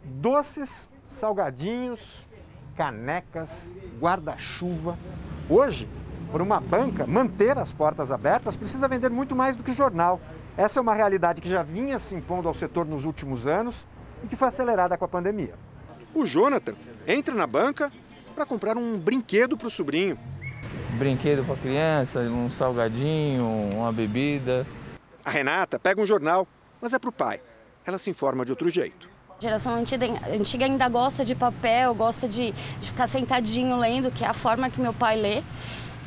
Doces, 0.04 0.88
salgadinhos, 1.08 2.28
canecas, 2.76 3.72
guarda-chuva. 4.00 4.98
Hoje, 5.50 5.88
por 6.36 6.42
uma 6.42 6.60
banca, 6.60 7.08
manter 7.08 7.58
as 7.58 7.72
portas 7.72 8.12
abertas 8.12 8.58
precisa 8.58 8.90
vender 8.90 9.10
muito 9.10 9.34
mais 9.34 9.56
do 9.56 9.64
que 9.64 9.72
jornal. 9.72 10.20
Essa 10.58 10.80
é 10.80 10.82
uma 10.82 10.94
realidade 10.94 11.40
que 11.40 11.48
já 11.50 11.64
vinha 11.64 11.98
se 11.98 12.14
impondo 12.14 12.50
ao 12.50 12.54
setor 12.54 12.86
nos 12.86 13.06
últimos 13.06 13.48
anos 13.48 13.86
e 14.22 14.28
que 14.28 14.36
foi 14.36 14.50
acelerada 14.50 14.98
com 14.98 15.06
a 15.06 15.08
pandemia. 15.08 15.54
O 16.14 16.26
Jonathan 16.26 16.74
entra 17.08 17.34
na 17.34 17.48
banca 17.48 17.90
para 18.36 18.46
comprar 18.46 18.76
um 18.76 19.00
brinquedo 19.00 19.56
para 19.56 19.68
o 19.68 19.70
sobrinho. 19.70 20.20
Brinquedo 20.98 21.46
para 21.46 21.56
criança, 21.56 22.20
um 22.20 22.52
salgadinho, 22.52 23.70
uma 23.74 23.94
bebida. 23.94 24.68
A 25.24 25.30
Renata 25.30 25.80
pega 25.80 26.02
um 26.02 26.06
jornal, 26.06 26.46
mas 26.82 26.94
é 26.94 27.00
para 27.00 27.12
o 27.12 27.14
pai. 27.14 27.40
Ela 27.86 27.98
se 27.98 28.10
informa 28.10 28.44
de 28.44 28.52
outro 28.52 28.70
jeito. 28.70 29.10
A 29.38 29.42
geração 29.42 29.74
antiga, 29.74 30.06
antiga 30.30 30.66
ainda 30.66 30.90
gosta 30.90 31.24
de 31.24 31.34
papel, 31.34 31.96
gosta 31.96 32.28
de, 32.28 32.52
de 32.52 32.90
ficar 32.90 33.08
sentadinho 33.08 33.78
lendo, 33.78 34.12
que 34.12 34.26
é 34.26 34.28
a 34.28 34.34
forma 34.34 34.70
que 34.70 34.82
meu 34.82 34.94
pai 34.94 35.16
lê. 35.16 35.42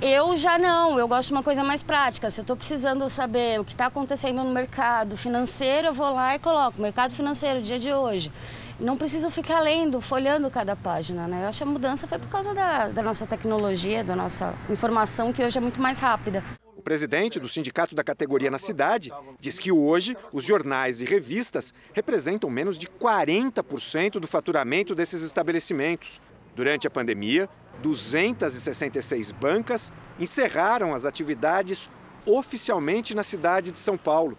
Eu 0.01 0.37
já 0.37 0.57
não, 0.61 0.97
eu 0.97 1.09
gosto 1.09 1.29
de 1.29 1.35
uma 1.35 1.43
coisa 1.43 1.65
mais 1.65 1.83
prática. 1.83 2.31
Se 2.31 2.41
eu 2.41 2.43
estou 2.43 2.57
precisando 2.57 3.11
saber 3.11 3.59
o 3.59 3.65
que 3.65 3.73
está 3.73 3.87
acontecendo 3.87 4.45
no 4.45 4.51
mercado 4.51 5.17
financeiro, 5.17 5.89
eu 5.89 5.93
vou 5.93 6.15
lá 6.15 6.37
e 6.37 6.39
coloco 6.39 6.81
mercado 6.81 7.13
financeiro, 7.13 7.61
dia 7.61 7.81
de 7.81 7.93
hoje. 7.93 8.31
Não 8.79 8.97
preciso 8.97 9.29
ficar 9.29 9.59
lendo, 9.59 10.01
folhando 10.01 10.49
cada 10.51 10.77
página, 10.77 11.27
né? 11.27 11.43
Eu 11.43 11.49
acho 11.49 11.59
que 11.59 11.65
a 11.65 11.67
mudança 11.67 12.07
foi 12.07 12.17
por 12.17 12.29
causa 12.29 12.55
da, 12.55 12.87
da 12.87 13.03
nossa 13.03 13.27
tecnologia, 13.27 14.05
da 14.05 14.15
nossa 14.15 14.55
informação, 14.71 15.33
que 15.33 15.43
hoje 15.43 15.59
é 15.59 15.61
muito 15.61 15.83
mais 15.83 15.99
rápida. 15.99 16.45
O 16.77 16.81
presidente 16.81 17.41
do 17.41 17.49
sindicato 17.49 17.93
da 17.93 18.05
categoria 18.05 18.53
na 18.53 18.59
cidade 18.59 19.11
diz 19.41 19.59
que 19.59 19.73
hoje 19.73 20.17
os 20.33 20.45
jornais 20.45 21.01
e 21.01 21.05
revistas 21.07 21.75
representam 21.93 22.49
menos 22.49 22.79
de 22.79 22.87
40% 22.87 24.21
do 24.21 24.29
faturamento 24.29 24.95
desses 24.95 25.23
estabelecimentos. 25.23 26.21
Durante 26.59 26.89
a 26.89 26.91
pandemia, 26.91 27.49
266 27.85 29.31
bancas 29.31 29.93
encerraram 30.19 30.93
as 30.93 31.05
atividades 31.05 31.89
oficialmente 32.27 33.15
na 33.15 33.23
cidade 33.23 33.71
de 33.71 33.79
São 33.79 33.97
Paulo, 33.97 34.37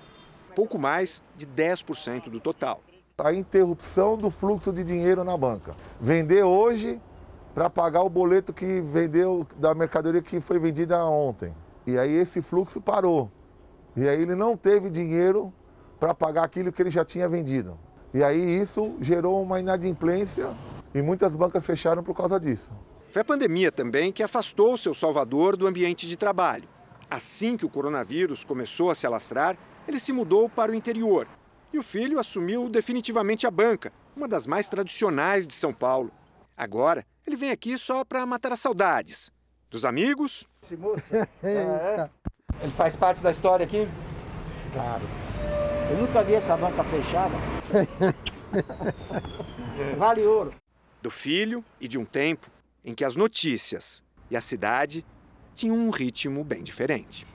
pouco 0.54 0.78
mais 0.78 1.24
de 1.38 1.48
10% 1.48 2.30
do 2.30 2.42
total. 2.42 2.82
a 3.18 3.34
interrupção 3.34 4.18
do 4.18 4.30
fluxo 4.30 4.74
de 4.74 4.84
dinheiro 4.84 5.24
na 5.24 5.38
banca. 5.38 5.78
Vender 5.98 6.44
hoje 6.44 7.00
para 7.56 7.70
pagar 7.70 8.02
o 8.02 8.10
boleto 8.10 8.52
que 8.52 8.82
vendeu 8.82 9.48
da 9.56 9.74
mercadoria 9.74 10.22
que 10.22 10.42
foi 10.42 10.60
vendida 10.60 11.02
ontem. 11.06 11.56
E 11.88 11.98
aí 11.98 12.14
esse 12.14 12.42
fluxo 12.42 12.82
parou. 12.82 13.32
E 13.96 14.06
aí 14.10 14.22
ele 14.22 14.36
não 14.36 14.58
teve 14.58 14.90
dinheiro 14.90 15.54
para 15.98 16.14
pagar 16.14 16.44
aquilo 16.44 16.70
que 16.70 16.82
ele 16.82 16.92
já 16.92 17.06
tinha 17.06 17.30
vendido. 17.30 17.80
E 18.14 18.22
aí 18.22 18.60
isso 18.60 18.98
gerou 19.00 19.42
uma 19.42 19.58
inadimplência 19.62 20.54
e 20.94 21.02
muitas 21.02 21.34
bancas 21.34 21.66
fecharam 21.66 22.04
por 22.04 22.16
causa 22.16 22.40
disso. 22.40 22.72
Foi 23.12 23.22
a 23.22 23.26
pandemia 23.26 23.72
também 23.72 24.12
que 24.12 24.22
afastou 24.22 24.74
o 24.74 24.78
seu 24.78 24.94
Salvador 24.94 25.58
do 25.58 25.66
ambiente 25.66 26.08
de 26.08 26.16
trabalho. 26.16 26.70
Assim 27.10 27.58
que 27.58 27.66
o 27.66 27.70
coronavírus 27.70 28.44
começou 28.44 28.92
a 28.92 28.96
se 28.96 29.08
alastrar, 29.08 29.58
ele 29.88 30.00
se 30.00 30.14
mudou 30.14 30.48
para 30.48 30.72
o 30.72 30.76
interior 30.76 31.28
e 31.74 31.80
o 31.80 31.84
filho 31.84 32.20
assumiu 32.20 32.70
definitivamente 32.70 33.48
a 33.48 33.52
banca, 33.52 33.92
uma 34.16 34.28
das 34.28 34.46
mais 34.46 34.68
tradicionais 34.68 35.48
de 35.48 35.54
São 35.54 35.74
Paulo. 35.74 36.12
Agora, 36.56 37.06
ele 37.26 37.36
vem 37.36 37.52
aqui 37.52 37.78
só 37.78 38.04
para 38.04 38.26
matar 38.26 38.52
as 38.52 38.60
saudades. 38.60 39.32
Dos 39.70 39.86
amigos. 39.86 40.48
Esse 40.64 40.76
moço, 40.76 41.04
é, 41.44 42.10
ele 42.62 42.72
faz 42.72 42.96
parte 42.96 43.22
da 43.22 43.32
história 43.32 43.66
aqui? 43.66 43.88
Claro. 44.74 45.04
Eu 45.92 45.98
nunca 45.98 46.24
vi 46.24 46.36
essa 46.36 46.58
banca 46.58 46.84
fechada. 46.84 47.34
vale 49.98 50.26
ouro. 50.26 50.54
Do 51.02 51.10
filho 51.10 51.64
e 51.80 51.88
de 51.88 51.98
um 51.98 52.06
tempo 52.06 52.50
em 52.84 52.94
que 52.94 53.06
as 53.06 53.16
notícias 53.16 54.04
e 54.30 54.36
a 54.36 54.42
cidade 54.42 55.06
tinham 55.56 55.78
um 55.78 55.90
ritmo 55.90 56.44
bem 56.44 56.62
diferente. 56.62 57.26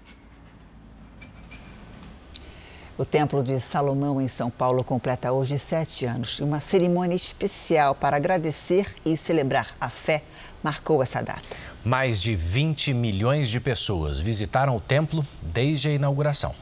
O 2.96 3.04
Templo 3.04 3.42
de 3.42 3.58
Salomão, 3.58 4.20
em 4.20 4.28
São 4.28 4.48
Paulo, 4.48 4.84
completa 4.84 5.32
hoje 5.32 5.58
sete 5.58 6.06
anos. 6.06 6.38
Uma 6.38 6.60
cerimônia 6.60 7.16
especial 7.16 7.92
para 7.92 8.16
agradecer 8.16 8.94
e 9.04 9.16
celebrar 9.16 9.74
a 9.80 9.90
fé 9.90 10.22
marcou 10.62 11.02
essa 11.02 11.20
data. 11.20 11.42
Mais 11.84 12.22
de 12.22 12.36
20 12.36 12.94
milhões 12.94 13.48
de 13.48 13.58
pessoas 13.58 14.20
visitaram 14.20 14.76
o 14.76 14.80
templo 14.80 15.26
desde 15.42 15.88
a 15.88 15.92
inauguração. 15.92 16.54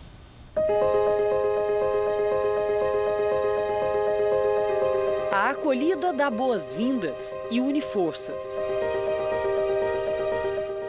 Acolhida 5.63 6.13
dá 6.13 6.29
boas-vindas 6.29 7.39
e 7.49 7.61
une 7.61 7.81
forças. 7.81 8.59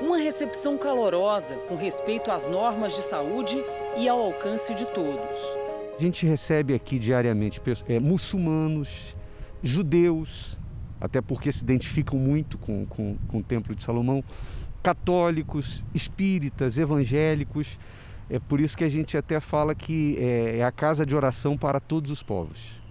Uma 0.01 0.17
recepção 0.17 0.79
calorosa, 0.79 1.55
com 1.67 1.75
respeito 1.75 2.31
às 2.31 2.47
normas 2.47 2.95
de 2.95 3.03
saúde 3.03 3.63
e 3.95 4.09
ao 4.09 4.19
alcance 4.19 4.73
de 4.73 4.87
todos. 4.87 5.55
A 5.95 6.01
gente 6.01 6.25
recebe 6.25 6.73
aqui 6.73 6.97
diariamente 6.97 7.61
é, 7.87 7.99
muçulmanos, 7.99 9.15
judeus, 9.61 10.59
até 10.99 11.21
porque 11.21 11.51
se 11.51 11.63
identificam 11.63 12.17
muito 12.17 12.57
com, 12.57 12.83
com, 12.87 13.15
com 13.27 13.37
o 13.37 13.43
Templo 13.43 13.75
de 13.75 13.83
Salomão, 13.83 14.23
católicos, 14.81 15.85
espíritas, 15.93 16.79
evangélicos. 16.79 17.79
É 18.27 18.39
por 18.39 18.59
isso 18.59 18.75
que 18.75 18.83
a 18.83 18.89
gente 18.89 19.15
até 19.15 19.39
fala 19.39 19.75
que 19.75 20.17
é, 20.19 20.57
é 20.57 20.63
a 20.63 20.71
casa 20.71 21.05
de 21.05 21.15
oração 21.15 21.55
para 21.55 21.79
todos 21.79 22.09
os 22.09 22.23
povos. 22.23 22.81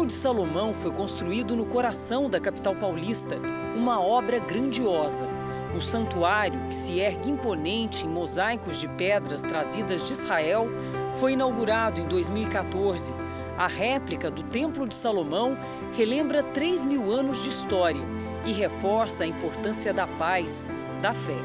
Templo 0.00 0.06
de 0.06 0.14
Salomão 0.14 0.72
foi 0.72 0.90
construído 0.92 1.54
no 1.54 1.66
coração 1.66 2.30
da 2.30 2.40
capital 2.40 2.74
paulista, 2.74 3.36
uma 3.76 4.00
obra 4.00 4.38
grandiosa 4.38 5.28
o 5.76 5.80
santuário, 5.80 6.58
que 6.68 6.74
se 6.74 6.98
ergue 6.98 7.30
imponente 7.30 8.06
em 8.06 8.08
mosaicos 8.08 8.80
de 8.80 8.88
pedras 8.88 9.42
trazidas 9.42 10.06
de 10.06 10.14
Israel, 10.14 10.68
foi 11.16 11.34
inaugurado 11.34 12.00
em 12.00 12.08
2014. 12.08 13.12
A 13.58 13.66
réplica 13.66 14.30
do 14.30 14.42
Templo 14.44 14.88
de 14.88 14.94
Salomão 14.94 15.54
relembra 15.92 16.42
3 16.42 16.82
mil 16.86 17.12
anos 17.12 17.42
de 17.42 17.50
história 17.50 18.02
e 18.46 18.52
reforça 18.52 19.24
a 19.24 19.26
importância 19.26 19.92
da 19.92 20.06
paz, 20.06 20.70
da 21.02 21.12
fé. 21.12 21.36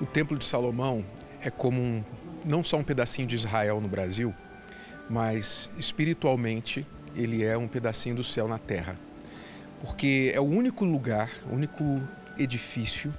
O 0.00 0.06
Templo 0.06 0.38
de 0.38 0.44
Salomão 0.44 1.04
é 1.40 1.50
como 1.50 1.82
um, 1.82 2.04
não 2.44 2.62
só 2.62 2.76
um 2.76 2.84
pedacinho 2.84 3.26
de 3.26 3.34
Israel 3.34 3.80
no 3.80 3.88
Brasil, 3.88 4.32
mas 5.10 5.68
espiritualmente 5.76 6.86
ele 7.16 7.42
é 7.42 7.56
um 7.56 7.66
pedacinho 7.66 8.14
do 8.14 8.24
céu 8.24 8.46
na 8.46 8.58
terra. 8.58 8.96
Porque 9.80 10.30
é 10.34 10.40
o 10.40 10.44
único 10.44 10.84
lugar, 10.84 11.30
o 11.50 11.54
único 11.54 12.00
edifício 12.38 13.12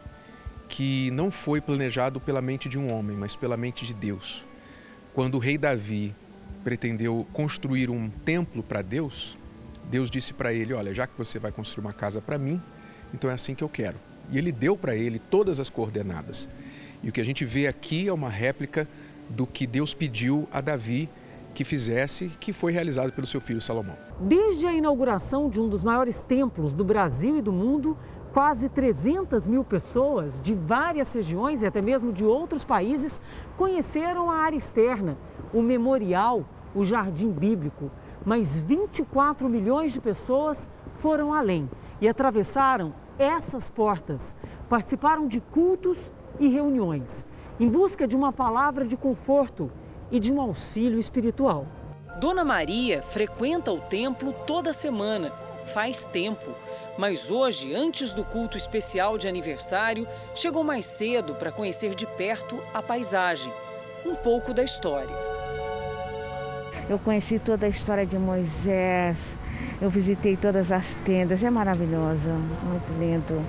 que 0.67 1.09
não 1.11 1.31
foi 1.31 1.61
planejado 1.61 2.19
pela 2.19 2.41
mente 2.41 2.67
de 2.67 2.77
um 2.77 2.91
homem, 2.91 3.15
mas 3.15 3.35
pela 3.35 3.57
mente 3.57 3.85
de 3.85 3.93
Deus. 3.93 4.45
Quando 5.13 5.35
o 5.35 5.39
rei 5.39 5.57
Davi 5.57 6.13
pretendeu 6.63 7.25
construir 7.33 7.89
um 7.89 8.09
templo 8.09 8.61
para 8.61 8.81
Deus, 8.81 9.37
Deus 9.89 10.11
disse 10.11 10.33
para 10.33 10.53
ele: 10.53 10.73
Olha, 10.73 10.93
já 10.93 11.07
que 11.07 11.17
você 11.17 11.39
vai 11.39 11.51
construir 11.51 11.85
uma 11.85 11.93
casa 11.93 12.21
para 12.21 12.37
mim, 12.37 12.61
então 13.13 13.29
é 13.29 13.33
assim 13.33 13.55
que 13.55 13.63
eu 13.63 13.69
quero. 13.69 13.95
E 14.29 14.37
ele 14.37 14.51
deu 14.51 14.75
para 14.75 14.95
ele 14.95 15.19
todas 15.19 15.59
as 15.59 15.69
coordenadas. 15.69 16.49
E 17.01 17.09
o 17.09 17.11
que 17.11 17.21
a 17.21 17.25
gente 17.25 17.45
vê 17.45 17.67
aqui 17.67 18.07
é 18.07 18.13
uma 18.13 18.29
réplica 18.29 18.87
do 19.29 19.45
que 19.45 19.65
Deus 19.65 19.93
pediu 19.93 20.47
a 20.51 20.61
Davi 20.61 21.09
que 21.57 21.63
fizesse, 21.63 22.27
que 22.39 22.53
foi 22.53 22.71
realizado 22.71 23.11
pelo 23.11 23.25
seu 23.25 23.41
filho 23.41 23.59
Salomão. 23.59 23.97
Desde 24.19 24.67
a 24.67 24.73
inauguração 24.73 25.49
de 25.49 25.59
um 25.59 25.67
dos 25.67 25.81
maiores 25.81 26.19
templos 26.19 26.71
do 26.71 26.83
Brasil 26.83 27.35
e 27.35 27.41
do 27.41 27.51
mundo, 27.51 27.97
Quase 28.33 28.69
300 28.69 29.47
mil 29.47 29.63
pessoas 29.63 30.39
de 30.43 30.53
várias 30.53 31.11
regiões 31.11 31.63
e 31.63 31.65
até 31.65 31.81
mesmo 31.81 32.13
de 32.13 32.23
outros 32.23 32.63
países 32.63 33.19
conheceram 33.55 34.29
a 34.29 34.35
área 34.35 34.57
externa, 34.57 35.17
o 35.51 35.59
memorial, 35.59 36.45
o 36.75 36.83
jardim 36.83 37.31
bíblico. 37.31 37.89
Mas 38.23 38.59
24 38.59 39.49
milhões 39.49 39.93
de 39.93 39.99
pessoas 39.99 40.69
foram 40.97 41.33
além 41.33 41.67
e 41.99 42.07
atravessaram 42.07 42.93
essas 43.17 43.67
portas. 43.67 44.35
Participaram 44.69 45.27
de 45.27 45.39
cultos 45.39 46.11
e 46.39 46.47
reuniões, 46.47 47.25
em 47.59 47.67
busca 47.67 48.07
de 48.07 48.15
uma 48.15 48.31
palavra 48.31 48.85
de 48.85 48.95
conforto 48.95 49.71
e 50.11 50.19
de 50.19 50.31
um 50.31 50.41
auxílio 50.41 50.99
espiritual. 50.99 51.67
Dona 52.19 52.43
Maria 52.43 53.03
frequenta 53.03 53.71
o 53.71 53.79
templo 53.79 54.33
toda 54.45 54.73
semana, 54.73 55.31
faz 55.65 56.05
tempo 56.05 56.55
mas 56.97 57.29
hoje, 57.29 57.75
antes 57.75 58.13
do 58.13 58.25
culto 58.25 58.57
especial 58.57 59.17
de 59.17 59.27
aniversário, 59.27 60.07
chegou 60.33 60.63
mais 60.63 60.85
cedo 60.85 61.35
para 61.35 61.51
conhecer 61.51 61.93
de 61.93 62.07
perto 62.07 62.59
a 62.73 62.81
paisagem, 62.81 63.53
um 64.05 64.15
pouco 64.15 64.53
da 64.53 64.63
história. 64.63 65.15
Eu 66.89 66.97
conheci 66.97 67.37
toda 67.37 67.65
a 67.65 67.69
história 67.69 68.05
de 68.05 68.17
Moisés, 68.17 69.37
eu 69.79 69.89
visitei 69.89 70.35
todas 70.35 70.71
as 70.71 70.95
tendas, 70.95 71.43
é 71.43 71.49
maravilhoso, 71.49 72.29
muito 72.63 72.91
lindo. 72.99 73.45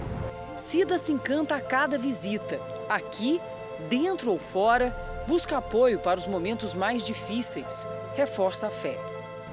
Cida 0.56 0.98
se 0.98 1.12
encanta 1.12 1.54
a 1.54 1.60
cada 1.60 1.96
visita. 1.96 2.60
Aqui, 2.88 3.40
dentro 3.88 4.32
ou 4.32 4.38
fora, 4.38 4.94
busca 5.28 5.58
apoio 5.58 6.00
para 6.00 6.18
os 6.18 6.26
momentos 6.26 6.74
mais 6.74 7.06
difíceis, 7.06 7.86
reforça 8.16 8.66
a 8.66 8.70
fé. 8.70 8.98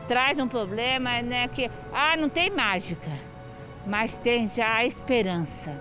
Traz 0.07 0.39
um 0.39 0.47
problema, 0.47 1.21
né, 1.21 1.47
que, 1.47 1.69
ah, 1.93 2.17
não 2.17 2.29
tem 2.29 2.49
mágica 2.49 3.11
mas 3.85 4.17
tem 4.17 4.47
já 4.47 4.77
a 4.77 4.85
esperança. 4.85 5.79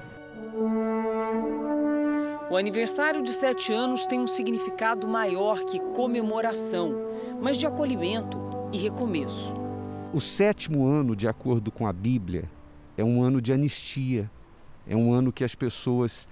O 2.50 2.56
aniversário 2.56 3.22
de 3.22 3.32
sete 3.32 3.72
anos 3.72 4.06
tem 4.06 4.20
um 4.20 4.28
significado 4.28 5.08
maior 5.08 5.64
que 5.64 5.80
comemoração, 5.80 6.94
mas 7.40 7.56
de 7.56 7.66
acolhimento 7.66 8.38
e 8.72 8.78
recomeço. 8.78 9.54
O 10.12 10.20
sétimo 10.20 10.86
ano, 10.86 11.16
de 11.16 11.26
acordo 11.26 11.72
com 11.72 11.86
a 11.86 11.92
Bíblia, 11.92 12.44
é 12.96 13.02
um 13.02 13.22
ano 13.22 13.40
de 13.40 13.52
anistia, 13.52 14.30
é 14.86 14.94
um 14.94 15.12
ano 15.12 15.32
que 15.32 15.42
as 15.42 15.54
pessoas 15.54 16.28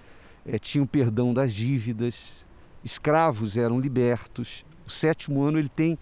é, 0.46 0.58
tinham 0.58 0.86
perdão 0.86 1.34
das 1.34 1.52
dívidas, 1.52 2.46
escravos 2.84 3.56
eram 3.56 3.78
libertos. 3.78 4.64
O 4.86 4.90
sétimo 4.90 5.42
ano 5.42 5.58
ele 5.58 5.68
tem 5.68 5.98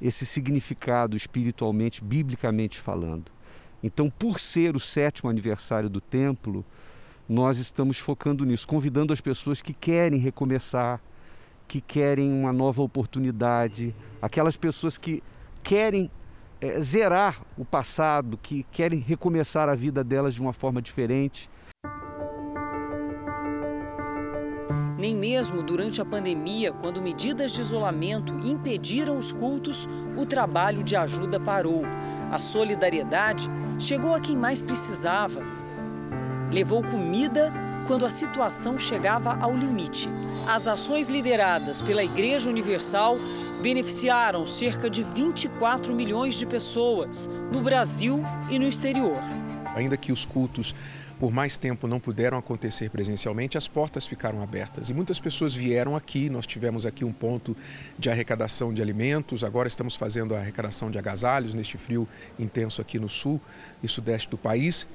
esse 0.00 0.26
significado 0.26 1.16
espiritualmente, 1.16 2.02
biblicamente 2.02 2.80
falando. 2.80 3.32
Então, 3.82 4.10
por 4.10 4.40
ser 4.40 4.74
o 4.74 4.80
sétimo 4.80 5.30
aniversário 5.30 5.88
do 5.88 6.00
templo, 6.00 6.64
nós 7.28 7.58
estamos 7.58 7.98
focando 7.98 8.44
nisso, 8.44 8.66
convidando 8.66 9.12
as 9.12 9.20
pessoas 9.20 9.62
que 9.62 9.72
querem 9.72 10.18
recomeçar, 10.18 11.00
que 11.66 11.80
querem 11.80 12.30
uma 12.32 12.52
nova 12.52 12.82
oportunidade, 12.82 13.94
aquelas 14.20 14.56
pessoas 14.56 14.98
que 14.98 15.22
querem 15.62 16.10
é, 16.60 16.80
zerar 16.80 17.42
o 17.56 17.64
passado, 17.64 18.38
que 18.42 18.64
querem 18.70 18.98
recomeçar 18.98 19.68
a 19.68 19.74
vida 19.74 20.04
delas 20.04 20.34
de 20.34 20.40
uma 20.40 20.52
forma 20.52 20.80
diferente. 20.80 21.48
Nem 24.96 25.14
mesmo 25.14 25.62
durante 25.62 26.00
a 26.00 26.04
pandemia, 26.04 26.72
quando 26.72 27.02
medidas 27.02 27.52
de 27.52 27.60
isolamento 27.60 28.32
impediram 28.46 29.18
os 29.18 29.32
cultos, 29.32 29.88
o 30.16 30.24
trabalho 30.24 30.84
de 30.84 30.94
ajuda 30.94 31.40
parou. 31.40 31.82
A 32.30 32.38
solidariedade 32.38 33.48
chegou 33.78 34.14
a 34.14 34.20
quem 34.20 34.36
mais 34.36 34.62
precisava. 34.62 35.40
Levou 36.52 36.82
comida 36.82 37.52
quando 37.88 38.06
a 38.06 38.10
situação 38.10 38.78
chegava 38.78 39.34
ao 39.34 39.56
limite. 39.56 40.08
As 40.46 40.68
ações 40.68 41.08
lideradas 41.08 41.82
pela 41.82 42.04
Igreja 42.04 42.48
Universal 42.48 43.16
beneficiaram 43.60 44.46
cerca 44.46 44.88
de 44.88 45.02
24 45.02 45.92
milhões 45.94 46.36
de 46.36 46.46
pessoas 46.46 47.28
no 47.52 47.60
Brasil 47.60 48.22
e 48.48 48.58
no 48.58 48.68
exterior. 48.68 49.18
Ainda 49.74 49.96
que 49.96 50.12
os 50.12 50.24
cultos 50.24 50.74
por 51.24 51.32
mais 51.32 51.56
tempo 51.56 51.88
não 51.88 51.98
puderam 51.98 52.36
acontecer 52.36 52.90
presencialmente, 52.90 53.56
as 53.56 53.66
portas 53.66 54.06
ficaram 54.06 54.42
abertas 54.42 54.90
e 54.90 54.92
muitas 54.92 55.18
pessoas 55.18 55.54
vieram 55.54 55.96
aqui. 55.96 56.28
Nós 56.28 56.46
tivemos 56.46 56.84
aqui 56.84 57.02
um 57.02 57.14
ponto 57.14 57.56
de 57.98 58.10
arrecadação 58.10 58.74
de 58.74 58.82
alimentos, 58.82 59.42
agora 59.42 59.66
estamos 59.66 59.96
fazendo 59.96 60.34
a 60.34 60.38
arrecadação 60.40 60.90
de 60.90 60.98
agasalhos 60.98 61.54
neste 61.54 61.78
frio 61.78 62.06
intenso 62.38 62.82
aqui 62.82 62.98
no 62.98 63.08
sul 63.08 63.40
e 63.82 63.88
sudeste 63.88 64.28
do 64.28 64.36
país. 64.36 64.86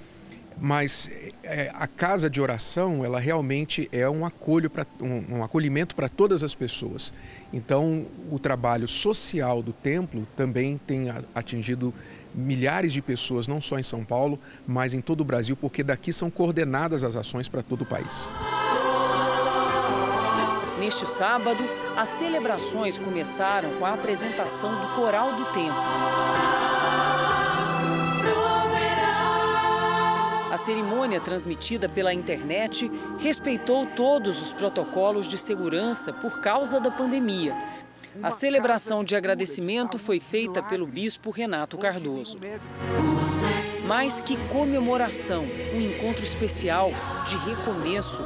Mas 0.55 1.09
é, 1.43 1.71
a 1.73 1.87
casa 1.87 2.29
de 2.29 2.39
oração, 2.39 3.03
ela 3.03 3.19
realmente 3.19 3.89
é 3.91 4.07
um, 4.07 4.23
acolho 4.23 4.69
pra, 4.69 4.85
um, 5.01 5.37
um 5.37 5.43
acolhimento 5.43 5.95
para 5.95 6.07
todas 6.07 6.43
as 6.43 6.53
pessoas. 6.53 7.11
Então, 7.51 8.05
o 8.29 8.37
trabalho 8.37 8.87
social 8.87 9.63
do 9.63 9.73
templo 9.73 10.27
também 10.35 10.79
tem 10.85 11.05
atingido 11.33 11.91
milhares 12.33 12.93
de 12.93 13.01
pessoas, 13.01 13.47
não 13.47 13.61
só 13.61 13.77
em 13.77 13.83
São 13.83 14.03
Paulo, 14.03 14.39
mas 14.67 14.93
em 14.93 15.01
todo 15.01 15.21
o 15.21 15.25
Brasil, 15.25 15.55
porque 15.55 15.83
daqui 15.83 16.13
são 16.13 16.29
coordenadas 16.29 17.03
as 17.03 17.15
ações 17.15 17.47
para 17.47 17.63
todo 17.63 17.81
o 17.81 17.85
país. 17.85 18.27
Neste 20.79 21.09
sábado, 21.09 21.63
as 21.97 22.09
celebrações 22.09 22.97
começaram 22.97 23.71
com 23.73 23.85
a 23.85 23.93
apresentação 23.93 24.79
do 24.79 24.87
Coral 24.95 25.35
do 25.35 25.45
Templo. 25.45 25.83
A 30.51 30.57
cerimônia 30.57 31.19
transmitida 31.21 31.87
pela 31.87 32.13
internet 32.13 32.89
respeitou 33.19 33.85
todos 33.85 34.41
os 34.41 34.51
protocolos 34.51 35.27
de 35.27 35.37
segurança 35.37 36.11
por 36.13 36.39
causa 36.39 36.79
da 36.79 36.89
pandemia 36.89 37.55
a 38.21 38.31
celebração 38.31 39.03
de 39.03 39.15
agradecimento 39.15 39.97
foi 39.97 40.19
feita 40.19 40.61
pelo 40.61 40.85
bispo 40.85 41.31
Renato 41.31 41.77
Cardoso. 41.77 42.37
Mais 43.85 44.21
que 44.21 44.37
comemoração, 44.47 45.45
um 45.73 45.81
encontro 45.81 46.23
especial 46.23 46.91
de 47.25 47.37
recomeço 47.37 48.21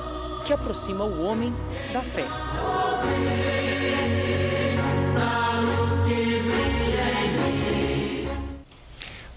que 0.45 0.53
aproxima 0.53 1.03
o 1.03 1.23
homem 1.23 1.53
da 1.93 2.01
fé. 2.01 2.25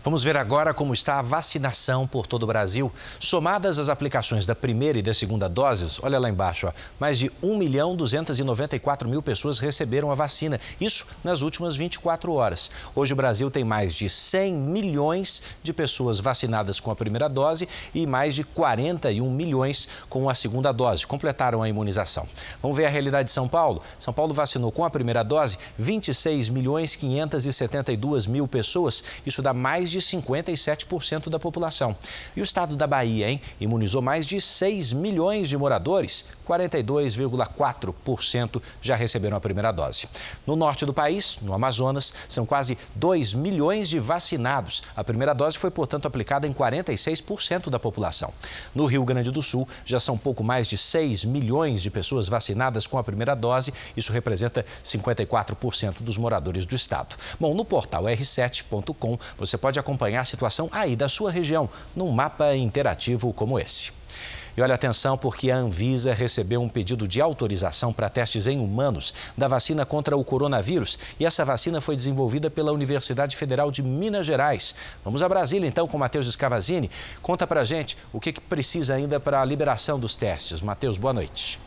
Vamos 0.06 0.22
ver 0.22 0.36
agora 0.36 0.72
como 0.72 0.94
está 0.94 1.18
a 1.18 1.22
vacinação 1.22 2.06
por 2.06 2.28
todo 2.28 2.44
o 2.44 2.46
Brasil. 2.46 2.92
Somadas 3.18 3.76
as 3.76 3.88
aplicações 3.88 4.46
da 4.46 4.54
primeira 4.54 5.00
e 5.00 5.02
da 5.02 5.12
segunda 5.12 5.48
doses, 5.48 5.98
olha 6.00 6.16
lá 6.16 6.30
embaixo, 6.30 6.68
ó, 6.68 6.72
mais 6.96 7.18
de 7.18 7.28
1 7.42 7.58
milhão 7.58 7.96
294 7.96 9.08
mil 9.08 9.20
pessoas 9.20 9.58
receberam 9.58 10.12
a 10.12 10.14
vacina. 10.14 10.60
Isso 10.80 11.08
nas 11.24 11.42
últimas 11.42 11.74
24 11.74 12.32
horas. 12.32 12.70
Hoje 12.94 13.14
o 13.14 13.16
Brasil 13.16 13.50
tem 13.50 13.64
mais 13.64 13.96
de 13.96 14.08
100 14.08 14.54
milhões 14.54 15.42
de 15.60 15.72
pessoas 15.72 16.20
vacinadas 16.20 16.78
com 16.78 16.92
a 16.92 16.94
primeira 16.94 17.28
dose 17.28 17.68
e 17.92 18.06
mais 18.06 18.36
de 18.36 18.44
41 18.44 19.28
milhões 19.28 19.88
com 20.08 20.30
a 20.30 20.36
segunda 20.36 20.70
dose. 20.70 21.04
Completaram 21.04 21.64
a 21.64 21.68
imunização. 21.68 22.28
Vamos 22.62 22.76
ver 22.76 22.84
a 22.84 22.90
realidade 22.90 23.24
de 23.24 23.32
São 23.32 23.48
Paulo. 23.48 23.82
São 23.98 24.14
Paulo 24.14 24.32
vacinou 24.32 24.70
com 24.70 24.84
a 24.84 24.90
primeira 24.90 25.24
dose 25.24 25.58
26 25.76 26.48
milhões 26.48 26.94
572 26.94 28.28
mil 28.28 28.46
pessoas. 28.46 29.02
Isso 29.26 29.42
dá 29.42 29.52
mais 29.52 29.90
de 29.90 29.95
de 29.96 30.02
57% 30.02 31.30
da 31.30 31.38
população. 31.38 31.96
E 32.34 32.40
o 32.40 32.44
estado 32.44 32.76
da 32.76 32.86
Bahia, 32.86 33.30
hein? 33.30 33.40
Imunizou 33.58 34.02
mais 34.02 34.26
de 34.26 34.38
6 34.40 34.92
milhões 34.92 35.48
de 35.48 35.56
moradores, 35.56 36.26
42,4% 36.46 38.62
já 38.82 38.94
receberam 38.94 39.36
a 39.36 39.40
primeira 39.40 39.72
dose. 39.72 40.06
No 40.46 40.54
norte 40.54 40.84
do 40.84 40.92
país, 40.92 41.38
no 41.40 41.54
Amazonas, 41.54 42.12
são 42.28 42.44
quase 42.44 42.76
2 42.94 43.34
milhões 43.34 43.88
de 43.88 43.98
vacinados. 43.98 44.82
A 44.94 45.02
primeira 45.02 45.34
dose 45.34 45.56
foi, 45.56 45.70
portanto, 45.70 46.06
aplicada 46.06 46.46
em 46.46 46.52
46% 46.52 47.70
da 47.70 47.78
população. 47.78 48.32
No 48.74 48.84
Rio 48.86 49.04
Grande 49.04 49.30
do 49.30 49.42
Sul, 49.42 49.66
já 49.84 49.98
são 49.98 50.18
pouco 50.18 50.44
mais 50.44 50.68
de 50.68 50.76
6 50.76 51.24
milhões 51.24 51.80
de 51.80 51.90
pessoas 51.90 52.28
vacinadas 52.28 52.86
com 52.86 52.98
a 52.98 53.04
primeira 53.04 53.34
dose. 53.34 53.72
Isso 53.96 54.12
representa 54.12 54.66
54% 54.84 55.96
dos 56.00 56.18
moradores 56.18 56.66
do 56.66 56.74
estado. 56.74 57.16
Bom, 57.40 57.54
no 57.54 57.64
portal 57.64 58.04
r7.com 58.04 59.18
você 59.38 59.56
pode 59.56 59.78
acompanhar 59.78 59.85
a 60.18 60.24
situação 60.24 60.68
aí 60.72 60.96
da 60.96 61.08
sua 61.08 61.30
região, 61.30 61.68
num 61.94 62.10
mapa 62.10 62.54
interativo 62.56 63.32
como 63.32 63.58
esse. 63.58 63.92
E 64.56 64.62
olha 64.62 64.74
atenção, 64.74 65.18
porque 65.18 65.50
a 65.50 65.56
Anvisa 65.56 66.14
recebeu 66.14 66.62
um 66.62 66.68
pedido 66.68 67.06
de 67.06 67.20
autorização 67.20 67.92
para 67.92 68.08
testes 68.08 68.46
em 68.46 68.58
humanos 68.58 69.12
da 69.36 69.46
vacina 69.46 69.84
contra 69.84 70.16
o 70.16 70.24
coronavírus. 70.24 70.98
E 71.20 71.26
essa 71.26 71.44
vacina 71.44 71.78
foi 71.78 71.94
desenvolvida 71.94 72.48
pela 72.48 72.72
Universidade 72.72 73.36
Federal 73.36 73.70
de 73.70 73.82
Minas 73.82 74.26
Gerais. 74.26 74.74
Vamos 75.04 75.22
a 75.22 75.28
Brasília, 75.28 75.68
então, 75.68 75.86
com 75.86 75.98
Matheus 75.98 76.26
Escavazini. 76.26 76.90
Conta 77.20 77.46
para 77.46 77.64
gente 77.66 77.98
o 78.14 78.18
que, 78.18 78.32
que 78.32 78.40
precisa 78.40 78.94
ainda 78.94 79.20
para 79.20 79.42
a 79.42 79.44
liberação 79.44 80.00
dos 80.00 80.16
testes. 80.16 80.62
Matheus, 80.62 80.96
boa 80.96 81.12
noite. 81.12 81.65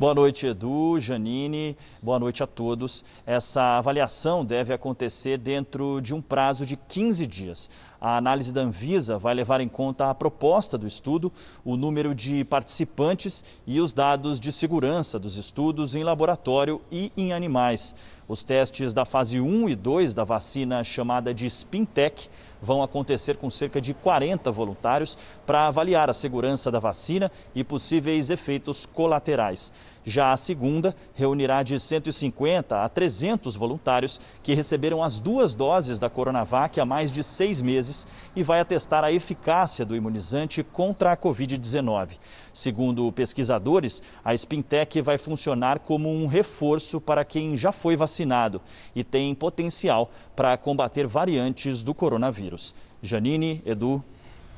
Boa 0.00 0.14
noite, 0.14 0.46
Edu, 0.46 0.98
Janine, 0.98 1.76
boa 2.02 2.18
noite 2.18 2.42
a 2.42 2.46
todos. 2.46 3.04
Essa 3.26 3.76
avaliação 3.76 4.42
deve 4.42 4.72
acontecer 4.72 5.36
dentro 5.36 6.00
de 6.00 6.14
um 6.14 6.22
prazo 6.22 6.64
de 6.64 6.74
15 6.74 7.26
dias. 7.26 7.70
A 8.00 8.16
análise 8.16 8.50
da 8.50 8.62
Anvisa 8.62 9.18
vai 9.18 9.34
levar 9.34 9.60
em 9.60 9.68
conta 9.68 10.08
a 10.08 10.14
proposta 10.14 10.78
do 10.78 10.86
estudo, 10.86 11.30
o 11.62 11.76
número 11.76 12.14
de 12.14 12.42
participantes 12.44 13.44
e 13.66 13.78
os 13.78 13.92
dados 13.92 14.40
de 14.40 14.50
segurança 14.52 15.18
dos 15.18 15.36
estudos 15.36 15.94
em 15.94 16.02
laboratório 16.02 16.80
e 16.90 17.12
em 17.14 17.34
animais. 17.34 17.94
Os 18.26 18.42
testes 18.42 18.94
da 18.94 19.04
fase 19.04 19.38
1 19.38 19.68
e 19.68 19.76
2 19.76 20.14
da 20.14 20.24
vacina 20.24 20.82
chamada 20.82 21.34
de 21.34 21.50
Spintec 21.50 22.30
vão 22.62 22.82
acontecer 22.82 23.36
com 23.36 23.48
cerca 23.48 23.80
de 23.80 23.94
40 23.94 24.50
voluntários 24.50 25.18
para 25.46 25.66
avaliar 25.66 26.10
a 26.10 26.14
segurança 26.14 26.70
da 26.70 26.78
vacina 26.78 27.30
e 27.54 27.64
possíveis 27.64 28.30
efeitos 28.30 28.86
colaterais. 28.86 29.72
Já 30.04 30.32
a 30.32 30.36
segunda 30.36 30.96
reunirá 31.14 31.62
de 31.62 31.78
150 31.78 32.82
a 32.82 32.88
300 32.88 33.54
voluntários 33.54 34.20
que 34.42 34.54
receberam 34.54 35.02
as 35.02 35.20
duas 35.20 35.54
doses 35.54 35.98
da 35.98 36.08
Coronavac 36.08 36.80
há 36.80 36.86
mais 36.86 37.12
de 37.12 37.22
seis 37.22 37.60
meses 37.60 38.06
e 38.34 38.42
vai 38.42 38.60
atestar 38.60 39.04
a 39.04 39.12
eficácia 39.12 39.84
do 39.84 39.94
imunizante 39.94 40.62
contra 40.62 41.12
a 41.12 41.16
Covid-19. 41.16 42.18
Segundo 42.52 43.12
pesquisadores, 43.12 44.02
a 44.24 44.34
Spintec 44.34 45.02
vai 45.02 45.18
funcionar 45.18 45.78
como 45.80 46.10
um 46.10 46.26
reforço 46.26 47.00
para 47.00 47.24
quem 47.24 47.56
já 47.56 47.70
foi 47.70 47.94
vacinado 47.94 48.62
e 48.94 49.04
tem 49.04 49.34
potencial 49.34 50.10
para 50.34 50.56
combater 50.56 51.06
variantes 51.06 51.82
do 51.82 51.92
coronavírus. 51.92 52.49
Janine, 53.02 53.62
Edu. 53.64 54.02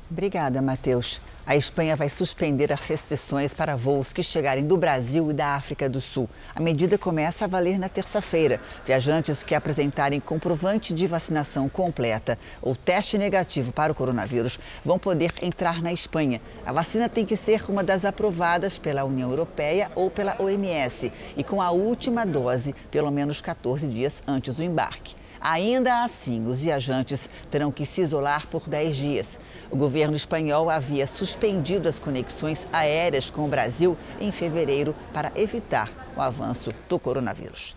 Obrigada, 0.09 0.61
Matheus. 0.61 1.19
A 1.45 1.55
Espanha 1.55 1.95
vai 1.95 2.07
suspender 2.07 2.71
as 2.71 2.79
restrições 2.81 3.53
para 3.53 3.75
voos 3.75 4.13
que 4.13 4.21
chegarem 4.21 4.65
do 4.65 4.77
Brasil 4.77 5.31
e 5.31 5.33
da 5.33 5.55
África 5.55 5.89
do 5.89 5.99
Sul. 5.99 6.29
A 6.55 6.61
medida 6.61 6.97
começa 6.97 7.45
a 7.45 7.47
valer 7.47 7.79
na 7.79 7.89
terça-feira. 7.89 8.61
Viajantes 8.85 9.43
que 9.43 9.55
apresentarem 9.55 10.19
comprovante 10.19 10.93
de 10.93 11.07
vacinação 11.07 11.67
completa 11.67 12.37
ou 12.61 12.75
teste 12.75 13.17
negativo 13.17 13.73
para 13.73 13.91
o 13.91 13.95
coronavírus 13.95 14.59
vão 14.85 14.99
poder 14.99 15.33
entrar 15.41 15.81
na 15.81 15.91
Espanha. 15.91 16.39
A 16.65 16.71
vacina 16.71 17.09
tem 17.09 17.25
que 17.25 17.35
ser 17.35 17.69
uma 17.69 17.83
das 17.83 18.05
aprovadas 18.05 18.77
pela 18.77 19.03
União 19.03 19.29
Europeia 19.29 19.91
ou 19.95 20.11
pela 20.11 20.35
OMS 20.39 21.11
e 21.35 21.43
com 21.43 21.61
a 21.61 21.71
última 21.71 22.25
dose 22.25 22.75
pelo 22.91 23.09
menos 23.09 23.41
14 23.41 23.87
dias 23.87 24.21
antes 24.27 24.55
do 24.55 24.63
embarque. 24.63 25.22
Ainda 25.45 26.05
assim, 26.05 26.47
os 26.47 26.61
viajantes 26.61 27.29
terão 27.51 27.69
que 27.69 27.85
se 27.85 27.99
isolar 27.99 28.47
por 28.47 28.69
10 28.69 28.95
dias. 28.95 29.39
O 29.69 29.75
governo 29.75 30.15
espanhol 30.15 30.69
havia 30.69 31.05
suspendido 31.05 31.89
as 31.89 31.99
conexões 31.99 32.65
aéreas 32.71 33.29
com 33.29 33.43
o 33.43 33.49
Brasil 33.49 33.97
em 34.21 34.31
fevereiro 34.31 34.95
para 35.11 35.33
evitar 35.35 35.91
o 36.15 36.21
avanço 36.21 36.73
do 36.87 36.97
coronavírus. 36.97 37.75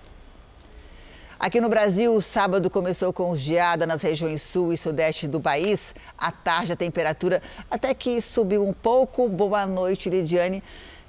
Aqui 1.41 1.61
no 1.61 1.69
Brasil, 1.69 2.15
o 2.15 2.23
sábado 2.23 2.71
começou 2.71 3.13
com 3.13 3.35
geada 3.35 3.85
nas 3.85 4.01
regiões 4.01 4.43
sul 4.43 4.73
e 4.73 4.79
sudeste 4.79 5.27
do 5.27 5.41
país. 5.41 5.93
À 6.17 6.31
tarde, 6.31 6.73
a 6.73 6.77
temperatura 6.77 7.43
até 7.69 7.93
que 7.93 8.21
subiu 8.21 8.65
um 8.65 8.73
pouco. 8.73 9.29
Boa 9.29 9.67
noite, 9.67 10.09
Lidiane. 10.09 10.63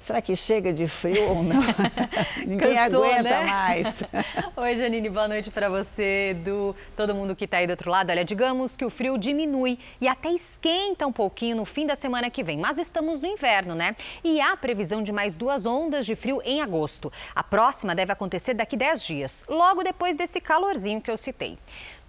Será 0.08 0.22
que 0.22 0.34
chega 0.34 0.72
de 0.72 0.88
frio 0.88 1.22
ou 1.28 1.42
não? 1.42 1.60
Ninguém 2.46 2.74
Cansou, 2.74 3.04
aguenta 3.04 3.22
né? 3.24 3.44
mais. 3.44 4.02
Oi, 4.56 4.74
Janine, 4.74 5.10
boa 5.10 5.28
noite 5.28 5.50
para 5.50 5.68
você, 5.68 6.34
do 6.42 6.74
todo 6.96 7.14
mundo 7.14 7.36
que 7.36 7.44
está 7.44 7.58
aí 7.58 7.66
do 7.66 7.72
outro 7.72 7.90
lado. 7.90 8.08
Olha, 8.08 8.24
digamos 8.24 8.74
que 8.74 8.86
o 8.86 8.88
frio 8.88 9.18
diminui 9.18 9.78
e 10.00 10.08
até 10.08 10.30
esquenta 10.30 11.06
um 11.06 11.12
pouquinho 11.12 11.56
no 11.56 11.66
fim 11.66 11.84
da 11.84 11.94
semana 11.94 12.30
que 12.30 12.42
vem, 12.42 12.56
mas 12.56 12.78
estamos 12.78 13.20
no 13.20 13.26
inverno, 13.26 13.74
né? 13.74 13.94
E 14.24 14.40
há 14.40 14.56
previsão 14.56 15.02
de 15.02 15.12
mais 15.12 15.36
duas 15.36 15.66
ondas 15.66 16.06
de 16.06 16.16
frio 16.16 16.40
em 16.42 16.62
agosto. 16.62 17.12
A 17.34 17.42
próxima 17.42 17.94
deve 17.94 18.10
acontecer 18.10 18.54
daqui 18.54 18.78
10 18.78 19.04
dias, 19.04 19.44
logo 19.46 19.82
depois 19.82 20.16
desse 20.16 20.40
calorzinho 20.40 21.02
que 21.02 21.10
eu 21.10 21.18
citei. 21.18 21.58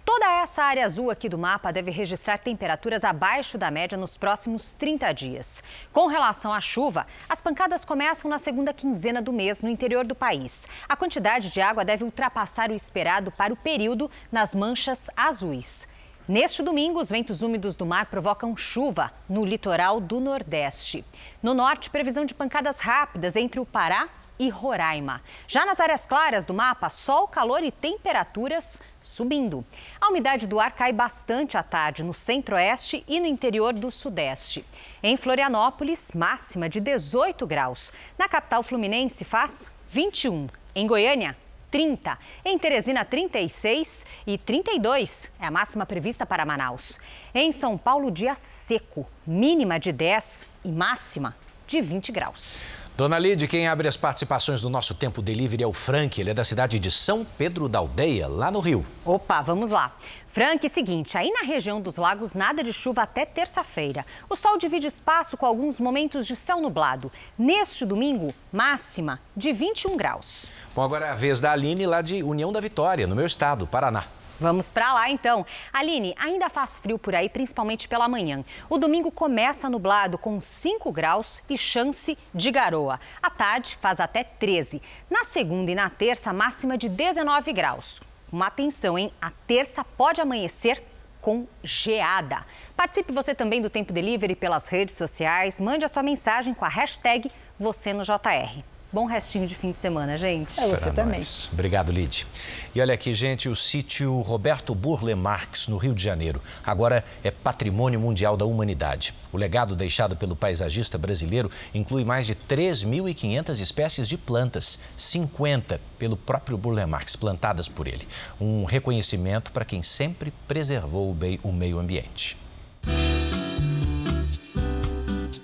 Toda 0.04 0.26
essa 0.42 0.62
área 0.62 0.84
azul 0.84 1.10
aqui 1.10 1.28
do 1.28 1.38
mapa 1.38 1.72
deve 1.72 1.90
registrar 1.90 2.38
temperaturas 2.38 3.04
abaixo 3.04 3.58
da 3.58 3.70
média 3.70 3.96
nos 3.96 4.16
próximos 4.16 4.74
30 4.74 5.12
dias. 5.12 5.62
Com 5.92 6.06
relação 6.06 6.52
à 6.52 6.60
chuva, 6.60 7.06
as 7.28 7.40
pancadas 7.40 7.84
começam 7.84 8.30
na 8.30 8.38
segunda 8.38 8.72
quinzena 8.72 9.20
do 9.20 9.32
mês 9.32 9.62
no 9.62 9.68
interior 9.68 10.06
do 10.06 10.14
país. 10.14 10.68
A 10.88 10.96
quantidade 10.96 11.50
de 11.50 11.60
água 11.60 11.84
deve 11.84 12.04
ultrapassar 12.04 12.70
o 12.70 12.74
esperado 12.74 13.30
para 13.30 13.52
o 13.52 13.56
período 13.56 14.10
nas 14.32 14.54
manchas 14.54 15.10
azuis. 15.16 15.86
Neste 16.26 16.62
domingo, 16.62 17.00
os 17.00 17.10
ventos 17.10 17.42
úmidos 17.42 17.76
do 17.76 17.84
mar 17.84 18.06
provocam 18.06 18.56
chuva 18.56 19.12
no 19.28 19.44
litoral 19.44 20.00
do 20.00 20.20
Nordeste. 20.20 21.04
No 21.42 21.54
norte, 21.54 21.90
previsão 21.90 22.24
de 22.24 22.34
pancadas 22.34 22.80
rápidas 22.80 23.36
entre 23.36 23.58
o 23.58 23.66
Pará 23.66 24.08
e 24.40 24.48
Roraima. 24.48 25.20
Já 25.46 25.66
nas 25.66 25.78
áreas 25.78 26.06
claras 26.06 26.46
do 26.46 26.54
mapa, 26.54 26.88
sol, 26.88 27.28
calor 27.28 27.62
e 27.62 27.70
temperaturas 27.70 28.80
subindo. 29.02 29.64
A 30.00 30.08
umidade 30.08 30.46
do 30.46 30.60
ar 30.60 30.72
cai 30.72 30.92
bastante 30.92 31.56
à 31.56 31.62
tarde 31.62 32.04
no 32.04 32.12
centro-oeste 32.14 33.04
e 33.08 33.20
no 33.20 33.26
interior 33.26 33.72
do 33.72 33.90
sudeste. 33.90 34.64
Em 35.02 35.16
Florianópolis, 35.16 36.12
máxima 36.14 36.68
de 36.68 36.80
18 36.80 37.46
graus. 37.46 37.92
Na 38.18 38.28
capital 38.28 38.62
fluminense 38.62 39.24
faz 39.24 39.72
21. 39.90 40.48
Em 40.74 40.86
Goiânia, 40.86 41.36
30. 41.70 42.18
Em 42.44 42.58
Teresina, 42.58 43.04
36 43.04 44.04
e 44.26 44.36
32 44.36 45.30
é 45.40 45.46
a 45.46 45.50
máxima 45.50 45.86
prevista 45.86 46.26
para 46.26 46.44
Manaus. 46.44 46.98
Em 47.34 47.52
São 47.52 47.78
Paulo, 47.78 48.10
dia 48.10 48.34
seco, 48.34 49.06
mínima 49.26 49.78
de 49.78 49.92
10 49.92 50.46
e 50.64 50.68
máxima 50.72 51.36
de 51.66 51.80
20 51.80 52.12
graus. 52.12 52.62
Dona 53.00 53.18
Lide, 53.18 53.48
quem 53.48 53.66
abre 53.66 53.88
as 53.88 53.96
participações 53.96 54.60
do 54.60 54.68
nosso 54.68 54.92
Tempo 54.92 55.22
Delivery 55.22 55.62
é 55.62 55.66
o 55.66 55.72
Frank. 55.72 56.20
Ele 56.20 56.32
é 56.32 56.34
da 56.34 56.44
cidade 56.44 56.78
de 56.78 56.90
São 56.90 57.24
Pedro 57.24 57.66
da 57.66 57.78
Aldeia, 57.78 58.28
lá 58.28 58.50
no 58.50 58.60
Rio. 58.60 58.84
Opa, 59.06 59.40
vamos 59.40 59.70
lá. 59.70 59.96
Frank, 60.28 60.68
seguinte, 60.68 61.16
aí 61.16 61.30
na 61.30 61.40
região 61.40 61.80
dos 61.80 61.96
lagos, 61.96 62.34
nada 62.34 62.62
de 62.62 62.74
chuva 62.74 63.00
até 63.00 63.24
terça-feira. 63.24 64.04
O 64.28 64.36
sol 64.36 64.58
divide 64.58 64.86
espaço 64.86 65.38
com 65.38 65.46
alguns 65.46 65.80
momentos 65.80 66.26
de 66.26 66.36
céu 66.36 66.60
nublado. 66.60 67.10
Neste 67.38 67.86
domingo, 67.86 68.34
máxima 68.52 69.18
de 69.34 69.50
21 69.50 69.96
graus. 69.96 70.50
Bom, 70.74 70.82
agora 70.82 71.06
é 71.06 71.10
a 71.10 71.14
vez 71.14 71.40
da 71.40 71.52
Aline, 71.52 71.86
lá 71.86 72.02
de 72.02 72.22
União 72.22 72.52
da 72.52 72.60
Vitória, 72.60 73.06
no 73.06 73.16
meu 73.16 73.24
estado, 73.24 73.66
Paraná. 73.66 74.04
Vamos 74.40 74.70
para 74.70 74.94
lá 74.94 75.10
então. 75.10 75.44
Aline, 75.70 76.14
ainda 76.18 76.48
faz 76.48 76.78
frio 76.78 76.98
por 76.98 77.14
aí, 77.14 77.28
principalmente 77.28 77.86
pela 77.86 78.08
manhã. 78.08 78.42
O 78.70 78.78
domingo 78.78 79.10
começa 79.10 79.68
nublado 79.68 80.16
com 80.16 80.40
5 80.40 80.90
graus 80.90 81.42
e 81.50 81.58
chance 81.58 82.16
de 82.34 82.50
garoa. 82.50 82.98
À 83.22 83.28
tarde 83.28 83.76
faz 83.82 84.00
até 84.00 84.24
13. 84.24 84.80
Na 85.10 85.26
segunda 85.26 85.70
e 85.70 85.74
na 85.74 85.90
terça, 85.90 86.32
máxima 86.32 86.78
de 86.78 86.88
19 86.88 87.52
graus. 87.52 88.00
Uma 88.32 88.46
atenção, 88.46 88.98
hein? 88.98 89.12
A 89.20 89.30
terça 89.46 89.84
pode 89.84 90.22
amanhecer 90.22 90.82
com 91.20 91.46
geada. 91.62 92.46
Participe 92.74 93.12
você 93.12 93.34
também 93.34 93.60
do 93.60 93.68
Tempo 93.68 93.92
Delivery 93.92 94.34
pelas 94.34 94.70
redes 94.70 94.94
sociais. 94.94 95.60
Mande 95.60 95.84
a 95.84 95.88
sua 95.88 96.02
mensagem 96.02 96.54
com 96.54 96.64
a 96.64 96.68
hashtag 96.68 97.30
você 97.58 97.92
no 97.92 98.02
JR. 98.02 98.64
Bom 98.92 99.04
restinho 99.06 99.46
de 99.46 99.54
fim 99.54 99.70
de 99.70 99.78
semana, 99.78 100.16
gente. 100.18 100.58
É 100.58 100.66
você 100.66 100.90
Pra 100.90 101.04
também. 101.04 101.20
nós. 101.20 101.48
Obrigado, 101.52 101.92
Lid. 101.92 102.26
E 102.74 102.80
olha 102.80 102.92
aqui, 102.92 103.14
gente, 103.14 103.48
o 103.48 103.54
sítio 103.54 104.20
Roberto 104.22 104.74
Burle 104.74 105.14
Marx, 105.14 105.68
no 105.68 105.76
Rio 105.76 105.94
de 105.94 106.02
Janeiro, 106.02 106.42
agora 106.66 107.04
é 107.22 107.30
patrimônio 107.30 108.00
mundial 108.00 108.36
da 108.36 108.44
humanidade. 108.44 109.14
O 109.32 109.36
legado 109.36 109.76
deixado 109.76 110.16
pelo 110.16 110.34
paisagista 110.34 110.98
brasileiro 110.98 111.48
inclui 111.72 112.04
mais 112.04 112.26
de 112.26 112.34
3.500 112.34 113.60
espécies 113.60 114.08
de 114.08 114.18
plantas, 114.18 114.80
50 114.96 115.80
pelo 115.96 116.16
próprio 116.16 116.58
Burle 116.58 116.84
Marx, 116.84 117.14
plantadas 117.14 117.68
por 117.68 117.86
ele. 117.86 118.08
Um 118.40 118.64
reconhecimento 118.64 119.52
para 119.52 119.64
quem 119.64 119.84
sempre 119.84 120.32
preservou 120.48 121.12
o 121.12 121.14
bem- 121.14 121.38
o 121.44 121.52
meio 121.52 121.78
ambiente. 121.78 122.36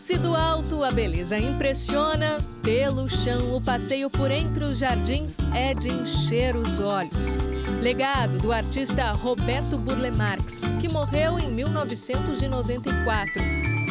Se 0.07 0.17
do 0.17 0.37
alto 0.37 0.85
a 0.85 0.93
beleza 0.93 1.37
impressiona, 1.37 2.39
pelo 2.63 3.09
chão 3.09 3.57
o 3.57 3.61
passeio 3.61 4.09
por 4.09 4.31
entre 4.31 4.63
os 4.63 4.79
jardins 4.79 5.39
é 5.53 5.75
de 5.75 5.93
encher 5.93 6.55
os 6.55 6.79
olhos. 6.79 7.35
Legado 7.83 8.39
do 8.39 8.53
artista 8.53 9.11
Roberto 9.11 9.77
Burle 9.77 10.13
Marx, 10.13 10.61
que 10.81 10.89
morreu 10.89 11.41
em 11.41 11.51
1994. 11.51 13.43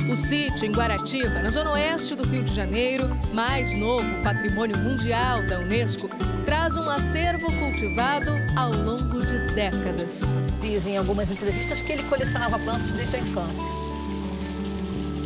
O 0.09 0.15
sítio 0.15 0.65
em 0.65 0.71
Guaratiba, 0.71 1.41
na 1.41 1.49
zona 1.49 1.73
oeste 1.73 2.15
do 2.15 2.25
Rio 2.25 2.45
de 2.45 2.55
Janeiro, 2.55 3.09
mais 3.33 3.77
novo 3.77 4.05
patrimônio 4.23 4.77
mundial 4.77 5.45
da 5.45 5.59
Unesco, 5.59 6.09
traz 6.45 6.77
um 6.77 6.89
acervo 6.89 7.47
cultivado 7.59 8.31
ao 8.55 8.71
longo 8.71 9.19
de 9.25 9.53
décadas. 9.53 10.37
Diz 10.61 10.87
em 10.87 10.95
algumas 10.95 11.29
entrevistas 11.29 11.81
que 11.81 11.91
ele 11.91 12.03
colecionava 12.03 12.57
plantas 12.57 12.91
desde 12.91 13.17
a 13.17 13.19
infância. 13.19 13.85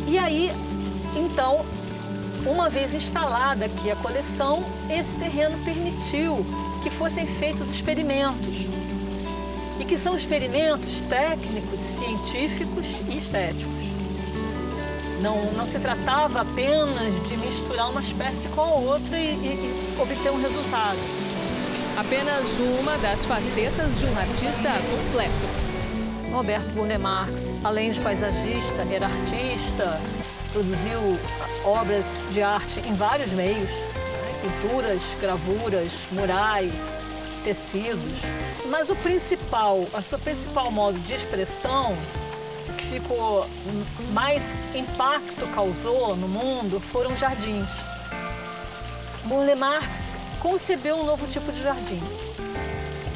E 0.08 0.18
aí, 0.18 0.50
então, 1.16 1.64
uma 2.46 2.68
vez 2.70 2.94
instalada 2.94 3.64
aqui 3.66 3.90
a 3.90 3.96
coleção, 3.96 4.62
esse 4.88 5.14
terreno 5.14 5.58
permitiu 5.64 6.44
que 6.82 6.90
fossem 6.90 7.26
feitos 7.26 7.68
experimentos. 7.70 8.66
E 9.78 9.84
que 9.84 9.96
são 9.96 10.14
experimentos 10.14 11.00
técnicos, 11.02 11.80
científicos 11.80 12.84
e 13.08 13.16
estéticos. 13.18 13.80
Não, 15.22 15.36
não 15.52 15.66
se 15.66 15.78
tratava 15.78 16.40
apenas 16.42 17.28
de 17.28 17.36
misturar 17.38 17.90
uma 17.90 18.00
espécie 18.00 18.48
com 18.54 18.60
a 18.60 18.74
outra 18.74 19.18
e, 19.18 19.26
e- 19.34 19.96
e 19.96 20.00
obter 20.00 20.30
um 20.30 20.40
resultado. 20.40 20.98
Apenas 21.98 22.42
uma 22.80 22.96
das 22.98 23.24
facetas 23.24 23.98
de 23.98 24.06
um 24.06 24.18
artista 24.18 24.70
completo. 24.90 25.60
Roberto 26.32 26.72
Burle 26.74 26.96
Marx, 26.98 27.32
além 27.64 27.92
de 27.92 28.00
paisagista, 28.00 28.86
era 28.90 29.06
artista, 29.06 30.00
produziu 30.52 31.18
obras 31.64 32.04
de 32.32 32.42
arte 32.42 32.80
em 32.80 32.94
vários 32.94 33.30
meios, 33.32 33.68
né? 33.68 34.40
pinturas, 34.42 35.02
gravuras, 35.20 35.90
murais, 36.12 36.72
tecidos. 37.44 38.20
Mas 38.66 38.90
o 38.90 38.96
principal, 38.96 39.86
a 39.94 40.02
sua 40.02 40.18
principal 40.18 40.70
modo 40.70 40.98
de 41.00 41.14
expressão, 41.14 41.94
que 42.76 43.00
ficou 43.00 43.46
mais 44.12 44.42
impacto 44.74 45.46
causou 45.54 46.16
no 46.16 46.28
mundo 46.28 46.80
foram 46.80 47.16
jardins. 47.16 47.68
Burle 49.24 49.54
Marx 49.54 50.16
concebeu 50.40 50.96
um 50.96 51.04
novo 51.04 51.26
tipo 51.26 51.52
de 51.52 51.62
jardim, 51.62 52.00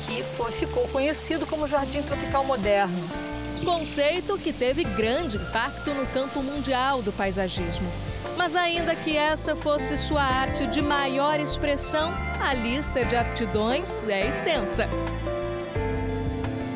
que 0.07 0.23
foi, 0.37 0.53
ficou 0.53 0.87
conhecido 0.89 1.47
como 1.47 1.67
jardim 1.67 2.03
tropical 2.03 2.45
moderno. 2.45 3.24
Conceito 3.63 4.39
que 4.39 4.53
teve 4.53 4.85
grande 4.85 5.37
impacto 5.37 5.93
no 5.93 6.07
campo 6.07 6.43
mundial 6.43 7.03
do 7.03 7.13
paisagismo. 7.13 7.91
Mas 8.37 8.57
ainda 8.57 8.95
que 8.97 9.17
essa 9.17 9.55
fosse 9.55 9.97
sua 9.97 10.23
arte 10.23 10.67
de 10.67 10.83
maior 10.83 11.39
expressão, 11.39 12.15
a 12.41 12.53
lista 12.53 13.05
de 13.05 13.15
aptidões 13.15 14.09
é 14.09 14.29
extensa. 14.29 14.89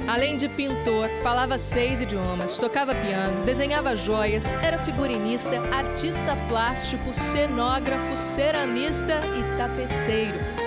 Além 0.06 0.36
de 0.36 0.48
pintor, 0.48 1.10
falava 1.22 1.58
seis 1.58 2.00
idiomas, 2.00 2.56
tocava 2.56 2.94
piano, 2.94 3.44
desenhava 3.44 3.94
joias, 3.94 4.46
era 4.62 4.78
figurinista, 4.78 5.60
artista 5.70 6.34
plástico, 6.48 7.12
cenógrafo, 7.12 8.16
ceramista 8.16 9.20
e 9.36 9.58
tapeceiro. 9.58 10.57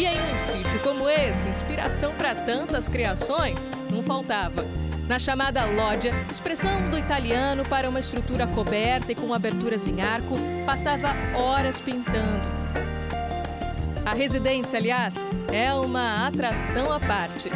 E 0.00 0.06
em 0.06 0.18
um 0.18 0.38
sítio 0.42 0.80
como 0.82 1.06
esse, 1.10 1.46
inspiração 1.46 2.14
para 2.14 2.34
tantas 2.34 2.88
criações 2.88 3.70
não 3.92 4.02
faltava. 4.02 4.64
Na 5.06 5.18
chamada 5.18 5.62
lógia, 5.66 6.14
expressão 6.30 6.88
do 6.88 6.96
italiano 6.96 7.64
para 7.64 7.86
uma 7.86 8.00
estrutura 8.00 8.46
coberta 8.46 9.12
e 9.12 9.14
com 9.14 9.34
aberturas 9.34 9.86
em 9.86 10.00
arco, 10.00 10.38
passava 10.64 11.10
horas 11.36 11.82
pintando. 11.82 12.50
A 14.06 14.14
residência, 14.14 14.78
aliás, 14.78 15.26
é 15.52 15.70
uma 15.74 16.26
atração 16.26 16.90
à 16.90 16.98
parte. 16.98 17.50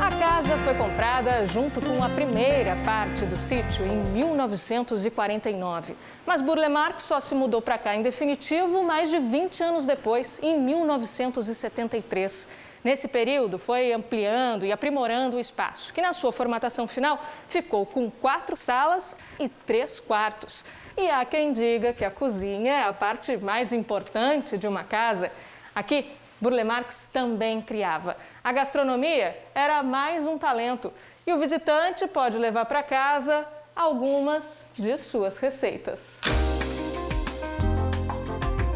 A 0.00 0.10
casa 0.18 0.58
foi 0.58 0.74
comprada 0.74 1.46
junto 1.46 1.80
com 1.80 2.02
a 2.04 2.08
primeira 2.08 2.76
parte 2.84 3.24
do 3.24 3.36
sítio 3.36 3.86
em 3.86 3.96
1949. 4.12 5.96
Mas 6.26 6.40
Burle 6.42 6.68
Marx 6.68 7.04
só 7.04 7.18
se 7.18 7.34
mudou 7.34 7.62
para 7.62 7.78
cá 7.78 7.94
em 7.94 8.02
definitivo 8.02 8.82
mais 8.82 9.10
de 9.10 9.18
20 9.18 9.62
anos 9.62 9.86
depois, 9.86 10.38
em 10.42 10.60
1973. 10.60 12.48
Nesse 12.84 13.08
período, 13.08 13.58
foi 13.58 13.92
ampliando 13.92 14.64
e 14.64 14.70
aprimorando 14.70 15.38
o 15.38 15.40
espaço, 15.40 15.92
que 15.92 16.02
na 16.02 16.12
sua 16.12 16.30
formatação 16.30 16.86
final 16.86 17.20
ficou 17.48 17.84
com 17.84 18.10
quatro 18.10 18.54
salas 18.56 19.16
e 19.40 19.48
três 19.48 19.98
quartos. 19.98 20.64
E 20.96 21.10
há 21.10 21.24
quem 21.24 21.52
diga 21.52 21.92
que 21.92 22.04
a 22.04 22.10
cozinha 22.10 22.72
é 22.72 22.84
a 22.84 22.92
parte 22.92 23.36
mais 23.38 23.72
importante 23.72 24.56
de 24.56 24.68
uma 24.68 24.84
casa. 24.84 25.32
Aqui, 25.74 26.10
Burle 26.40 26.64
Marx 26.64 27.08
também 27.12 27.62
criava. 27.62 28.16
A 28.44 28.52
gastronomia 28.52 29.36
era 29.54 29.82
mais 29.82 30.26
um 30.26 30.36
talento 30.36 30.92
e 31.26 31.32
o 31.32 31.38
visitante 31.38 32.06
pode 32.06 32.36
levar 32.36 32.66
para 32.66 32.82
casa 32.82 33.46
algumas 33.74 34.70
de 34.74 34.96
suas 34.98 35.38
receitas. 35.38 36.20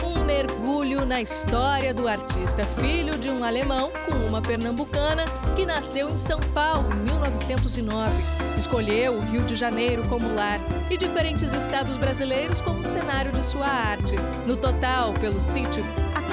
Um 0.05 0.25
mergulho 0.25 1.05
na 1.05 1.21
história 1.21 1.93
do 1.93 2.09
artista, 2.09 2.65
filho 2.81 3.19
de 3.19 3.31
um 3.31 3.45
alemão 3.45 3.91
com 4.07 4.15
uma 4.27 4.41
pernambucana 4.41 5.25
que 5.55 5.67
nasceu 5.67 6.09
em 6.09 6.17
São 6.17 6.41
Paulo 6.55 6.93
em 6.93 6.99
1909. 7.01 8.13
Escolheu 8.59 9.15
o 9.15 9.21
Rio 9.21 9.43
de 9.43 9.57
Janeiro 9.57 10.07
como 10.09 10.35
lar 10.35 10.61
e 10.91 10.97
diferentes 10.97 11.53
estados 11.53 11.97
brasileiros 11.97 12.61
como 12.61 12.85
cenário 12.85 13.33
de 13.33 13.45
sua 13.45 13.67
arte. 13.67 14.17
No 14.47 14.57
total, 14.57 15.15
pelo 15.15 15.41
sítio, 15.41 15.83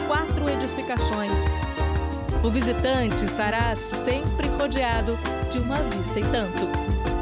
quatro 0.08 0.50
edificações. 0.50 1.40
O 2.44 2.50
visitante 2.50 3.26
estará 3.26 3.76
sempre 3.76 4.48
rodeado 4.48 5.20
de 5.52 5.60
uma 5.60 5.78
vista 5.84 6.20
e 6.20 6.24
tanto. 6.24 6.68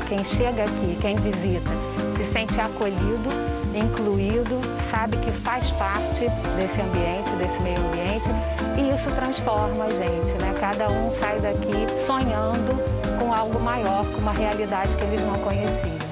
Quem 0.07 0.23
chega 0.23 0.63
aqui, 0.63 0.97
quem 1.01 1.15
visita, 1.15 1.71
se 2.15 2.23
sente 2.23 2.59
acolhido, 2.61 3.29
incluído, 3.73 4.61
sabe 4.89 5.17
que 5.17 5.31
faz 5.31 5.71
parte 5.71 6.29
desse 6.55 6.79
ambiente, 6.79 7.29
desse 7.37 7.59
meio 7.61 7.79
ambiente, 7.87 8.29
e 8.77 8.93
isso 8.93 9.09
transforma 9.11 9.85
a 9.85 9.89
gente, 9.89 10.41
né? 10.41 10.53
Cada 10.59 10.89
um 10.89 11.11
sai 11.19 11.39
daqui 11.39 11.99
sonhando 11.99 12.79
com 13.19 13.33
algo 13.33 13.59
maior, 13.59 14.05
com 14.05 14.19
uma 14.19 14.33
realidade 14.33 14.95
que 14.95 15.03
eles 15.03 15.21
não 15.21 15.39
conheciam. 15.39 16.04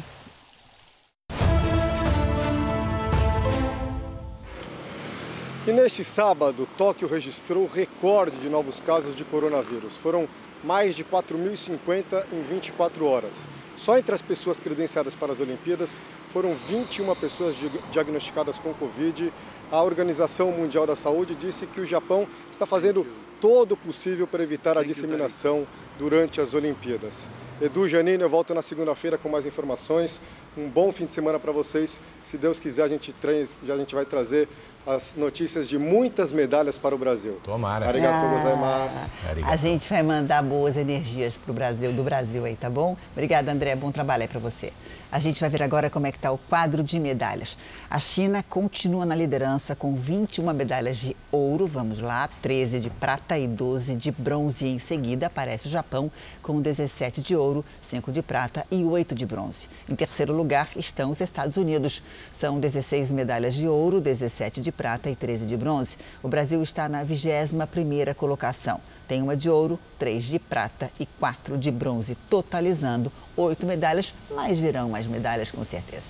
E 5.65 5.71
neste 5.71 6.03
sábado, 6.03 6.67
Tóquio 6.77 7.07
registrou 7.07 7.65
recorde 7.67 8.35
de 8.35 8.49
novos 8.49 8.81
casos 8.81 9.15
de 9.15 9.23
coronavírus. 9.23 9.93
Foram 9.93 10.27
mais 10.61 10.93
de 10.93 11.05
4.050 11.05 12.25
em 12.33 12.41
24 12.41 13.05
horas. 13.05 13.33
Só 13.77 13.97
entre 13.97 14.13
as 14.13 14.21
pessoas 14.21 14.59
credenciadas 14.59 15.15
para 15.15 15.31
as 15.31 15.39
Olimpíadas 15.39 16.01
foram 16.33 16.53
21 16.67 17.15
pessoas 17.15 17.55
diagnosticadas 17.93 18.59
com 18.59 18.73
Covid. 18.73 19.31
A 19.71 19.81
Organização 19.81 20.51
Mundial 20.51 20.85
da 20.85 20.97
Saúde 20.97 21.33
disse 21.33 21.65
que 21.65 21.79
o 21.79 21.85
Japão 21.85 22.27
está 22.51 22.65
fazendo 22.65 23.07
todo 23.39 23.71
o 23.71 23.77
possível 23.77 24.27
para 24.27 24.43
evitar 24.43 24.77
a 24.77 24.83
disseminação 24.83 25.65
durante 25.97 26.41
as 26.41 26.53
Olimpíadas. 26.53 27.29
Edu 27.61 27.87
Janine, 27.87 28.21
eu 28.21 28.29
volto 28.29 28.53
na 28.53 28.61
segunda-feira 28.61 29.17
com 29.17 29.29
mais 29.29 29.45
informações. 29.45 30.21
Um 30.57 30.67
bom 30.67 30.91
fim 30.91 31.05
de 31.05 31.13
semana 31.13 31.39
para 31.39 31.51
vocês. 31.51 31.99
Se 32.29 32.37
Deus 32.37 32.59
quiser, 32.59 32.83
a 32.83 32.87
gente, 32.87 33.13
a 33.23 33.77
gente 33.77 33.95
vai 33.95 34.05
trazer 34.05 34.47
as 34.85 35.13
notícias 35.15 35.67
de 35.67 35.77
muitas 35.77 36.31
medalhas 36.31 36.77
para 36.77 36.93
o 36.93 36.97
Brasil. 36.97 37.39
Tomara. 37.43 37.87
Arigatou 37.87 38.29
ah, 38.29 38.33
gozaimasu. 38.33 39.11
A 39.49 39.55
gente 39.55 39.89
vai 39.89 40.03
mandar 40.03 40.43
boas 40.43 40.75
energias 40.77 41.35
para 41.35 41.51
o 41.51 41.53
Brasil, 41.53 41.91
do 41.93 42.03
Brasil 42.03 42.45
aí, 42.45 42.55
tá 42.55 42.69
bom? 42.69 42.97
Obrigada, 43.13 43.51
André. 43.51 43.75
Bom 43.75 43.91
trabalho 43.91 44.23
aí 44.23 44.27
para 44.27 44.39
você. 44.39 44.73
A 45.13 45.19
gente 45.19 45.39
vai 45.39 45.47
ver 45.47 45.61
agora 45.61 45.91
como 45.91 46.07
é 46.07 46.11
que 46.11 46.17
está 46.17 46.31
o 46.31 46.39
quadro 46.39 46.81
de 46.81 46.99
medalhas. 46.99 47.55
A 47.87 47.99
China 47.99 48.41
continua 48.41 49.05
na 49.05 49.13
liderança 49.13 49.75
com 49.75 49.93
21 49.95 50.51
medalhas 50.51 50.97
de 50.97 51.15
ouro, 51.31 51.67
vamos 51.67 51.99
lá, 51.99 52.27
13 52.41 52.79
de 52.79 52.89
prata 52.89 53.37
e 53.37 53.47
12 53.47 53.95
de 53.95 54.11
bronze. 54.11 54.67
Em 54.67 54.79
seguida 54.79 55.27
aparece 55.27 55.67
o 55.67 55.69
Japão 55.69 56.11
com 56.41 56.59
17 56.59 57.21
de 57.21 57.35
ouro, 57.35 57.63
5 57.83 58.11
de 58.11 58.23
prata 58.23 58.65
e 58.71 58.83
8 58.83 59.13
de 59.13 59.23
bronze. 59.23 59.69
Em 59.87 59.93
terceiro 59.93 60.33
lugar 60.33 60.69
estão 60.75 61.11
os 61.11 61.21
Estados 61.21 61.57
Unidos. 61.57 62.01
São 62.31 62.59
16 62.59 63.11
medalhas 63.11 63.53
de 63.53 63.67
ouro, 63.67 64.01
17 64.01 64.61
de 64.61 64.71
prata 64.71 65.11
e 65.11 65.15
13 65.15 65.45
de 65.45 65.55
bronze. 65.55 65.95
O 66.23 66.27
Brasil 66.27 66.63
está 66.63 66.89
na 66.89 67.05
21ª 67.05 68.15
colocação. 68.15 68.81
Tem 69.13 69.21
uma 69.21 69.37
de 69.37 69.47
ouro, 69.47 69.79
três 69.99 70.23
de 70.23 70.39
prata 70.39 70.89
e 70.99 71.05
quatro 71.05 71.55
de 71.55 71.69
bronze, 71.69 72.17
totalizando 72.31 73.11
oito 73.37 73.63
medalhas, 73.63 74.11
mas 74.33 74.57
virão 74.57 74.89
mais 74.89 75.05
medalhas 75.05 75.51
com 75.51 75.63
certeza. 75.63 76.01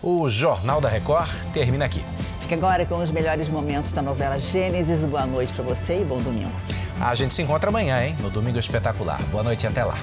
O 0.00 0.28
Jornal 0.28 0.80
da 0.80 0.88
Record 0.88 1.28
termina 1.52 1.84
aqui. 1.84 2.04
Fique 2.42 2.54
agora 2.54 2.86
com 2.86 2.98
os 2.98 3.10
melhores 3.10 3.48
momentos 3.48 3.90
da 3.90 4.00
novela 4.00 4.38
Gênesis. 4.38 5.04
Boa 5.04 5.26
noite 5.26 5.52
para 5.52 5.64
você 5.64 6.00
e 6.00 6.04
bom 6.04 6.22
domingo. 6.22 6.52
A 7.00 7.12
gente 7.16 7.34
se 7.34 7.42
encontra 7.42 7.70
amanhã, 7.70 8.04
hein? 8.04 8.16
No 8.20 8.30
Domingo 8.30 8.60
Espetacular. 8.60 9.20
Boa 9.32 9.42
noite 9.42 9.64
e 9.64 9.66
até 9.66 9.82
lá. 9.82 9.98